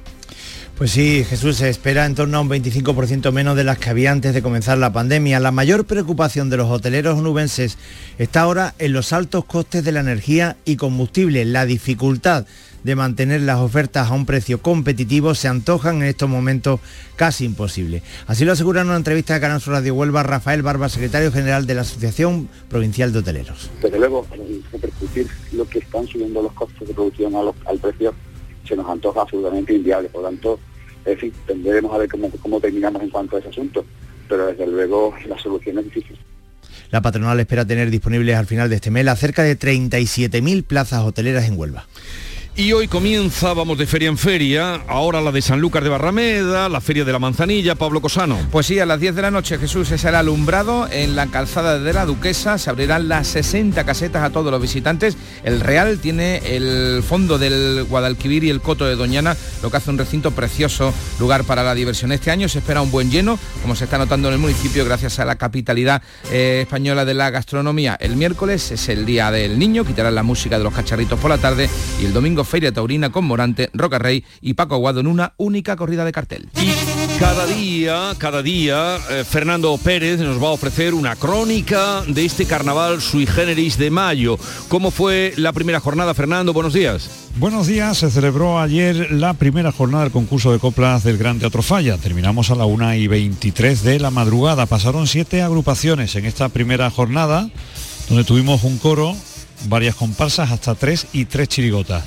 Pues 0.77 0.91
sí, 0.91 1.25
Jesús, 1.25 1.59
se 1.59 1.69
espera 1.69 2.05
en 2.05 2.17
torno 2.17 2.39
a 2.39 2.41
un 2.41 2.51
25% 2.51 3.31
menos 3.31 3.57
de 3.57 3.63
las 3.63 3.79
que 3.79 3.91
había 3.91 4.11
antes 4.11 4.35
de 4.35 4.43
comenzar 4.43 4.77
la 4.77 4.93
pandemia. 4.93 5.39
La 5.39 5.53
mayor 5.53 5.85
preocupación 5.85 6.51
de 6.51 6.57
los 6.57 6.69
hoteleros 6.69 7.23
nubenses 7.23 7.79
está 8.19 8.41
ahora 8.41 8.75
en 8.81 8.93
los 8.93 9.13
altos 9.13 9.45
costes 9.45 9.85
de 9.85 9.93
la 9.93 10.01
energía 10.01 10.57
y 10.65 10.75
combustible, 10.75 11.45
la 11.45 11.65
dificultad 11.65 12.47
de 12.85 12.95
mantener 12.95 13.41
las 13.41 13.59
ofertas 13.59 14.11
a 14.11 14.15
un 14.15 14.27
precio 14.27 14.63
competitivo 14.63 15.35
se 15.35 15.49
antojan 15.49 15.97
en 15.97 16.05
estos 16.05 16.29
momentos 16.29 16.81
casi 17.17 17.45
imposible. 17.45 18.03
Así 18.27 18.45
lo 18.45 18.53
asegura 18.53 18.83
en 18.83 18.89
una 18.89 18.97
entrevista 18.97 19.35
de 19.35 19.41
Canal 19.41 19.61
Sur 19.61 19.73
Radio 19.73 19.95
Huelva 19.95 20.23
Rafael 20.23 20.63
Barba, 20.63 20.89
secretario 20.89 21.33
general 21.33 21.67
de 21.67 21.75
la 21.75 21.81
Asociación 21.81 22.49
Provincial 22.69 23.13
de 23.13 23.19
Hoteleros. 23.19 23.71
Desde 23.83 23.99
luego, 23.99 24.27
repercutir 24.71 25.27
lo 25.53 25.67
que 25.69 25.81
están 25.81 26.07
subiendo 26.07 26.43
los 26.43 26.53
costos 26.53 26.87
de 26.87 26.95
producción 26.95 27.35
al 27.35 27.79
precio 27.79 28.15
se 28.67 28.77
nos 28.77 28.89
antoja 28.89 29.23
absolutamente 29.23 29.75
inviable. 29.75 30.09
Por 30.09 30.23
lo 30.23 30.29
tanto, 30.29 30.61
en 31.05 31.19
fin, 31.19 31.33
tendremos 31.47 31.93
a 31.95 31.99
ver 31.99 32.09
cómo, 32.09 32.31
cómo 32.31 32.61
terminamos 32.61 33.03
en 33.03 33.11
cuanto 33.11 33.37
a 33.37 33.41
ese 33.41 33.49
asunto. 33.49 33.85
Pero 34.29 34.47
desde 34.47 34.67
luego 34.67 35.15
la 35.27 35.39
solución 35.39 35.79
es 35.79 35.85
difícil. 35.85 36.19
La 36.91 37.03
patronal 37.03 37.41
espera 37.41 37.65
tener 37.65 37.91
disponibles 37.91 38.37
al 38.37 38.47
final 38.47 38.69
de 38.69 38.77
este 38.77 38.91
mes 38.91 39.07
cerca 39.19 39.43
de 39.43 39.59
37.000 39.59 40.65
plazas 40.65 41.03
hoteleras 41.03 41.49
en 41.49 41.59
Huelva. 41.59 41.87
Y 42.57 42.73
hoy 42.73 42.87
comienza, 42.87 43.53
vamos 43.53 43.79
de 43.79 43.85
feria 43.85 44.09
en 44.09 44.17
feria, 44.17 44.77
ahora 44.87 45.21
la 45.21 45.33
de 45.33 45.43
Sanlúcar 45.43 45.83
de 45.83 45.91
Barrameda, 45.91 46.69
la 46.69 46.81
feria 46.81 47.05
de 47.05 47.11
la 47.11 47.19
Manzanilla, 47.19 47.75
Pablo 47.75 48.01
Cosano. 48.01 48.39
Pues 48.53 48.67
sí, 48.67 48.79
a 48.79 48.87
las 48.87 49.01
10 49.01 49.17
de 49.17 49.23
la 49.23 49.33
noche 49.33 49.59
Jesús 49.59 49.91
es 49.91 50.05
el 50.05 50.15
alumbrado 50.15 50.87
en 50.89 51.17
la 51.17 51.27
calzada 51.27 51.81
de 51.81 51.93
la 51.93 52.07
Duquesa, 52.07 52.57
se 52.59 52.71
abrirán 52.71 53.09
las 53.09 53.27
60 53.27 53.83
casetas 53.83 54.23
a 54.23 54.31
todos 54.31 54.53
los 54.53 54.63
visitantes. 54.63 55.17
El 55.43 55.59
Real 55.59 55.99
tiene 55.99 56.43
el 56.55 57.03
fondo 57.03 57.39
del 57.39 57.87
Guadalquivir 57.89 58.45
y 58.45 58.51
el 58.51 58.61
Coto 58.61 58.87
de 58.87 58.95
Doñana, 58.95 59.37
lo 59.61 59.73
que 59.73 59.79
hace 59.79 59.91
un 59.91 59.99
recinto 59.99 60.31
precioso, 60.31 60.95
lugar 61.19 61.43
para 61.43 61.65
la 61.65 61.75
diversión. 61.75 62.13
Este 62.13 62.31
año 62.31 62.49
se 62.49 62.61
espera 62.61 62.83
un 62.83 62.93
buen 62.93 63.11
lleno, 63.11 63.37
como 63.63 63.75
se 63.75 63.83
está 63.83 63.99
notando 63.99 64.29
en 64.29 64.35
el 64.35 64.41
municipio 64.41 64.85
gracias 64.85 65.19
a 65.19 65.25
la 65.25 65.35
capitalidad 65.35 66.03
eh, 66.31 66.61
española 66.63 67.05
de 67.05 67.15
la 67.15 67.31
gastronomía. 67.31 67.97
El 67.99 68.15
miércoles 68.15 68.71
es 68.71 68.89
el 68.89 69.05
día 69.07 69.33
del 69.33 69.59
niño, 69.59 69.85
quitarán 69.85 70.15
la 70.15 70.23
música 70.23 70.57
de 70.57 70.63
los 70.63 70.73
cacharritos 70.73 71.19
por 71.19 71.31
la 71.31 71.39
tarde 71.39 71.69
y 72.01 72.05
el 72.05 72.13
domingo 72.13 72.44
Feria 72.45 72.73
Taurina 72.73 73.11
con 73.11 73.25
Morante, 73.25 73.71
Roca 73.73 73.99
Rey 73.99 74.25
y 74.41 74.55
Paco 74.55 74.75
Aguado 74.75 75.01
en 75.01 75.07
una 75.07 75.35
única 75.37 75.77
corrida 75.77 76.05
de 76.05 76.13
cartel. 76.13 76.49
Y 76.61 77.19
cada 77.19 77.47
día, 77.47 78.15
cada 78.19 78.43
día, 78.43 78.99
eh, 79.11 79.25
Fernando 79.25 79.77
Pérez 79.79 80.19
nos 80.21 80.43
va 80.43 80.49
a 80.49 80.53
ofrecer 80.53 80.95
una 80.95 81.17
crónica 81.17 82.03
de 82.07 82.25
este 82.25 82.45
carnaval 82.45 83.01
sui 83.01 83.27
generis 83.27 83.79
de 83.79 83.91
mayo. 83.91 84.39
¿Cómo 84.69 84.91
fue 84.91 85.33
la 85.37 85.53
primera 85.53 85.81
jornada, 85.81 86.15
Fernando? 86.15 86.53
Buenos 86.53 86.73
días. 86.73 87.09
Buenos 87.37 87.67
días, 87.67 87.99
se 87.99 88.11
celebró 88.11 88.61
ayer 88.61 89.11
la 89.11 89.35
primera 89.35 89.73
jornada 89.73 90.05
del 90.05 90.13
concurso 90.13 90.53
de 90.53 90.59
coplas 90.59 91.03
del 91.03 91.19
Gran 91.19 91.39
Teatro 91.39 91.63
Falla. 91.63 91.99
Terminamos 91.99 92.51
a 92.51 92.55
la 92.55 92.65
1 92.65 92.95
y 92.95 93.07
23 93.09 93.83
de 93.83 93.99
la 93.99 94.11
madrugada. 94.11 94.67
Pasaron 94.67 95.07
siete 95.07 95.43
agrupaciones 95.43 96.15
en 96.15 96.27
esta 96.27 96.49
primera 96.49 96.91
jornada, 96.91 97.51
donde 98.09 98.25
tuvimos 98.25 98.63
un 98.63 98.79
coro, 98.79 99.17
varias 99.69 99.97
comparsas, 99.97 100.53
hasta 100.53 100.75
tres 100.75 101.07
y 101.13 101.25
tres 101.25 101.49
chirigotas. 101.49 102.05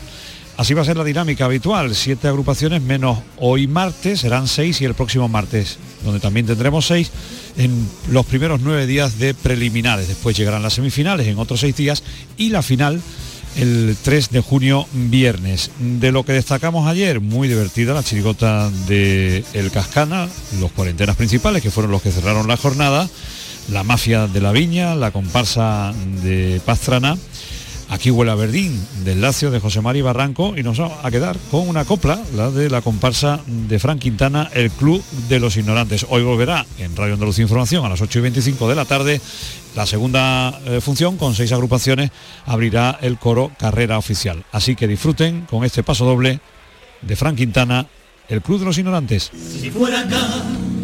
Así 0.57 0.73
va 0.73 0.81
a 0.81 0.85
ser 0.85 0.97
la 0.97 1.03
dinámica 1.03 1.45
habitual, 1.45 1.93
siete 1.93 2.27
agrupaciones 2.27 2.81
menos 2.81 3.19
hoy 3.37 3.67
martes, 3.67 4.21
serán 4.21 4.47
seis 4.47 4.81
y 4.81 4.85
el 4.85 4.95
próximo 4.95 5.29
martes, 5.29 5.77
donde 6.03 6.19
también 6.19 6.47
tendremos 6.47 6.87
seis 6.87 7.11
en 7.57 7.87
los 8.09 8.25
primeros 8.25 8.59
nueve 8.61 8.87
días 8.87 9.19
de 9.19 9.35
preliminares. 9.35 10.07
Después 10.07 10.35
llegarán 10.35 10.63
las 10.63 10.73
semifinales 10.73 11.27
en 11.27 11.37
otros 11.37 11.59
seis 11.59 11.75
días 11.75 12.01
y 12.37 12.49
la 12.49 12.63
final 12.63 12.99
el 13.57 13.95
3 14.01 14.31
de 14.31 14.41
junio 14.41 14.87
viernes. 14.93 15.69
De 15.79 16.11
lo 16.11 16.23
que 16.23 16.33
destacamos 16.33 16.87
ayer, 16.87 17.21
muy 17.21 17.47
divertida 17.47 17.93
la 17.93 18.03
chirigota 18.03 18.71
de 18.87 19.45
El 19.53 19.69
Cascana, 19.69 20.27
los 20.59 20.71
cuarentenas 20.71 21.15
principales 21.15 21.61
que 21.61 21.69
fueron 21.69 21.91
los 21.91 22.01
que 22.01 22.11
cerraron 22.11 22.47
la 22.47 22.57
jornada, 22.57 23.07
la 23.71 23.83
mafia 23.83 24.25
de 24.25 24.41
la 24.41 24.51
viña, 24.53 24.95
la 24.95 25.11
comparsa 25.11 25.93
de 26.23 26.59
Pastrana 26.65 27.15
Aquí 27.89 28.11
huele 28.11 28.31
a 28.31 28.35
Verdín, 28.35 28.85
del 29.05 29.21
Lacio 29.21 29.49
de 29.49 29.61
José 29.61 29.79
Mari 29.79 30.01
Barranco 30.01 30.57
y 30.57 30.63
nos 30.63 30.77
vamos 30.77 30.97
a 31.03 31.09
quedar 31.09 31.37
con 31.49 31.69
una 31.69 31.85
copla, 31.85 32.21
la 32.35 32.51
de 32.51 32.69
la 32.69 32.81
comparsa 32.81 33.39
de 33.47 33.79
Frank 33.79 33.99
Quintana, 33.99 34.49
el 34.53 34.71
Club 34.71 35.01
de 35.29 35.39
los 35.39 35.55
Ignorantes. 35.55 36.05
Hoy 36.09 36.21
volverá 36.21 36.65
en 36.79 36.95
Radio 36.97 37.13
Andalucía 37.13 37.43
Información 37.43 37.85
a 37.85 37.89
las 37.89 38.01
8 38.01 38.19
y 38.19 38.21
25 38.23 38.67
de 38.67 38.75
la 38.75 38.83
tarde. 38.83 39.21
La 39.73 39.85
segunda 39.85 40.59
eh, 40.65 40.81
función, 40.81 41.17
con 41.17 41.33
seis 41.33 41.53
agrupaciones, 41.53 42.11
abrirá 42.45 42.99
el 43.01 43.17
coro 43.17 43.51
Carrera 43.57 43.97
Oficial. 43.97 44.43
Así 44.51 44.75
que 44.75 44.87
disfruten 44.87 45.45
con 45.49 45.63
este 45.63 45.81
paso 45.81 46.03
doble 46.03 46.41
de 47.01 47.15
Frank 47.15 47.37
Quintana, 47.37 47.87
el 48.27 48.41
Club 48.41 48.59
de 48.59 48.65
los 48.65 48.77
Ignorantes. 48.77 49.31
Si 49.61 49.71
fuera 49.71 50.01
acá 50.01 50.43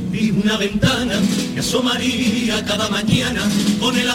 vi 0.10 0.32
una 0.32 0.56
ventana 0.56 1.20
que 1.54 1.60
asomaría 1.60 2.64
cada 2.64 2.88
mañana 2.88 3.41
con 3.80 3.97
el 3.97 4.10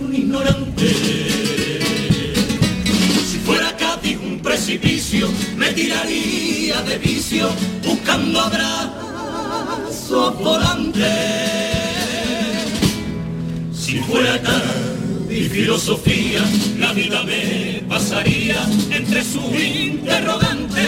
un 0.00 0.14
ignorante. 0.14 0.88
Si 3.30 3.38
fuera 3.44 3.76
Cádiz 3.76 4.18
un 4.22 4.40
precipicio, 4.40 5.28
me 5.56 5.72
tiraría 5.72 6.82
de 6.82 6.98
vicio 6.98 7.48
buscando 7.84 8.40
abrazos 8.40 10.38
volantes. 10.38 11.06
Si 13.72 13.98
fuera 14.00 14.40
Cádiz 14.42 14.88
filosofía, 15.50 16.40
la 16.78 16.92
vida 16.92 17.22
me 17.24 17.82
pasaría 17.88 18.56
entre 18.90 19.24
sus 19.24 19.44
interrogantes. 19.54 20.84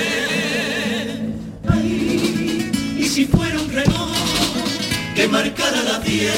Ay, 1.69 2.71
y 2.99 3.05
si 3.05 3.25
fuera 3.25 3.61
un 3.61 3.71
reloj 3.71 4.11
que 5.15 5.29
marcara 5.29 5.83
la 5.83 5.99
10, 5.99 6.33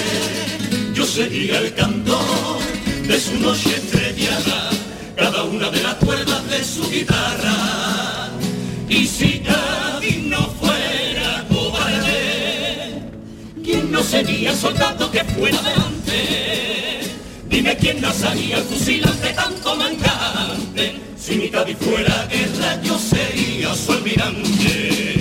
yo 1.03 1.09
sería 1.09 1.59
el 1.59 1.75
cantor 1.75 2.61
de 3.09 3.19
su 3.19 3.35
noche 3.41 3.75
estrellada, 3.75 4.71
cada 5.17 5.43
una 5.43 5.69
de 5.69 5.83
las 5.83 5.95
cuerdas 5.97 6.49
de 6.49 6.63
su 6.63 6.89
guitarra. 6.89 8.31
Y 8.89 9.05
si 9.07 9.41
Cádiz 9.41 10.19
no 10.19 10.47
fuera 10.61 11.45
cobarde, 11.49 13.03
¿quién 13.65 13.91
no 13.91 14.01
sería 14.01 14.55
soldado 14.55 15.11
que 15.11 15.25
fuera 15.25 15.59
adelante? 15.59 17.01
Dime 17.49 17.77
quién 17.79 18.01
nacería 18.01 18.59
el 18.59 18.63
fusil 18.63 19.05
ante 19.05 19.33
tanto 19.33 19.75
mancante. 19.75 21.01
Si 21.19 21.35
mi 21.35 21.49
Cádiz 21.51 21.79
fuera 21.79 22.29
guerra, 22.31 22.81
yo 22.81 22.97
sería 22.97 23.75
su 23.75 23.91
almirante. 23.91 25.12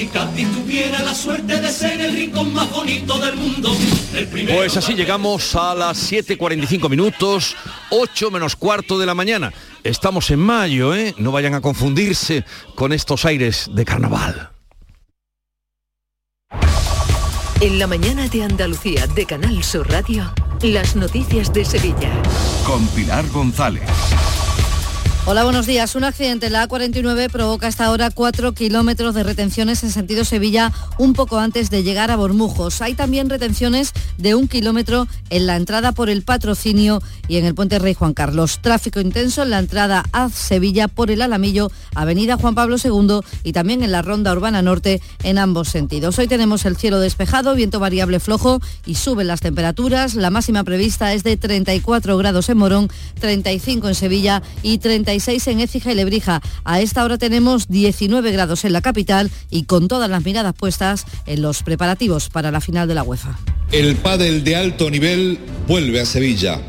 Si 0.00 0.06
Cádiz 0.06 0.48
tuviera 0.54 1.02
la 1.02 1.14
suerte 1.14 1.60
de 1.60 1.70
ser 1.70 2.00
el 2.00 2.14
rincón 2.14 2.54
más 2.54 2.70
bonito 2.70 3.18
del 3.18 3.36
mundo, 3.36 3.70
el 4.14 4.26
primero 4.28 4.56
Pues 4.56 4.74
así 4.78 4.94
llegamos 4.94 5.54
a 5.54 5.74
las 5.74 6.10
7.45 6.10 6.88
minutos, 6.88 7.54
8 7.90 8.30
menos 8.30 8.56
cuarto 8.56 8.98
de 8.98 9.04
la 9.04 9.14
mañana. 9.14 9.52
Estamos 9.84 10.30
en 10.30 10.38
mayo, 10.38 10.94
¿eh? 10.94 11.14
No 11.18 11.32
vayan 11.32 11.52
a 11.52 11.60
confundirse 11.60 12.46
con 12.74 12.94
estos 12.94 13.26
aires 13.26 13.68
de 13.74 13.84
carnaval. 13.84 14.48
En 17.60 17.78
la 17.78 17.86
mañana 17.86 18.26
de 18.26 18.42
Andalucía 18.42 19.06
de 19.06 19.26
Canal 19.26 19.62
Sur 19.62 19.86
Radio, 19.90 20.32
las 20.62 20.96
noticias 20.96 21.52
de 21.52 21.66
Sevilla. 21.66 22.10
Con 22.64 22.86
Pilar 22.88 23.28
González. 23.28 23.82
Hola, 25.26 25.44
buenos 25.44 25.66
días. 25.66 25.94
Un 25.94 26.04
accidente 26.04 26.46
en 26.46 26.54
la 26.54 26.66
A49 26.66 27.30
provoca 27.30 27.66
hasta 27.66 27.84
ahora 27.84 28.10
4 28.10 28.52
kilómetros 28.52 29.14
de 29.14 29.22
retenciones 29.22 29.84
en 29.84 29.90
sentido 29.90 30.24
Sevilla 30.24 30.72
un 30.98 31.12
poco 31.12 31.38
antes 31.38 31.68
de 31.68 31.82
llegar 31.82 32.10
a 32.10 32.16
Bormujos. 32.16 32.80
Hay 32.80 32.94
también 32.94 33.28
retenciones 33.28 33.92
de 34.16 34.34
un 34.34 34.48
kilómetro 34.48 35.06
en 35.28 35.46
la 35.46 35.56
entrada 35.56 35.92
por 35.92 36.08
el 36.08 36.22
patrocinio 36.22 37.02
y 37.28 37.36
en 37.36 37.44
el 37.44 37.54
puente 37.54 37.78
Rey 37.78 37.92
Juan 37.92 38.14
Carlos. 38.14 38.60
Tráfico 38.62 38.98
intenso 38.98 39.42
en 39.42 39.50
la 39.50 39.58
entrada 39.58 40.04
a 40.12 40.30
Sevilla 40.30 40.88
por 40.88 41.10
el 41.10 41.20
Alamillo, 41.20 41.70
Avenida 41.94 42.38
Juan 42.38 42.54
Pablo 42.54 42.76
II 42.82 43.20
y 43.44 43.52
también 43.52 43.84
en 43.84 43.92
la 43.92 44.02
Ronda 44.02 44.32
Urbana 44.32 44.62
Norte 44.62 45.02
en 45.22 45.38
ambos 45.38 45.68
sentidos. 45.68 46.18
Hoy 46.18 46.28
tenemos 46.28 46.64
el 46.64 46.78
cielo 46.78 46.98
despejado, 46.98 47.54
viento 47.54 47.78
variable 47.78 48.20
flojo 48.20 48.58
y 48.86 48.94
suben 48.94 49.28
las 49.28 49.42
temperaturas. 49.42 50.14
La 50.14 50.30
máxima 50.30 50.64
prevista 50.64 51.12
es 51.12 51.22
de 51.24 51.36
34 51.36 52.16
grados 52.16 52.48
en 52.48 52.56
Morón, 52.56 52.88
35 53.20 53.88
en 53.88 53.94
Sevilla 53.94 54.42
y 54.62 54.78
36 55.10 55.46
en 55.48 55.60
Écija 55.60 55.90
y 55.90 55.96
Lebrija. 55.96 56.40
A 56.64 56.80
esta 56.80 57.04
hora 57.04 57.18
tenemos 57.18 57.66
19 57.66 58.30
grados 58.30 58.64
en 58.64 58.72
la 58.72 58.80
capital 58.80 59.28
y 59.50 59.64
con 59.64 59.88
todas 59.88 60.08
las 60.08 60.24
miradas 60.24 60.54
puestas 60.54 61.04
en 61.26 61.42
los 61.42 61.64
preparativos 61.64 62.28
para 62.28 62.52
la 62.52 62.60
final 62.60 62.86
de 62.86 62.94
la 62.94 63.02
UEFA. 63.02 63.36
El 63.72 63.96
pádel 63.96 64.44
de 64.44 64.54
alto 64.54 64.88
nivel 64.88 65.40
vuelve 65.66 66.00
a 66.00 66.06
Sevilla. 66.06 66.60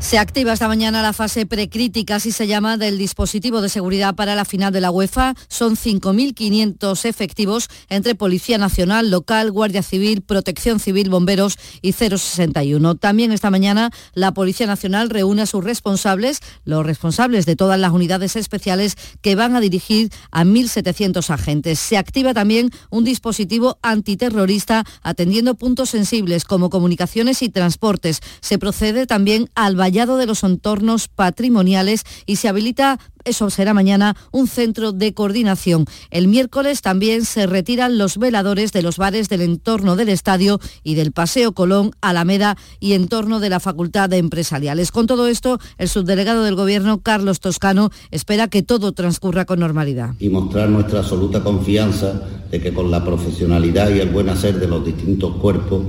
Se 0.00 0.16
activa 0.16 0.52
esta 0.52 0.68
mañana 0.68 1.02
la 1.02 1.12
fase 1.12 1.44
precrítica, 1.44 2.14
así 2.16 2.30
se 2.30 2.46
llama, 2.46 2.76
del 2.76 2.98
dispositivo 2.98 3.60
de 3.60 3.68
seguridad 3.68 4.14
para 4.14 4.36
la 4.36 4.44
final 4.44 4.72
de 4.72 4.80
la 4.80 4.92
UEFA. 4.92 5.34
Son 5.48 5.76
5.500 5.76 7.04
efectivos 7.04 7.68
entre 7.88 8.14
Policía 8.14 8.58
Nacional, 8.58 9.10
Local, 9.10 9.50
Guardia 9.50 9.82
Civil, 9.82 10.22
Protección 10.22 10.78
Civil, 10.78 11.10
Bomberos 11.10 11.58
y 11.82 11.92
061. 11.92 12.94
También 12.94 13.32
esta 13.32 13.50
mañana 13.50 13.90
la 14.14 14.32
Policía 14.32 14.68
Nacional 14.68 15.10
reúne 15.10 15.42
a 15.42 15.46
sus 15.46 15.64
responsables, 15.64 16.40
los 16.64 16.86
responsables 16.86 17.44
de 17.44 17.56
todas 17.56 17.78
las 17.78 17.92
unidades 17.92 18.36
especiales 18.36 18.96
que 19.20 19.34
van 19.34 19.56
a 19.56 19.60
dirigir 19.60 20.10
a 20.30 20.44
1.700 20.44 21.28
agentes. 21.28 21.80
Se 21.80 21.98
activa 21.98 22.32
también 22.32 22.70
un 22.88 23.02
dispositivo 23.02 23.78
antiterrorista 23.82 24.84
atendiendo 25.02 25.56
puntos 25.56 25.90
sensibles 25.90 26.44
como 26.44 26.70
comunicaciones 26.70 27.42
y 27.42 27.48
transportes. 27.48 28.20
Se 28.40 28.58
procede 28.58 29.06
también 29.06 29.50
al 29.54 29.74
vallado 29.88 30.18
de 30.18 30.26
los 30.26 30.44
entornos 30.44 31.08
patrimoniales 31.08 32.04
y 32.26 32.36
se 32.36 32.48
habilita 32.48 32.98
eso 33.24 33.50
será 33.50 33.74
mañana, 33.74 34.16
un 34.32 34.46
centro 34.46 34.92
de 34.92 35.12
coordinación. 35.12 35.84
El 36.10 36.28
miércoles 36.28 36.80
también 36.80 37.24
se 37.26 37.46
retiran 37.46 37.98
los 37.98 38.16
veladores 38.16 38.72
de 38.72 38.80
los 38.80 38.96
bares 38.96 39.28
del 39.28 39.42
entorno 39.42 39.96
del 39.96 40.08
estadio 40.08 40.60
y 40.82 40.94
del 40.94 41.12
Paseo 41.12 41.52
Colón, 41.52 41.90
Alameda 42.00 42.56
y 42.80 42.94
entorno 42.94 43.38
de 43.38 43.50
la 43.50 43.60
Facultad 43.60 44.08
de 44.08 44.16
Empresariales. 44.16 44.92
Con 44.92 45.06
todo 45.06 45.26
esto, 45.26 45.58
el 45.76 45.88
subdelegado 45.88 46.42
del 46.42 46.54
Gobierno, 46.54 47.02
Carlos 47.02 47.40
Toscano, 47.40 47.90
espera 48.10 48.48
que 48.48 48.62
todo 48.62 48.92
transcurra 48.92 49.44
con 49.44 49.60
normalidad. 49.60 50.14
Y 50.18 50.30
mostrar 50.30 50.70
nuestra 50.70 51.00
absoluta 51.00 51.42
confianza 51.42 52.22
de 52.50 52.60
que 52.60 52.72
con 52.72 52.90
la 52.90 53.04
profesionalidad 53.04 53.90
y 53.90 54.00
el 54.00 54.08
buen 54.08 54.30
hacer 54.30 54.58
de 54.58 54.68
los 54.68 54.84
distintos 54.84 55.36
cuerpos, 55.36 55.82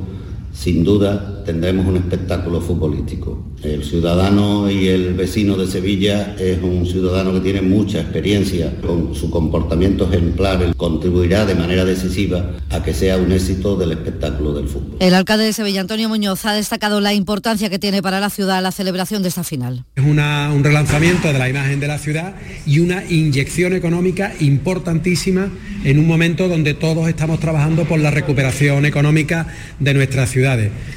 sin 0.54 0.84
duda 0.84 1.44
tendremos 1.46 1.86
un 1.88 1.98
espectáculo 1.98 2.62
futbolístico. 2.62 3.46
El 3.64 3.84
ciudadano 3.84 4.70
y 4.70 4.88
el 4.88 5.14
vecino 5.16 5.58
de 5.58 5.68
Sevilla 5.68 6.36
es 6.40 6.62
un 6.62 6.86
ciudadano 6.86 7.34
que 7.34 7.42
tiene 7.42 7.62
mucha 7.62 8.00
experiencia, 8.00 8.74
con 8.82 9.14
su 9.16 9.30
comportamiento 9.30 10.06
ejemplar 10.06 10.74
contribuirá 10.78 11.46
de 11.46 11.56
manera 11.56 11.84
decisiva 11.84 12.52
a 12.70 12.84
que 12.84 12.94
sea 12.94 13.18
un 13.18 13.32
éxito 13.32 13.76
del 13.76 13.92
espectáculo 13.92 14.54
del 14.54 14.68
fútbol. 14.68 14.98
El 15.00 15.14
alcalde 15.14 15.46
de 15.46 15.54
Sevilla, 15.54 15.82
Antonio 15.82 16.08
Muñoz, 16.08 16.46
ha 16.46 16.54
destacado 16.54 17.02
la 17.02 17.14
importancia 17.14 17.70
que 17.70 17.80
tiene 17.80 18.02
para 18.02 18.20
la 18.20 18.30
ciudad 18.30 18.64
la 18.64 18.72
celebración 18.72 19.24
de 19.24 19.30
esta 19.30 19.44
final. 19.44 19.86
Es 19.96 20.06
una, 20.06 20.52
un 20.54 20.64
relanzamiento 20.64 21.28
de 21.34 21.40
la 21.40 21.50
imagen 21.50 21.80
de 21.80 21.88
la 21.88 21.98
ciudad 21.98 22.36
y 22.66 22.80
una 22.80 23.04
inyección 23.10 23.74
económica 23.74 24.34
importantísima 24.40 25.50
en 25.84 26.00
un 26.00 26.08
momento 26.08 26.48
donde 26.48 26.74
todos 26.74 27.08
estamos 27.08 27.40
trabajando 27.40 27.86
por 27.86 28.00
la 28.00 28.12
recuperación 28.12 28.86
económica 28.86 29.48
de 29.80 29.94
nuestras 29.94 30.30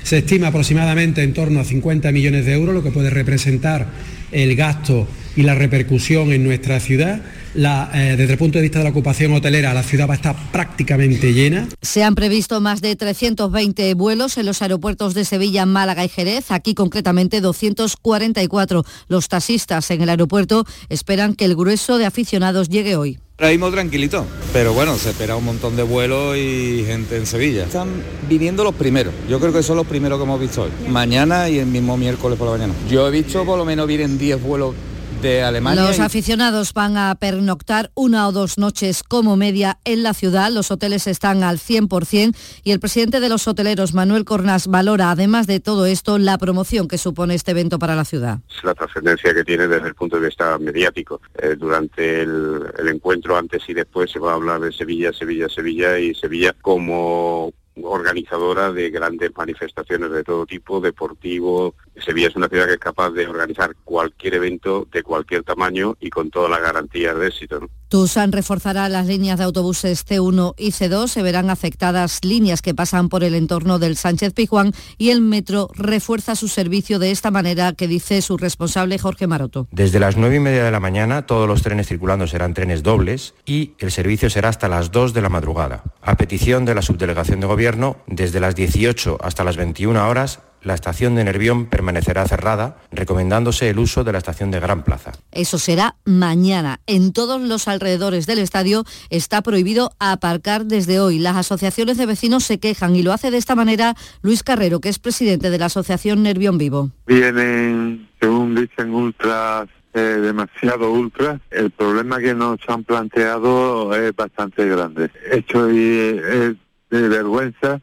Se 0.02 0.18
estima 0.18 0.48
aproximadamente 0.48 1.22
en 1.22 1.32
torno 1.32 1.60
a 1.60 1.64
50 1.64 2.10
millones 2.12 2.46
de 2.46 2.52
euros, 2.52 2.74
lo 2.74 2.82
que 2.82 2.90
puede 2.90 3.10
representar 3.10 3.86
el 4.32 4.56
gasto 4.56 5.06
y 5.36 5.42
la 5.42 5.54
repercusión 5.54 6.32
en 6.32 6.44
nuestra 6.44 6.80
ciudad. 6.80 7.20
Eh, 7.54 8.14
desde 8.16 8.32
el 8.32 8.38
punto 8.38 8.58
de 8.58 8.62
vista 8.62 8.78
de 8.78 8.84
la 8.84 8.90
ocupación 8.90 9.32
hotelera, 9.32 9.74
la 9.74 9.82
ciudad 9.82 10.08
va 10.08 10.14
a 10.14 10.16
estar 10.16 10.36
prácticamente 10.50 11.32
llena. 11.32 11.68
Se 11.82 12.02
han 12.02 12.14
previsto 12.14 12.60
más 12.60 12.80
de 12.80 12.96
320 12.96 13.94
vuelos 13.94 14.38
en 14.38 14.46
los 14.46 14.62
aeropuertos 14.62 15.14
de 15.14 15.24
Sevilla, 15.24 15.66
Málaga 15.66 16.04
y 16.04 16.08
Jerez, 16.08 16.50
aquí 16.50 16.74
concretamente 16.74 17.40
244. 17.40 18.84
Los 19.08 19.28
taxistas 19.28 19.90
en 19.90 20.02
el 20.02 20.08
aeropuerto 20.08 20.64
esperan 20.88 21.34
que 21.34 21.44
el 21.44 21.54
grueso 21.54 21.98
de 21.98 22.06
aficionados 22.06 22.68
llegue 22.68 22.96
hoy. 22.96 23.18
Ahora 23.42 23.50
mismo 23.50 23.72
tranquilito, 23.72 24.24
pero 24.52 24.72
bueno, 24.72 24.96
se 24.96 25.10
espera 25.10 25.34
un 25.34 25.44
montón 25.44 25.74
de 25.74 25.82
vuelos 25.82 26.36
y 26.36 26.84
gente 26.86 27.16
en 27.16 27.26
Sevilla. 27.26 27.64
Están 27.64 27.88
viniendo 28.28 28.62
los 28.62 28.72
primeros, 28.72 29.12
yo 29.28 29.40
creo 29.40 29.52
que 29.52 29.64
son 29.64 29.78
los 29.78 29.86
primeros 29.88 30.16
que 30.20 30.22
hemos 30.22 30.40
visto 30.40 30.62
hoy. 30.62 30.70
Mañana 30.88 31.48
y 31.48 31.58
el 31.58 31.66
mismo 31.66 31.96
miércoles 31.96 32.38
por 32.38 32.46
la 32.46 32.52
mañana. 32.52 32.72
Yo 32.88 33.08
he 33.08 33.10
visto 33.10 33.44
por 33.44 33.58
lo 33.58 33.64
menos 33.64 33.88
vienen 33.88 34.16
10 34.16 34.40
vuelos 34.40 34.76
los 35.22 36.00
aficionados 36.00 36.72
van 36.74 36.96
a 36.96 37.14
pernoctar 37.14 37.92
una 37.94 38.26
o 38.26 38.32
dos 38.32 38.58
noches 38.58 39.04
como 39.04 39.36
media 39.36 39.78
en 39.84 40.02
la 40.02 40.14
ciudad. 40.14 40.50
Los 40.50 40.72
hoteles 40.72 41.06
están 41.06 41.44
al 41.44 41.58
100% 41.58 42.34
y 42.64 42.72
el 42.72 42.80
presidente 42.80 43.20
de 43.20 43.28
los 43.28 43.46
hoteleros, 43.46 43.94
Manuel 43.94 44.24
Cornas, 44.24 44.66
valora 44.66 45.12
además 45.12 45.46
de 45.46 45.60
todo 45.60 45.86
esto 45.86 46.18
la 46.18 46.38
promoción 46.38 46.88
que 46.88 46.98
supone 46.98 47.36
este 47.36 47.52
evento 47.52 47.78
para 47.78 47.94
la 47.94 48.04
ciudad. 48.04 48.40
La 48.64 48.74
trascendencia 48.74 49.32
que 49.32 49.44
tiene 49.44 49.68
desde 49.68 49.86
el 49.86 49.94
punto 49.94 50.18
de 50.18 50.26
vista 50.26 50.58
mediático. 50.58 51.20
Eh, 51.40 51.54
durante 51.56 52.22
el, 52.22 52.60
el 52.78 52.88
encuentro 52.88 53.36
antes 53.36 53.62
y 53.68 53.74
después 53.74 54.10
se 54.10 54.18
va 54.18 54.32
a 54.32 54.34
hablar 54.34 54.60
de 54.60 54.72
Sevilla, 54.72 55.12
Sevilla, 55.12 55.48
Sevilla 55.48 56.00
y 56.00 56.14
Sevilla 56.14 56.52
como 56.60 57.52
organizadora 57.80 58.72
de 58.72 58.90
grandes 58.90 59.30
manifestaciones 59.36 60.10
de 60.10 60.24
todo 60.24 60.46
tipo, 60.46 60.80
deportivo. 60.80 61.74
Sevilla 62.04 62.28
es 62.28 62.36
una 62.36 62.48
ciudad 62.48 62.66
que 62.66 62.74
es 62.74 62.78
capaz 62.78 63.10
de 63.10 63.26
organizar 63.26 63.74
cualquier 63.84 64.34
evento 64.34 64.86
de 64.90 65.02
cualquier 65.02 65.42
tamaño 65.42 65.96
y 66.00 66.10
con 66.10 66.30
toda 66.30 66.48
la 66.48 66.58
garantía 66.58 67.14
de 67.14 67.28
éxito. 67.28 67.60
¿no? 67.60 67.68
Tusan 67.88 68.32
reforzará 68.32 68.88
las 68.88 69.06
líneas 69.06 69.38
de 69.38 69.44
autobuses 69.44 70.06
C1 70.06 70.54
y 70.56 70.70
C2. 70.70 71.08
Se 71.08 71.22
verán 71.22 71.50
afectadas 71.50 72.24
líneas 72.24 72.62
que 72.62 72.74
pasan 72.74 73.08
por 73.08 73.22
el 73.22 73.34
entorno 73.34 73.78
del 73.78 73.96
Sánchez 73.96 74.32
Pijuán 74.32 74.72
y 74.96 75.10
el 75.10 75.20
metro 75.20 75.68
refuerza 75.74 76.34
su 76.34 76.48
servicio 76.48 76.98
de 76.98 77.10
esta 77.10 77.30
manera 77.30 77.72
que 77.74 77.88
dice 77.88 78.22
su 78.22 78.36
responsable 78.36 78.98
Jorge 78.98 79.26
Maroto. 79.26 79.68
Desde 79.70 80.00
las 80.00 80.16
9 80.16 80.36
y 80.36 80.40
media 80.40 80.64
de 80.64 80.70
la 80.70 80.80
mañana 80.80 81.26
todos 81.26 81.46
los 81.46 81.62
trenes 81.62 81.88
circulando 81.88 82.26
serán 82.26 82.54
trenes 82.54 82.82
dobles 82.82 83.34
y 83.44 83.74
el 83.78 83.90
servicio 83.90 84.30
será 84.30 84.48
hasta 84.48 84.68
las 84.68 84.90
2 84.90 85.12
de 85.12 85.22
la 85.22 85.28
madrugada. 85.28 85.84
A 86.00 86.16
petición 86.16 86.64
de 86.64 86.74
la 86.74 86.82
subdelegación 86.82 87.40
de 87.40 87.46
gobierno, 87.46 87.98
desde 88.06 88.40
las 88.40 88.54
18 88.54 89.18
hasta 89.20 89.44
las 89.44 89.56
21 89.56 90.08
horas 90.08 90.40
la 90.62 90.74
estación 90.74 91.14
de 91.14 91.24
Nervión 91.24 91.66
permanecerá 91.66 92.26
cerrada, 92.26 92.78
recomendándose 92.90 93.70
el 93.70 93.78
uso 93.78 94.04
de 94.04 94.12
la 94.12 94.18
estación 94.18 94.50
de 94.50 94.60
Gran 94.60 94.82
Plaza. 94.82 95.12
Eso 95.30 95.58
será 95.58 95.96
mañana. 96.04 96.80
En 96.86 97.12
todos 97.12 97.40
los 97.40 97.68
alrededores 97.68 98.26
del 98.26 98.38
estadio 98.38 98.84
está 99.10 99.42
prohibido 99.42 99.90
aparcar 99.98 100.64
desde 100.64 101.00
hoy. 101.00 101.18
Las 101.18 101.36
asociaciones 101.36 101.96
de 101.96 102.06
vecinos 102.06 102.44
se 102.44 102.58
quejan 102.58 102.96
y 102.96 103.02
lo 103.02 103.12
hace 103.12 103.30
de 103.30 103.38
esta 103.38 103.54
manera 103.54 103.94
Luis 104.22 104.42
Carrero, 104.42 104.80
que 104.80 104.88
es 104.88 104.98
presidente 104.98 105.50
de 105.50 105.58
la 105.58 105.66
asociación 105.66 106.22
Nervión 106.22 106.58
Vivo. 106.58 106.90
Vienen, 107.06 108.08
según 108.20 108.54
dicen, 108.54 108.94
ultras 108.94 109.68
eh, 109.94 109.98
demasiado 109.98 110.90
ultras. 110.90 111.40
El 111.50 111.70
problema 111.70 112.18
que 112.18 112.34
nos 112.34 112.58
han 112.66 112.82
planteado 112.82 113.94
es 113.94 114.16
bastante 114.16 114.66
grande. 114.66 115.10
Hecho 115.30 115.70
y, 115.70 115.78
eh, 115.78 116.54
de 116.90 117.08
vergüenza 117.08 117.80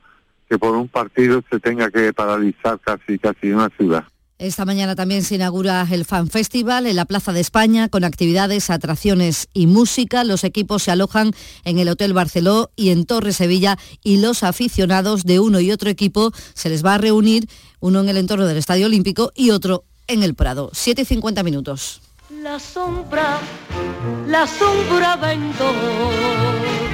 que 0.50 0.58
por 0.58 0.76
un 0.76 0.88
partido 0.88 1.44
se 1.50 1.60
tenga 1.60 1.92
que 1.92 2.12
paralizar 2.14 2.80
casi 2.80 3.20
casi 3.20 3.52
una 3.52 3.70
ciudad. 3.78 4.04
Esta 4.40 4.64
mañana 4.64 4.96
también 4.96 5.22
se 5.24 5.36
inaugura 5.36 5.86
el 5.92 6.06
Fan 6.06 6.30
Festival 6.30 6.88
en 6.88 6.96
la 6.96 7.04
Plaza 7.04 7.34
de 7.34 7.42
España 7.42 7.90
con 7.90 8.06
actividades, 8.06 8.70
atracciones 8.70 9.50
y 9.54 9.68
música. 9.68 10.24
Los 10.24 10.46
equipos 10.46 10.84
se 10.84 10.92
alojan 10.92 11.34
en 11.66 11.78
el 11.78 11.90
Hotel 11.90 12.14
Barceló 12.14 12.72
y 12.78 12.92
en 12.92 13.06
Torre 13.06 13.34
Sevilla 13.34 13.78
y 14.02 14.22
los 14.22 14.44
aficionados 14.44 15.26
de 15.26 15.42
uno 15.42 15.60
y 15.60 15.74
otro 15.74 15.90
equipo 15.90 16.32
se 16.54 16.70
les 16.70 16.86
va 16.86 16.96
a 16.96 16.98
reunir, 16.98 17.50
uno 17.82 18.00
en 18.00 18.08
el 18.08 18.16
entorno 18.16 18.46
del 18.46 18.56
Estadio 18.56 18.86
Olímpico 18.86 19.34
y 19.36 19.50
otro 19.50 19.84
en 20.08 20.24
el 20.24 20.36
Prado. 20.36 20.70
7 20.72 21.02
y 21.02 21.06
50 21.06 21.44
minutos. 21.44 22.02
La 22.42 22.60
sombra, 22.60 23.40
la 24.26 24.48
sombra 24.48 25.18
vento 25.18 25.66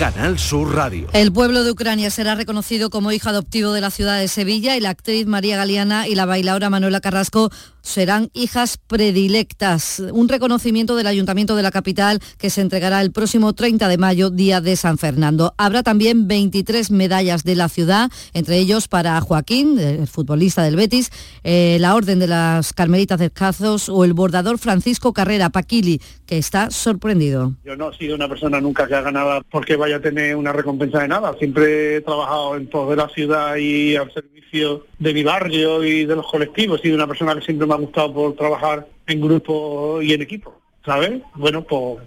Canal 0.00 0.38
Sur 0.38 0.74
Radio. 0.74 1.08
El 1.12 1.30
pueblo 1.30 1.62
de 1.62 1.70
Ucrania 1.70 2.08
será 2.08 2.34
reconocido 2.34 2.88
como 2.88 3.12
hijo 3.12 3.28
adoptivo 3.28 3.72
de 3.74 3.82
la 3.82 3.90
ciudad 3.90 4.18
de 4.18 4.28
Sevilla 4.28 4.74
y 4.74 4.80
la 4.80 4.88
actriz 4.88 5.26
María 5.26 5.58
Galeana 5.58 6.08
y 6.08 6.14
la 6.14 6.24
bailadora 6.24 6.70
Manuela 6.70 7.02
Carrasco 7.02 7.50
serán 7.82 8.30
hijas 8.32 8.78
predilectas. 8.78 10.00
Un 10.12 10.28
reconocimiento 10.28 10.96
del 10.96 11.06
Ayuntamiento 11.06 11.56
de 11.56 11.62
la 11.62 11.70
capital 11.70 12.20
que 12.38 12.50
se 12.50 12.60
entregará 12.60 13.00
el 13.02 13.12
próximo 13.12 13.52
30 13.52 13.88
de 13.88 13.98
mayo, 13.98 14.30
día 14.30 14.60
de 14.60 14.76
San 14.76 14.98
Fernando. 14.98 15.54
Habrá 15.58 15.82
también 15.82 16.28
23 16.28 16.90
medallas 16.90 17.44
de 17.44 17.56
la 17.56 17.68
ciudad, 17.68 18.10
entre 18.32 18.58
ellos 18.58 18.88
para 18.88 19.20
Joaquín, 19.20 19.78
el 19.78 20.06
futbolista 20.06 20.62
del 20.62 20.76
Betis, 20.76 21.10
eh, 21.42 21.78
la 21.80 21.94
Orden 21.94 22.18
de 22.18 22.26
las 22.26 22.72
Carmelitas 22.72 23.18
Descalzos 23.18 23.88
o 23.88 24.04
el 24.04 24.14
bordador 24.14 24.58
Francisco 24.58 25.12
Carrera 25.12 25.50
Paquili, 25.50 26.00
que 26.26 26.38
está 26.38 26.70
sorprendido. 26.70 27.54
Yo 27.64 27.76
no 27.76 27.90
he 27.90 27.96
sido 27.96 28.14
una 28.14 28.28
persona 28.28 28.60
nunca 28.60 28.86
que 28.86 28.94
haga 28.94 29.10
nada 29.10 29.40
porque 29.50 29.76
vaya 29.76 29.89
a 29.92 30.00
tener 30.00 30.36
una 30.36 30.52
recompensa 30.52 31.00
de 31.00 31.08
nada. 31.08 31.34
Siempre 31.38 31.96
he 31.96 32.00
trabajado 32.00 32.56
en 32.56 32.68
todo 32.68 32.90
de 32.90 32.96
la 32.96 33.08
ciudad 33.08 33.56
y 33.56 33.96
al 33.96 34.12
servicio 34.12 34.86
de 34.98 35.14
mi 35.14 35.22
barrio 35.22 35.84
y 35.84 36.04
de 36.04 36.16
los 36.16 36.26
colectivos. 36.26 36.80
He 36.80 36.82
sido 36.84 36.96
una 36.96 37.06
persona 37.06 37.34
que 37.34 37.42
siempre 37.42 37.66
me 37.66 37.74
ha 37.74 37.78
gustado 37.78 38.12
por 38.12 38.34
trabajar 38.34 38.86
en 39.06 39.20
grupo 39.20 40.00
y 40.02 40.12
en 40.12 40.22
equipo, 40.22 40.60
¿sabes? 40.84 41.22
Bueno, 41.34 41.62
pues 41.62 41.98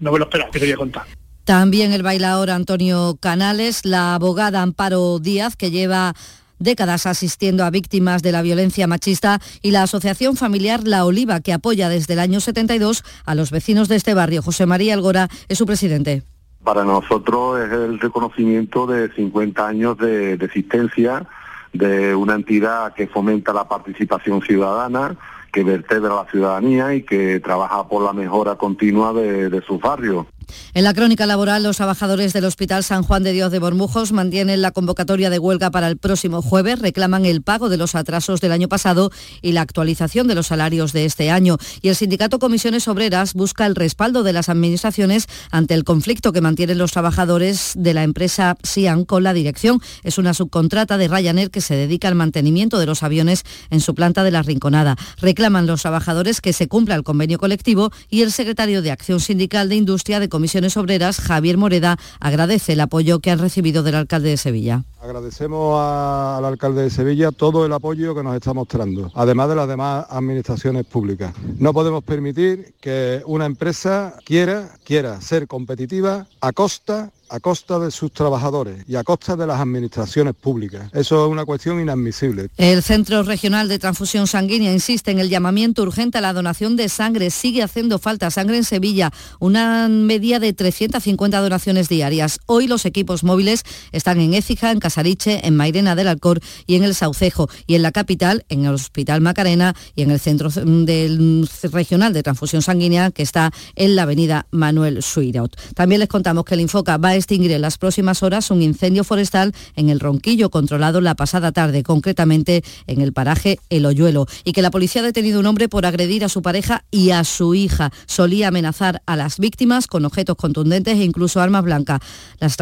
no 0.00 0.12
me 0.12 0.18
lo 0.18 0.24
esperaba, 0.24 0.50
que 0.50 0.60
quería 0.60 0.76
contar. 0.76 1.04
También 1.44 1.92
el 1.92 2.02
bailador 2.02 2.50
Antonio 2.50 3.16
Canales, 3.20 3.84
la 3.84 4.14
abogada 4.14 4.62
Amparo 4.62 5.18
Díaz, 5.18 5.56
que 5.56 5.70
lleva 5.70 6.14
décadas 6.62 7.06
asistiendo 7.06 7.64
a 7.64 7.70
víctimas 7.70 8.22
de 8.22 8.32
la 8.32 8.42
violencia 8.42 8.86
machista 8.86 9.40
y 9.60 9.72
la 9.72 9.82
Asociación 9.82 10.36
Familiar 10.36 10.82
La 10.84 11.04
Oliva, 11.04 11.40
que 11.40 11.52
apoya 11.52 11.88
desde 11.88 12.14
el 12.14 12.20
año 12.20 12.40
72 12.40 13.02
a 13.24 13.34
los 13.34 13.50
vecinos 13.50 13.88
de 13.88 13.96
este 13.96 14.14
barrio. 14.14 14.42
José 14.42 14.66
María 14.66 14.94
Algora 14.94 15.28
es 15.48 15.58
su 15.58 15.66
presidente. 15.66 16.22
Para 16.64 16.84
nosotros 16.84 17.60
es 17.60 17.72
el 17.72 17.98
reconocimiento 17.98 18.86
de 18.86 19.10
50 19.12 19.66
años 19.66 19.98
de, 19.98 20.34
existencia 20.34 21.26
de 21.72 22.14
una 22.14 22.34
entidad 22.34 22.94
que 22.94 23.08
fomenta 23.08 23.52
la 23.52 23.66
participación 23.68 24.42
ciudadana, 24.42 25.16
que 25.52 25.64
vertebra 25.64 26.14
la 26.14 26.26
ciudadanía 26.30 26.94
y 26.94 27.02
que 27.02 27.40
trabaja 27.40 27.88
por 27.88 28.04
la 28.04 28.12
mejora 28.12 28.54
continua 28.54 29.12
de, 29.12 29.50
de 29.50 29.60
sus 29.62 29.80
barrios. 29.80 30.26
En 30.74 30.84
la 30.84 30.94
crónica 30.94 31.26
laboral, 31.26 31.62
los 31.62 31.76
trabajadores 31.76 32.32
del 32.32 32.44
Hospital 32.44 32.84
San 32.84 33.02
Juan 33.02 33.22
de 33.22 33.32
Dios 33.32 33.50
de 33.50 33.58
Bormujos 33.58 34.12
mantienen 34.12 34.62
la 34.62 34.70
convocatoria 34.70 35.30
de 35.30 35.38
huelga 35.38 35.70
para 35.70 35.88
el 35.88 35.96
próximo 35.96 36.42
jueves, 36.42 36.78
reclaman 36.78 37.24
el 37.26 37.42
pago 37.42 37.68
de 37.68 37.76
los 37.76 37.94
atrasos 37.94 38.40
del 38.40 38.52
año 38.52 38.68
pasado 38.68 39.10
y 39.40 39.52
la 39.52 39.62
actualización 39.62 40.28
de 40.28 40.34
los 40.34 40.48
salarios 40.48 40.92
de 40.92 41.04
este 41.04 41.30
año. 41.30 41.58
Y 41.80 41.88
el 41.88 41.96
sindicato 41.96 42.38
Comisiones 42.38 42.86
Obreras 42.88 43.34
busca 43.34 43.66
el 43.66 43.74
respaldo 43.74 44.22
de 44.22 44.32
las 44.32 44.48
administraciones 44.48 45.26
ante 45.50 45.74
el 45.74 45.84
conflicto 45.84 46.32
que 46.32 46.40
mantienen 46.40 46.78
los 46.78 46.92
trabajadores 46.92 47.72
de 47.74 47.94
la 47.94 48.02
empresa 48.02 48.56
Sian 48.62 49.04
con 49.04 49.22
la 49.22 49.32
dirección. 49.32 49.80
Es 50.02 50.18
una 50.18 50.34
subcontrata 50.34 50.98
de 50.98 51.08
Ryanair 51.08 51.50
que 51.50 51.60
se 51.60 51.74
dedica 51.74 52.08
al 52.08 52.14
mantenimiento 52.14 52.78
de 52.78 52.86
los 52.86 53.02
aviones 53.02 53.44
en 53.70 53.80
su 53.80 53.94
planta 53.94 54.22
de 54.22 54.30
la 54.30 54.42
Rinconada. 54.42 54.96
Reclaman 55.18 55.66
los 55.66 55.82
trabajadores 55.82 56.40
que 56.40 56.52
se 56.52 56.68
cumpla 56.68 56.94
el 56.94 57.02
convenio 57.02 57.38
colectivo 57.38 57.90
y 58.08 58.22
el 58.22 58.32
secretario 58.32 58.82
de 58.82 58.90
Acción 58.90 59.20
Sindical 59.20 59.68
de 59.68 59.76
Industria 59.76 60.20
de 60.20 60.28
Comisiones 60.28 60.41
Obreras, 60.76 61.20
Javier 61.20 61.56
Moreda, 61.56 61.96
agradece 62.20 62.72
el 62.72 62.80
apoyo 62.80 63.20
que 63.20 63.30
han 63.30 63.38
recibido 63.38 63.82
del 63.82 63.94
alcalde 63.94 64.30
de 64.30 64.36
Sevilla. 64.36 64.84
Agradecemos 65.00 65.80
al 65.80 66.44
alcalde 66.44 66.82
de 66.82 66.90
Sevilla 66.90 67.30
todo 67.32 67.64
el 67.66 67.72
apoyo 67.72 68.14
que 68.14 68.22
nos 68.22 68.34
está 68.34 68.52
mostrando, 68.52 69.10
además 69.14 69.48
de 69.48 69.56
las 69.56 69.68
demás 69.68 70.06
administraciones 70.10 70.84
públicas. 70.86 71.34
No 71.58 71.72
podemos 71.72 72.02
permitir 72.04 72.74
que 72.80 73.22
una 73.26 73.46
empresa 73.46 74.14
quiera, 74.24 74.70
quiera 74.84 75.20
ser 75.20 75.46
competitiva 75.46 76.26
a 76.40 76.52
costa 76.52 77.10
a 77.32 77.40
costa 77.40 77.78
de 77.78 77.90
sus 77.90 78.12
trabajadores 78.12 78.84
y 78.86 78.96
a 78.96 79.04
costa 79.04 79.36
de 79.36 79.46
las 79.46 79.58
administraciones 79.58 80.34
públicas. 80.34 80.90
Eso 80.92 81.24
es 81.24 81.32
una 81.32 81.46
cuestión 81.46 81.80
inadmisible. 81.80 82.50
El 82.58 82.82
Centro 82.82 83.22
Regional 83.22 83.68
de 83.68 83.78
Transfusión 83.78 84.26
Sanguínea 84.26 84.70
insiste 84.70 85.10
en 85.10 85.18
el 85.18 85.30
llamamiento 85.30 85.82
urgente 85.82 86.18
a 86.18 86.20
la 86.20 86.34
donación 86.34 86.76
de 86.76 86.90
sangre. 86.90 87.30
Sigue 87.30 87.62
haciendo 87.62 87.98
falta 87.98 88.30
sangre 88.30 88.58
en 88.58 88.64
Sevilla, 88.64 89.10
una 89.40 89.88
media 89.88 90.40
de 90.40 90.52
350 90.52 91.40
donaciones 91.40 91.88
diarias. 91.88 92.38
Hoy 92.44 92.66
los 92.66 92.84
equipos 92.84 93.24
móviles 93.24 93.64
están 93.92 94.20
en 94.20 94.34
Écija, 94.34 94.70
en 94.70 94.78
Casariche, 94.78 95.46
en 95.46 95.56
Mairena 95.56 95.94
del 95.94 96.08
Alcor 96.08 96.40
y 96.66 96.74
en 96.74 96.84
el 96.84 96.94
Saucejo. 96.94 97.48
Y 97.66 97.76
en 97.76 97.82
la 97.82 97.92
capital, 97.92 98.44
en 98.50 98.66
el 98.66 98.74
Hospital 98.74 99.22
Macarena 99.22 99.74
y 99.96 100.02
en 100.02 100.10
el 100.10 100.20
Centro 100.20 100.50
del 100.50 101.48
Regional 101.62 102.12
de 102.12 102.22
Transfusión 102.22 102.60
Sanguínea, 102.60 103.10
que 103.10 103.22
está 103.22 103.52
en 103.74 103.96
la 103.96 104.02
avenida 104.02 104.46
Manuel 104.50 105.02
Suirot. 105.02 105.56
También 105.74 106.00
les 106.00 106.10
contamos 106.10 106.44
que 106.44 106.54
el 106.54 106.60
Infoca 106.60 106.98
va 106.98 107.08
a 107.10 107.21
extinguir 107.22 107.52
en 107.52 107.62
las 107.62 107.78
próximas 107.78 108.22
horas 108.22 108.50
un 108.50 108.62
incendio 108.62 109.04
forestal 109.04 109.54
en 109.76 109.88
el 109.88 110.00
Ronquillo, 110.00 110.50
controlado 110.50 111.00
la 111.00 111.14
pasada 111.14 111.52
tarde, 111.52 111.82
concretamente 111.82 112.62
en 112.86 113.00
el 113.00 113.12
paraje 113.12 113.58
El 113.70 113.86
Hoyuelo, 113.86 114.26
y 114.44 114.52
que 114.52 114.62
la 114.62 114.70
policía 114.70 115.00
ha 115.00 115.04
detenido 115.04 115.40
un 115.40 115.46
hombre 115.46 115.68
por 115.68 115.86
agredir 115.86 116.24
a 116.24 116.28
su 116.28 116.42
pareja 116.42 116.84
y 116.90 117.10
a 117.10 117.24
su 117.24 117.54
hija. 117.54 117.90
Solía 118.06 118.48
amenazar 118.48 119.02
a 119.06 119.16
las 119.16 119.38
víctimas 119.38 119.86
con 119.86 120.04
objetos 120.04 120.36
contundentes 120.36 120.98
e 120.98 121.04
incluso 121.04 121.40
armas 121.40 121.64
blancas. 121.64 122.00
Las, 122.40 122.56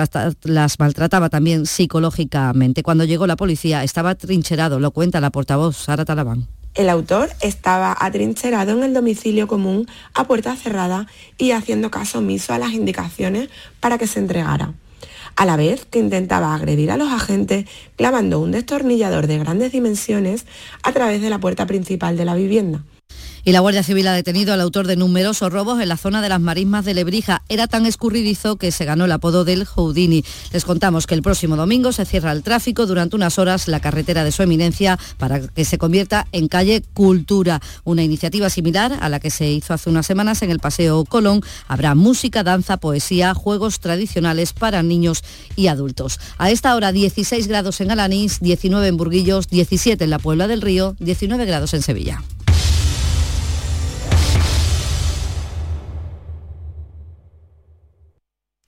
las 0.45 0.79
maltrataba 0.79 1.29
también 1.29 1.67
psicológicamente. 1.67 2.83
Cuando 2.83 3.05
llegó 3.05 3.27
la 3.27 3.37
policía 3.37 3.83
estaba 3.83 4.15
trincherado, 4.15 4.79
lo 4.79 4.91
cuenta 4.91 5.21
la 5.21 5.31
portavoz 5.31 5.77
Sara 5.77 6.05
Talabán. 6.05 6.60
El 6.75 6.89
autor 6.89 7.31
estaba 7.41 7.97
atrincherado 7.99 8.73
en 8.73 8.85
el 8.85 8.95
domicilio 8.95 9.49
común 9.49 9.89
a 10.15 10.25
puerta 10.25 10.55
cerrada 10.55 11.09
y 11.37 11.51
haciendo 11.51 11.91
caso 11.91 12.19
omiso 12.19 12.55
a 12.55 12.59
las 12.59 12.73
indicaciones 12.73 13.49
para 13.81 13.99
que 13.99 14.07
se 14.07 14.21
entregara. 14.21 14.73
A 15.35 15.47
la 15.47 15.57
vez 15.57 15.85
que 15.85 15.99
intentaba 15.99 16.55
agredir 16.55 16.91
a 16.91 16.97
los 16.97 17.11
agentes 17.13 17.67
clavando 17.97 18.41
un 18.41 18.53
destornillador 18.53 19.27
de 19.27 19.39
grandes 19.39 19.73
dimensiones 19.73 20.47
a 20.83 20.93
través 20.93 21.21
de 21.21 21.31
la 21.31 21.41
puerta 21.41 21.67
principal 21.67 22.17
de 22.17 22.25
la 22.25 22.35
vivienda. 22.35 22.85
Y 23.51 23.53
la 23.53 23.59
Guardia 23.59 23.83
Civil 23.83 24.07
ha 24.07 24.13
detenido 24.13 24.55
al 24.55 24.61
autor 24.61 24.87
de 24.87 24.95
numerosos 24.95 25.53
robos 25.53 25.83
en 25.83 25.89
la 25.89 25.97
zona 25.97 26.23
de 26.23 26.29
las 26.29 26.41
marismas 26.41 26.85
de 26.85 26.95
Lebrija. 26.95 27.43
Era 27.49 27.67
tan 27.67 27.85
escurridizo 27.85 28.55
que 28.55 28.71
se 28.71 28.85
ganó 28.85 29.07
el 29.07 29.11
apodo 29.11 29.45
del 29.45 29.65
Houdini. 29.65 30.25
Les 30.53 30.65
contamos 30.65 31.09
que 31.09 31.17
el 31.17 31.23
próximo 31.23 31.57
domingo 31.57 31.91
se 31.91 32.05
cierra 32.05 32.31
el 32.31 32.45
tráfico 32.45 32.87
durante 32.87 33.17
unas 33.17 33.41
horas 33.41 33.67
la 33.67 33.81
carretera 33.81 34.23
de 34.23 34.31
su 34.31 34.45
eminencia 34.45 35.01
para 35.19 35.41
que 35.41 35.65
se 35.65 35.79
convierta 35.79 36.29
en 36.31 36.47
calle 36.47 36.85
Cultura. 36.95 37.61
Una 37.83 38.05
iniciativa 38.05 38.49
similar 38.51 38.97
a 39.01 39.09
la 39.09 39.19
que 39.19 39.31
se 39.31 39.51
hizo 39.51 39.75
hace 39.75 39.91
unas 39.91 40.07
semanas 40.07 40.43
en 40.43 40.53
el 40.53 40.61
Paseo 40.61 41.05
Colón. 41.05 41.43
Habrá 41.67 41.97
música, 41.97 42.45
danza, 42.45 42.77
poesía, 42.77 43.35
juegos 43.35 43.81
tradicionales 43.81 44.53
para 44.53 44.85
niños 44.85 45.25
y 45.57 45.67
adultos. 45.67 46.21
A 46.39 46.53
esta 46.53 46.77
hora 46.77 46.93
16 46.93 47.49
grados 47.49 47.81
en 47.81 47.91
Alanís, 47.91 48.39
19 48.39 48.87
en 48.87 48.97
Burguillos, 48.97 49.49
17 49.49 50.05
en 50.05 50.11
la 50.11 50.21
Puebla 50.21 50.47
del 50.47 50.61
Río, 50.61 50.95
19 51.01 51.47
grados 51.47 51.75
en 51.75 51.83
Sevilla. 51.83 52.23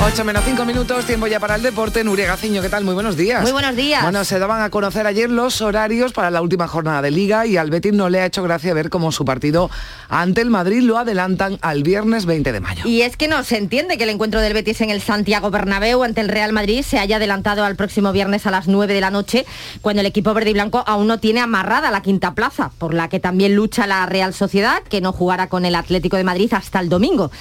8 0.00 0.24
menos 0.24 0.44
5 0.44 0.64
minutos, 0.64 1.04
tiempo 1.06 1.26
ya 1.26 1.40
para 1.40 1.56
el 1.56 1.62
deporte. 1.62 2.04
Nuria 2.04 2.26
Gaciño, 2.26 2.62
¿qué 2.62 2.68
tal? 2.68 2.84
Muy 2.84 2.94
buenos 2.94 3.16
días. 3.16 3.42
Muy 3.42 3.50
buenos 3.50 3.74
días. 3.74 4.02
Bueno, 4.02 4.24
se 4.24 4.38
daban 4.38 4.62
a 4.62 4.70
conocer 4.70 5.06
ayer 5.08 5.28
los 5.28 5.60
horarios 5.60 6.12
para 6.12 6.30
la 6.30 6.40
última 6.40 6.68
jornada 6.68 7.02
de 7.02 7.10
Liga 7.10 7.46
y 7.46 7.56
al 7.56 7.68
Betis 7.68 7.92
no 7.92 8.08
le 8.08 8.20
ha 8.20 8.26
hecho 8.26 8.44
gracia 8.44 8.72
ver 8.74 8.90
cómo 8.90 9.10
su 9.10 9.24
partido 9.24 9.70
ante 10.08 10.40
el 10.40 10.50
Madrid 10.50 10.82
lo 10.82 10.98
adelantan 10.98 11.58
al 11.62 11.82
viernes 11.82 12.26
20 12.26 12.52
de 12.52 12.60
mayo. 12.60 12.82
Y 12.86 13.02
es 13.02 13.16
que 13.16 13.26
no 13.26 13.42
se 13.42 13.58
entiende 13.58 13.98
que 13.98 14.04
el 14.04 14.10
encuentro 14.10 14.40
del 14.40 14.54
Betis 14.54 14.80
en 14.82 14.90
el 14.90 15.02
Santiago 15.02 15.50
Bernabéu 15.50 16.04
ante 16.04 16.20
el 16.20 16.28
Real 16.28 16.52
Madrid 16.52 16.82
se 16.82 17.00
haya 17.00 17.16
adelantado 17.16 17.64
al 17.64 17.74
próximo 17.74 18.12
viernes 18.12 18.46
a 18.46 18.52
las 18.52 18.68
9 18.68 18.94
de 18.94 19.00
la 19.00 19.10
noche, 19.10 19.46
cuando 19.82 20.00
el 20.00 20.06
equipo 20.06 20.32
verde 20.32 20.50
y 20.50 20.54
blanco 20.54 20.84
aún 20.86 21.08
no 21.08 21.18
tiene 21.18 21.40
amarrada 21.40 21.90
la 21.90 22.02
quinta 22.02 22.34
plaza, 22.34 22.70
por 22.78 22.94
la 22.94 23.08
que 23.08 23.18
también 23.18 23.56
lucha 23.56 23.88
la 23.88 24.06
Real 24.06 24.32
Sociedad, 24.32 24.80
que 24.84 25.00
no 25.00 25.12
jugará 25.12 25.48
con 25.48 25.64
el 25.64 25.74
Atlético 25.74 26.16
de 26.16 26.24
Madrid 26.24 26.52
hasta 26.54 26.78
el 26.78 26.88
domingo. 26.88 27.32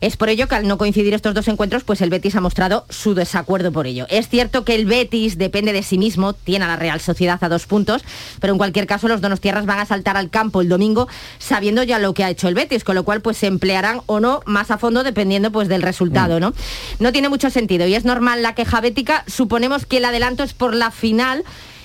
Es 0.00 0.16
por 0.16 0.28
ello 0.28 0.48
que 0.48 0.54
al 0.54 0.68
no 0.68 0.78
coincidir 0.78 1.14
estos 1.14 1.34
dos 1.34 1.48
encuentros, 1.48 1.84
pues 1.84 2.00
el 2.00 2.10
Betis 2.10 2.36
ha 2.36 2.40
mostrado 2.40 2.86
su 2.88 3.14
desacuerdo 3.14 3.72
por 3.72 3.86
ello. 3.86 4.06
Es 4.10 4.28
cierto 4.28 4.64
que 4.64 4.74
el 4.74 4.86
Betis 4.86 5.38
depende 5.38 5.72
de 5.72 5.82
sí 5.82 5.98
mismo, 5.98 6.32
tiene 6.32 6.64
a 6.64 6.68
la 6.68 6.76
Real 6.76 7.00
Sociedad 7.00 7.38
a 7.42 7.48
dos 7.48 7.66
puntos, 7.66 8.02
pero 8.40 8.52
en 8.52 8.58
cualquier 8.58 8.86
caso 8.86 9.08
los 9.08 9.20
donostiarras 9.20 9.66
van 9.66 9.80
a 9.80 9.86
saltar 9.86 10.16
al 10.16 10.30
campo 10.30 10.60
el 10.60 10.68
domingo 10.68 11.08
sabiendo 11.38 11.82
ya 11.82 11.98
lo 11.98 12.14
que 12.14 12.24
ha 12.24 12.30
hecho 12.30 12.48
el 12.48 12.54
Betis, 12.54 12.84
con 12.84 12.94
lo 12.94 13.04
cual 13.04 13.20
pues 13.20 13.36
se 13.36 13.46
emplearán 13.46 14.00
o 14.06 14.20
no 14.20 14.42
más 14.46 14.70
a 14.70 14.78
fondo 14.78 15.02
dependiendo 15.02 15.50
pues 15.50 15.68
del 15.68 15.82
resultado, 15.82 16.40
¿no? 16.40 16.54
No 16.98 17.12
tiene 17.12 17.28
mucho 17.28 17.50
sentido 17.50 17.86
y 17.86 17.94
es 17.94 18.04
normal 18.04 18.42
la 18.42 18.54
queja 18.54 18.80
bética, 18.80 19.24
suponemos 19.26 19.86
que 19.86 19.98
el 19.98 20.04
adelanto 20.04 20.42
es 20.42 20.54
por 20.54 20.74
la 20.74 20.90
final 20.90 21.44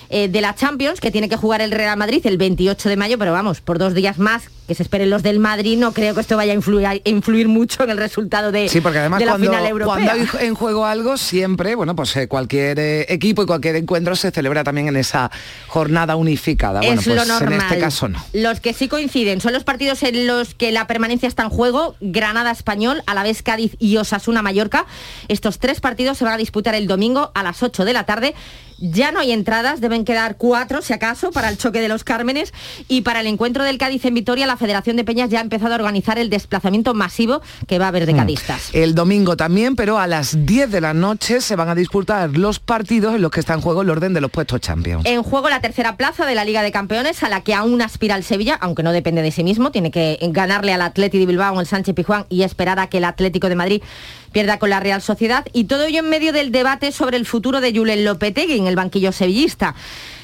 eh, 0.09 0.27
de 0.27 0.41
la 0.41 0.55
Champions, 0.55 0.99
que 0.99 1.11
tiene 1.11 1.29
que 1.29 1.35
jugar 1.35 1.61
el 1.61 1.71
Real 1.71 1.97
Madrid 1.97 2.25
el 2.25 2.37
28 2.37 2.89
de 2.89 2.97
mayo, 2.97 3.17
pero 3.17 3.31
vamos, 3.31 3.61
por 3.61 3.77
dos 3.77 3.93
días 3.93 4.17
más 4.17 4.49
que 4.67 4.75
se 4.75 4.83
esperen 4.83 5.09
los 5.09 5.23
del 5.23 5.39
Madrid, 5.39 5.77
no 5.77 5.91
creo 5.91 6.15
que 6.15 6.21
esto 6.21 6.37
vaya 6.37 6.53
a 6.53 6.55
influir, 6.55 6.87
a 6.87 6.95
influir 7.03 7.49
mucho 7.49 7.83
en 7.83 7.89
el 7.89 7.97
resultado 7.97 8.51
de, 8.51 8.69
Sí, 8.69 8.79
porque 8.79 8.99
además 8.99 9.19
de 9.19 9.25
la 9.25 9.33
cuando, 9.33 9.49
final 9.49 9.65
europea. 9.65 9.93
cuando 9.93 10.11
hay 10.11 10.47
en 10.47 10.55
juego 10.55 10.85
algo, 10.85 11.17
siempre, 11.17 11.75
bueno, 11.75 11.95
pues 11.95 12.15
eh, 12.15 12.27
cualquier 12.29 12.79
eh, 12.79 13.05
equipo 13.09 13.43
y 13.43 13.45
cualquier 13.45 13.75
encuentro 13.75 14.15
se 14.15 14.31
celebra 14.31 14.63
también 14.63 14.87
en 14.87 14.95
esa 14.95 15.31
jornada 15.67 16.15
unificada. 16.15 16.79
Bueno, 16.79 17.01
es 17.01 17.05
pues 17.05 17.15
lo 17.15 17.25
normal. 17.25 17.53
en 17.53 17.61
este 17.61 17.79
caso 17.79 18.07
no. 18.07 18.23
Los 18.31 18.61
que 18.61 18.73
sí 18.73 18.87
coinciden 18.87 19.41
son 19.41 19.51
los 19.51 19.65
partidos 19.65 20.01
en 20.03 20.27
los 20.27 20.53
que 20.53 20.71
la 20.71 20.87
permanencia 20.87 21.27
está 21.27 21.43
en 21.43 21.49
juego, 21.49 21.95
Granada 21.99 22.51
Español, 22.51 23.03
a 23.05 23.13
la 23.13 23.23
vez 23.23 23.43
Cádiz 23.43 23.75
y 23.79 23.97
Osasuna 23.97 24.41
Mallorca. 24.41 24.85
Estos 25.27 25.59
tres 25.59 25.81
partidos 25.81 26.17
se 26.17 26.23
van 26.23 26.33
a 26.33 26.37
disputar 26.37 26.73
el 26.75 26.87
domingo 26.87 27.31
a 27.35 27.43
las 27.43 27.63
8 27.63 27.83
de 27.83 27.93
la 27.93 28.05
tarde. 28.05 28.33
Ya 28.85 29.13
no 29.13 29.19
hay 29.21 29.31
entradas, 29.31 29.79
deben 29.79 30.03
quedar 30.03 30.35
cuatro, 30.35 30.81
si 30.81 30.91
acaso, 30.91 31.31
para 31.31 31.47
el 31.47 31.57
choque 31.57 31.79
de 31.79 31.87
los 31.87 32.03
Cármenes. 32.03 32.53
Y 32.89 32.99
para 33.01 33.21
el 33.21 33.27
encuentro 33.27 33.63
del 33.63 33.77
Cádiz 33.77 34.03
en 34.03 34.13
Vitoria, 34.13 34.45
la 34.45 34.57
Federación 34.57 34.97
de 34.97 35.05
Peñas 35.05 35.29
ya 35.29 35.39
ha 35.39 35.41
empezado 35.41 35.71
a 35.71 35.75
organizar 35.75 36.19
el 36.19 36.29
desplazamiento 36.29 36.93
masivo 36.93 37.41
que 37.65 37.79
va 37.79 37.85
a 37.85 37.87
haber 37.87 38.05
de 38.05 38.13
Mm. 38.13 38.17
cadistas. 38.17 38.69
El 38.73 38.93
domingo 38.93 39.37
también, 39.37 39.77
pero 39.77 39.99
a 39.99 40.05
las 40.07 40.45
10 40.45 40.69
de 40.69 40.81
la 40.81 40.93
noche 40.93 41.39
se 41.39 41.55
van 41.55 41.69
a 41.69 41.75
disputar 41.75 42.29
los 42.37 42.59
partidos 42.59 43.15
en 43.15 43.21
los 43.21 43.31
que 43.31 43.39
está 43.39 43.53
en 43.53 43.61
juego 43.61 43.83
el 43.83 43.89
orden 43.89 44.13
de 44.13 44.19
los 44.19 44.29
puestos 44.29 44.59
Champions. 44.59 45.05
En 45.05 45.23
juego 45.23 45.49
la 45.49 45.61
tercera 45.61 45.95
plaza 45.95 46.25
de 46.25 46.35
la 46.35 46.43
Liga 46.43 46.61
de 46.61 46.73
Campeones, 46.73 47.23
a 47.23 47.29
la 47.29 47.39
que 47.39 47.53
aún 47.53 47.81
aspira 47.81 48.17
el 48.17 48.25
Sevilla, 48.25 48.55
aunque 48.59 48.83
no 48.83 48.91
depende 48.91 49.21
de 49.21 49.31
sí 49.31 49.45
mismo, 49.45 49.71
tiene 49.71 49.91
que 49.91 50.19
ganarle 50.31 50.73
al 50.73 50.81
Atleti 50.81 51.19
de 51.19 51.25
Bilbao 51.25 51.53
en 51.53 51.61
el 51.61 51.67
Sánchez 51.67 51.95
Pijuán 51.95 52.25
y 52.27 52.43
esperar 52.43 52.79
a 52.79 52.87
que 52.87 52.97
el 52.97 53.05
Atlético 53.05 53.47
de 53.47 53.55
Madrid 53.55 53.81
pierda 54.33 54.59
con 54.59 54.69
la 54.69 54.81
Real 54.81 55.01
Sociedad. 55.01 55.45
Y 55.53 55.65
todo 55.65 55.83
ello 55.83 55.99
en 55.99 56.09
medio 56.09 56.33
del 56.33 56.51
debate 56.51 56.91
sobre 56.91 57.15
el 57.15 57.25
futuro 57.25 57.61
de 57.61 57.73
Julen 57.73 58.03
Lopetegui 58.03 58.57
en 58.57 58.67
el 58.67 58.75
banquillo 58.75 59.13
sevillista. 59.13 59.75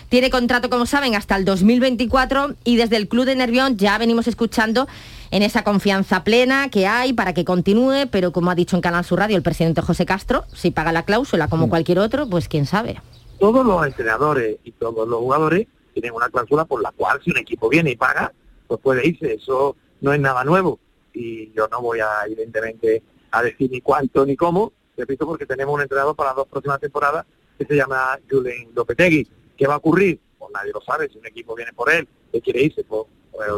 Tiene 0.10 0.32
contrato, 0.32 0.72
como 0.72 0.88
saben, 0.88 1.16
hasta 1.16 1.36
el 1.36 1.46
2024 1.46 2.56
y 2.64 2.78
desde 2.78 2.98
el 2.98 3.08
Club 3.08 3.26
de 3.26 3.36
Nervión 3.36 3.78
ya 3.78 3.98
venimos 4.00 4.28
escuchando 4.28 4.88
en 5.30 5.44
esa 5.44 5.64
confianza 5.64 6.24
plena 6.24 6.70
que 6.70 6.88
hay 6.88 7.14
para 7.14 7.34
que 7.36 7.46
continúe, 7.46 8.08
pero 8.10 8.32
como 8.32 8.50
ha 8.50 8.56
dicho 8.56 8.76
en 8.76 8.82
Canal 8.82 9.06
Sur 9.06 9.20
Radio 9.20 9.38
el 9.38 9.44
presidente 9.44 9.82
José 9.82 10.08
Castro, 10.08 10.46
si 10.52 10.72
paga 10.72 10.92
la 10.92 11.04
cláusula 11.04 11.48
como 11.48 11.70
cualquier 11.70 12.00
otro, 12.00 12.28
pues 12.28 12.48
quién 12.48 12.66
sabe. 12.66 13.00
todos 13.40 13.64
los 13.64 13.86
entrenadores 13.86 14.58
y 14.64 14.72
todos 14.72 15.08
los 15.08 15.20
jugadores 15.20 15.68
tienen 15.94 16.14
una 16.14 16.30
cláusula 16.30 16.66
por 16.66 16.82
la 16.82 16.92
cual 16.92 17.22
si 17.24 17.30
un 17.30 17.38
equipo 17.38 17.70
viene 17.70 17.92
y 17.92 17.96
paga, 17.96 18.34
pues 18.68 18.80
puede 18.82 19.08
irse. 19.08 19.34
Eso 19.34 19.76
no 20.02 20.12
es 20.12 20.20
nada 20.20 20.44
nuevo. 20.44 20.80
Y 21.14 21.52
yo 21.54 21.68
no 21.68 21.82
voy 21.82 22.00
a, 22.00 22.08
evidentemente, 22.26 23.04
a 23.32 23.44
decir 23.44 23.70
ni 23.72 23.82
cuánto 23.82 24.26
ni 24.26 24.36
cómo, 24.36 24.74
repito, 24.98 25.26
porque 25.26 25.46
tenemos 25.46 25.74
un 25.76 25.82
entrenador 25.82 26.16
para 26.16 26.32
las 26.32 26.38
dos 26.38 26.48
próximas 26.48 26.80
temporadas 26.80 27.26
que 27.58 27.66
se 27.66 27.76
llama 27.76 28.18
Julen 28.30 28.70
Lopetegui. 28.76 29.28
¿Qué 29.58 29.68
va 29.68 29.76
a 29.76 29.78
ocurrir? 29.78 30.20
Pues 30.38 30.52
nadie 30.54 30.72
lo 30.74 30.82
sabe. 30.82 31.10
Si 31.10 31.18
un 31.18 31.26
equipo 31.26 31.56
viene 31.56 31.74
por 31.74 31.92
él, 31.92 32.08
que 32.32 32.42
quiere 32.42 32.64
irse, 32.64 32.84
pues, 32.84 33.06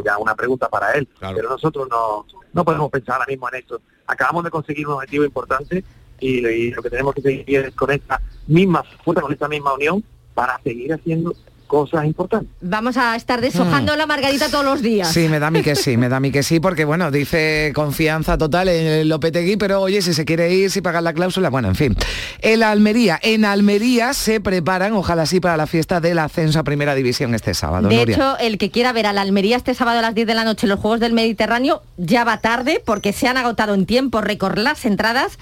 ya 0.04 0.18
una 0.18 0.34
pregunta 0.34 0.68
para 0.68 0.92
él. 0.92 1.08
Pero 1.20 1.48
nosotros 1.48 1.88
no, 1.88 2.26
no 2.52 2.64
podemos 2.64 2.90
pensar 2.90 3.16
ahora 3.16 3.26
mismo 3.28 3.48
en 3.48 3.56
esto. 3.56 3.80
Acabamos 4.06 4.44
de 4.44 4.50
conseguir 4.50 4.86
un 4.86 4.94
objetivo 4.94 5.24
importante 5.24 5.84
y, 6.18 6.46
y 6.46 6.70
lo 6.70 6.82
que 6.82 6.90
tenemos 6.90 7.14
que 7.14 7.22
seguir 7.22 7.60
es 7.60 7.74
con 7.74 7.90
esta 7.90 8.20
misma 8.46 8.82
fuerza, 9.04 9.22
con 9.22 9.32
esta 9.32 9.48
misma 9.48 9.74
unión, 9.74 10.04
para 10.34 10.60
seguir 10.62 10.92
haciendo 10.92 11.34
cosas 11.72 12.04
importantes. 12.04 12.50
Vamos 12.60 12.98
a 12.98 13.16
estar 13.16 13.40
deshojando 13.40 13.96
la 13.96 14.04
margarita 14.04 14.50
todos 14.50 14.62
los 14.62 14.82
días. 14.82 15.10
Sí, 15.10 15.26
me 15.30 15.38
da 15.38 15.46
a 15.46 15.50
mí 15.50 15.62
que 15.62 15.74
sí, 15.74 15.96
me 15.96 16.10
da 16.10 16.18
a 16.18 16.20
mí 16.20 16.30
que 16.30 16.42
sí, 16.42 16.60
porque 16.60 16.84
bueno, 16.84 17.10
dice 17.10 17.72
confianza 17.74 18.36
total 18.36 18.68
en 18.68 19.08
Lopetegui, 19.08 19.56
pero 19.56 19.80
oye, 19.80 20.02
si 20.02 20.12
se 20.12 20.26
quiere 20.26 20.52
ir, 20.52 20.70
si 20.70 20.82
pagan 20.82 21.04
la 21.04 21.14
cláusula, 21.14 21.48
bueno, 21.48 21.68
en 21.68 21.74
fin. 21.74 21.96
El 22.40 22.62
Almería, 22.62 23.18
en 23.22 23.46
Almería 23.46 24.12
se 24.12 24.38
preparan, 24.38 24.92
ojalá 24.92 25.24
sí, 25.24 25.40
para 25.40 25.56
la 25.56 25.66
fiesta 25.66 25.98
del 25.98 26.18
ascenso 26.18 26.58
a 26.58 26.62
Primera 26.62 26.94
División 26.94 27.34
este 27.34 27.54
sábado. 27.54 27.88
De 27.88 27.96
Nuria. 27.96 28.16
hecho, 28.16 28.38
el 28.38 28.58
que 28.58 28.70
quiera 28.70 28.92
ver 28.92 29.06
a 29.06 29.14
la 29.14 29.22
Almería 29.22 29.56
este 29.56 29.72
sábado 29.72 30.00
a 30.00 30.02
las 30.02 30.14
10 30.14 30.26
de 30.26 30.34
la 30.34 30.44
noche 30.44 30.66
en 30.66 30.70
los 30.70 30.78
Juegos 30.78 31.00
del 31.00 31.14
Mediterráneo 31.14 31.82
ya 31.96 32.24
va 32.24 32.42
tarde 32.42 32.82
porque 32.84 33.14
se 33.14 33.28
han 33.28 33.38
agotado 33.38 33.72
en 33.72 33.86
tiempo 33.86 34.20
récord 34.20 34.58
las 34.58 34.84
entradas. 34.84 35.38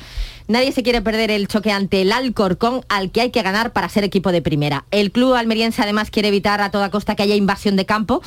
Nadie 0.50 0.72
se 0.72 0.82
quiere 0.82 1.00
perder 1.00 1.30
el 1.30 1.46
choque 1.46 1.70
ante 1.70 2.02
el 2.02 2.10
Alcorcón, 2.10 2.84
al 2.88 3.12
que 3.12 3.20
hay 3.20 3.30
que 3.30 3.40
ganar 3.40 3.72
para 3.72 3.88
ser 3.88 4.02
equipo 4.02 4.32
de 4.32 4.42
primera. 4.42 4.84
El 4.90 5.12
club 5.12 5.34
almeriense 5.34 5.80
además 5.80 6.10
quiere 6.10 6.26
evitar 6.26 6.60
a 6.60 6.72
toda 6.72 6.90
costa 6.90 7.14
que 7.14 7.22
haya 7.22 7.36
invasión 7.36 7.76
de 7.76 7.86
campo, 7.86 8.20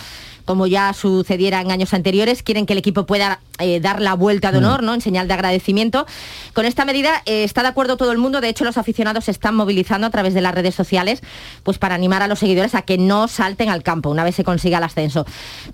como 0.45 0.67
ya 0.67 0.93
sucediera 0.93 1.61
en 1.61 1.71
años 1.71 1.93
anteriores. 1.93 2.43
Quieren 2.43 2.65
que 2.65 2.73
el 2.73 2.79
equipo 2.79 3.05
pueda 3.05 3.39
eh, 3.59 3.79
dar 3.79 4.01
la 4.01 4.13
vuelta 4.13 4.51
de 4.51 4.57
honor, 4.57 4.83
¿no? 4.83 4.93
En 4.93 5.01
señal 5.01 5.27
de 5.27 5.33
agradecimiento. 5.35 6.05
Con 6.53 6.65
esta 6.65 6.85
medida 6.85 7.21
eh, 7.25 7.43
está 7.43 7.61
de 7.61 7.67
acuerdo 7.69 7.97
todo 7.97 8.11
el 8.11 8.17
mundo. 8.17 8.41
De 8.41 8.49
hecho, 8.49 8.63
los 8.65 8.77
aficionados 8.77 9.25
se 9.25 9.31
están 9.31 9.55
movilizando 9.55 10.07
a 10.07 10.09
través 10.09 10.33
de 10.33 10.41
las 10.41 10.53
redes 10.53 10.75
sociales, 10.75 11.21
pues 11.63 11.77
para 11.77 11.95
animar 11.95 12.21
a 12.21 12.27
los 12.27 12.39
seguidores 12.39 12.75
a 12.75 12.81
que 12.81 12.97
no 12.97 13.27
salten 13.27 13.69
al 13.69 13.83
campo 13.83 14.09
una 14.09 14.23
vez 14.23 14.35
se 14.35 14.43
consiga 14.43 14.79
el 14.79 14.83
ascenso. 14.83 15.25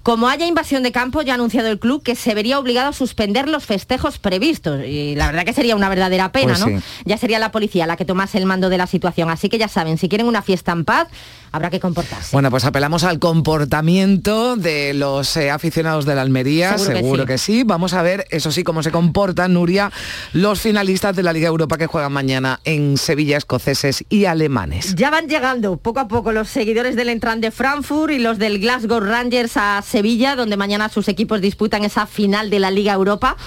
Como 0.03 0.27
haya 0.27 0.45
invasión 0.45 0.83
de 0.83 0.91
campo, 0.91 1.21
ya 1.21 1.33
ha 1.33 1.35
anunciado 1.35 1.69
el 1.69 1.79
club 1.79 2.03
que 2.03 2.15
se 2.15 2.33
vería 2.35 2.59
obligado 2.59 2.89
a 2.89 2.93
suspender 2.93 3.47
los 3.47 3.65
festejos 3.65 4.17
previstos. 4.19 4.85
Y 4.85 5.15
la 5.15 5.27
verdad 5.27 5.45
que 5.45 5.53
sería 5.53 5.75
una 5.75 5.89
verdadera 5.89 6.31
pena, 6.31 6.53
Pues 6.53 6.59
¿no? 6.59 6.67
sí. 6.79 6.85
Ya 7.05 7.17
sería 7.17 7.39
la 7.39 7.51
policía 7.51 7.87
la 7.87 7.95
que 7.97 8.05
tomase 8.05 8.37
el 8.37 8.45
mando 8.45 8.69
de 8.69 8.77
la 8.77 8.87
situación. 8.87 9.29
Así 9.29 9.49
que 9.49 9.57
ya 9.57 9.67
saben, 9.67 9.97
si 9.97 10.09
quieren 10.09 10.27
una 10.27 10.41
fiesta 10.41 10.71
en 10.71 10.85
paz, 10.85 11.07
habrá 11.51 11.69
que 11.69 11.79
comportarse. 11.79 12.29
Bueno, 12.31 12.51
pues 12.51 12.65
apelamos 12.65 13.03
al 13.03 13.19
comportamiento 13.19 14.55
de 14.61 14.93
los 14.93 15.35
eh, 15.37 15.49
aficionados 15.49 16.05
de 16.05 16.15
la 16.15 16.21
Almería, 16.21 16.77
Seguro 16.77 16.97
seguro, 16.97 17.25
que 17.25 17.33
que, 17.33 17.37
sí. 17.37 17.63
Vamos 17.63 17.93
a 17.93 18.01
ver, 18.01 18.25
eso 18.29 18.51
sí, 18.51 18.63
cómo 18.63 18.83
se 18.83 18.91
comportan, 18.91 19.53
Nuria, 19.53 19.91
los 20.33 20.61
finalistas 20.61 21.15
de 21.15 21.23
la 21.23 21.33
Liga 21.33 21.47
Europa 21.47 21.77
que 21.77 21.87
juegan 21.87 22.11
mañana 22.11 22.59
en 22.63 22.97
Sevilla, 22.97 23.37
escoceses 23.37 24.03
y 24.09 24.25
alemanes. 24.25 24.95
Ya 24.95 25.09
van 25.09 25.27
llegando 25.27 25.77
poco 25.77 25.99
a 25.99 26.07
poco 26.07 26.31
los 26.31 26.49
seguidores 26.49 26.95
del 26.95 27.09
Entran 27.09 27.41
de 27.41 27.51
Frankfurt 27.51 28.13
y 28.13 28.19
los 28.19 28.37
del 28.37 28.59
Glasgow 28.59 28.99
Rangers 28.99 29.57
a 29.57 29.81
Sevilla, 29.81 30.35
donde 30.35 30.57
mañana 30.57 30.89
sus 30.89 31.07
equipos 31.07 31.41
disputan 31.41 31.83
esa 31.83 32.05
final 32.05 32.49
de 32.49 32.59
la 32.59 32.71
Liga 32.71 32.93
Europa. 32.93 33.37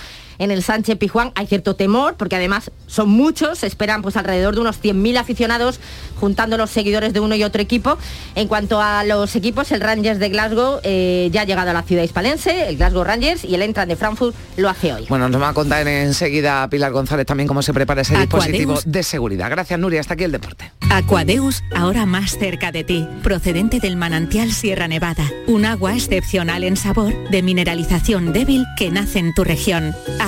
En 0.42 0.50
el 0.50 0.64
Sánchez 0.64 0.98
Pijuán 0.98 1.30
hay 1.36 1.46
cierto 1.46 1.76
temor, 1.76 2.16
porque 2.16 2.34
además 2.34 2.72
son 2.88 3.08
muchos, 3.08 3.60
se 3.60 3.68
esperan 3.68 4.02
pues 4.02 4.16
alrededor 4.16 4.56
de 4.56 4.60
unos 4.60 4.82
100.000 4.82 5.16
aficionados 5.16 5.78
juntando 6.18 6.58
los 6.58 6.68
seguidores 6.68 7.12
de 7.12 7.20
uno 7.20 7.36
y 7.36 7.44
otro 7.44 7.62
equipo. 7.62 7.96
En 8.34 8.48
cuanto 8.48 8.80
a 8.80 9.04
los 9.04 9.36
equipos, 9.36 9.70
el 9.70 9.80
Rangers 9.80 10.18
de 10.18 10.30
Glasgow 10.30 10.80
eh, 10.82 11.30
ya 11.32 11.42
ha 11.42 11.44
llegado 11.44 11.70
a 11.70 11.72
la 11.72 11.82
ciudad 11.82 12.02
hispalense, 12.02 12.68
el 12.68 12.76
Glasgow 12.76 13.04
Rangers, 13.04 13.44
y 13.44 13.54
el 13.54 13.62
Entran 13.62 13.86
de 13.86 13.94
Frankfurt 13.94 14.34
lo 14.56 14.68
hace 14.68 14.92
hoy. 14.92 15.06
Bueno, 15.08 15.28
nos 15.28 15.40
va 15.40 15.50
a 15.50 15.54
contar 15.54 15.86
enseguida 15.86 16.68
Pilar 16.68 16.90
González 16.90 17.24
también 17.24 17.46
cómo 17.46 17.62
se 17.62 17.72
prepara 17.72 18.00
ese 18.00 18.18
dispositivo 18.18 18.72
Aquadeus. 18.72 18.92
de 18.92 19.02
seguridad. 19.04 19.48
Gracias, 19.48 19.78
Nuria. 19.78 20.00
Hasta 20.00 20.14
aquí 20.14 20.24
el 20.24 20.32
deporte. 20.32 20.72
Aquadeus, 20.90 21.62
ahora 21.74 22.04
más 22.04 22.36
cerca 22.36 22.72
de 22.72 22.82
ti, 22.82 23.06
procedente 23.22 23.78
del 23.78 23.94
manantial 23.96 24.52
Sierra 24.52 24.88
Nevada, 24.88 25.24
un 25.46 25.64
agua 25.64 25.94
excepcional 25.94 26.64
en 26.64 26.76
sabor, 26.76 27.14
de 27.30 27.42
mineralización 27.42 28.32
débil 28.32 28.64
que 28.76 28.90
nace 28.90 29.20
en 29.20 29.32
tu 29.34 29.44
región. 29.44 29.94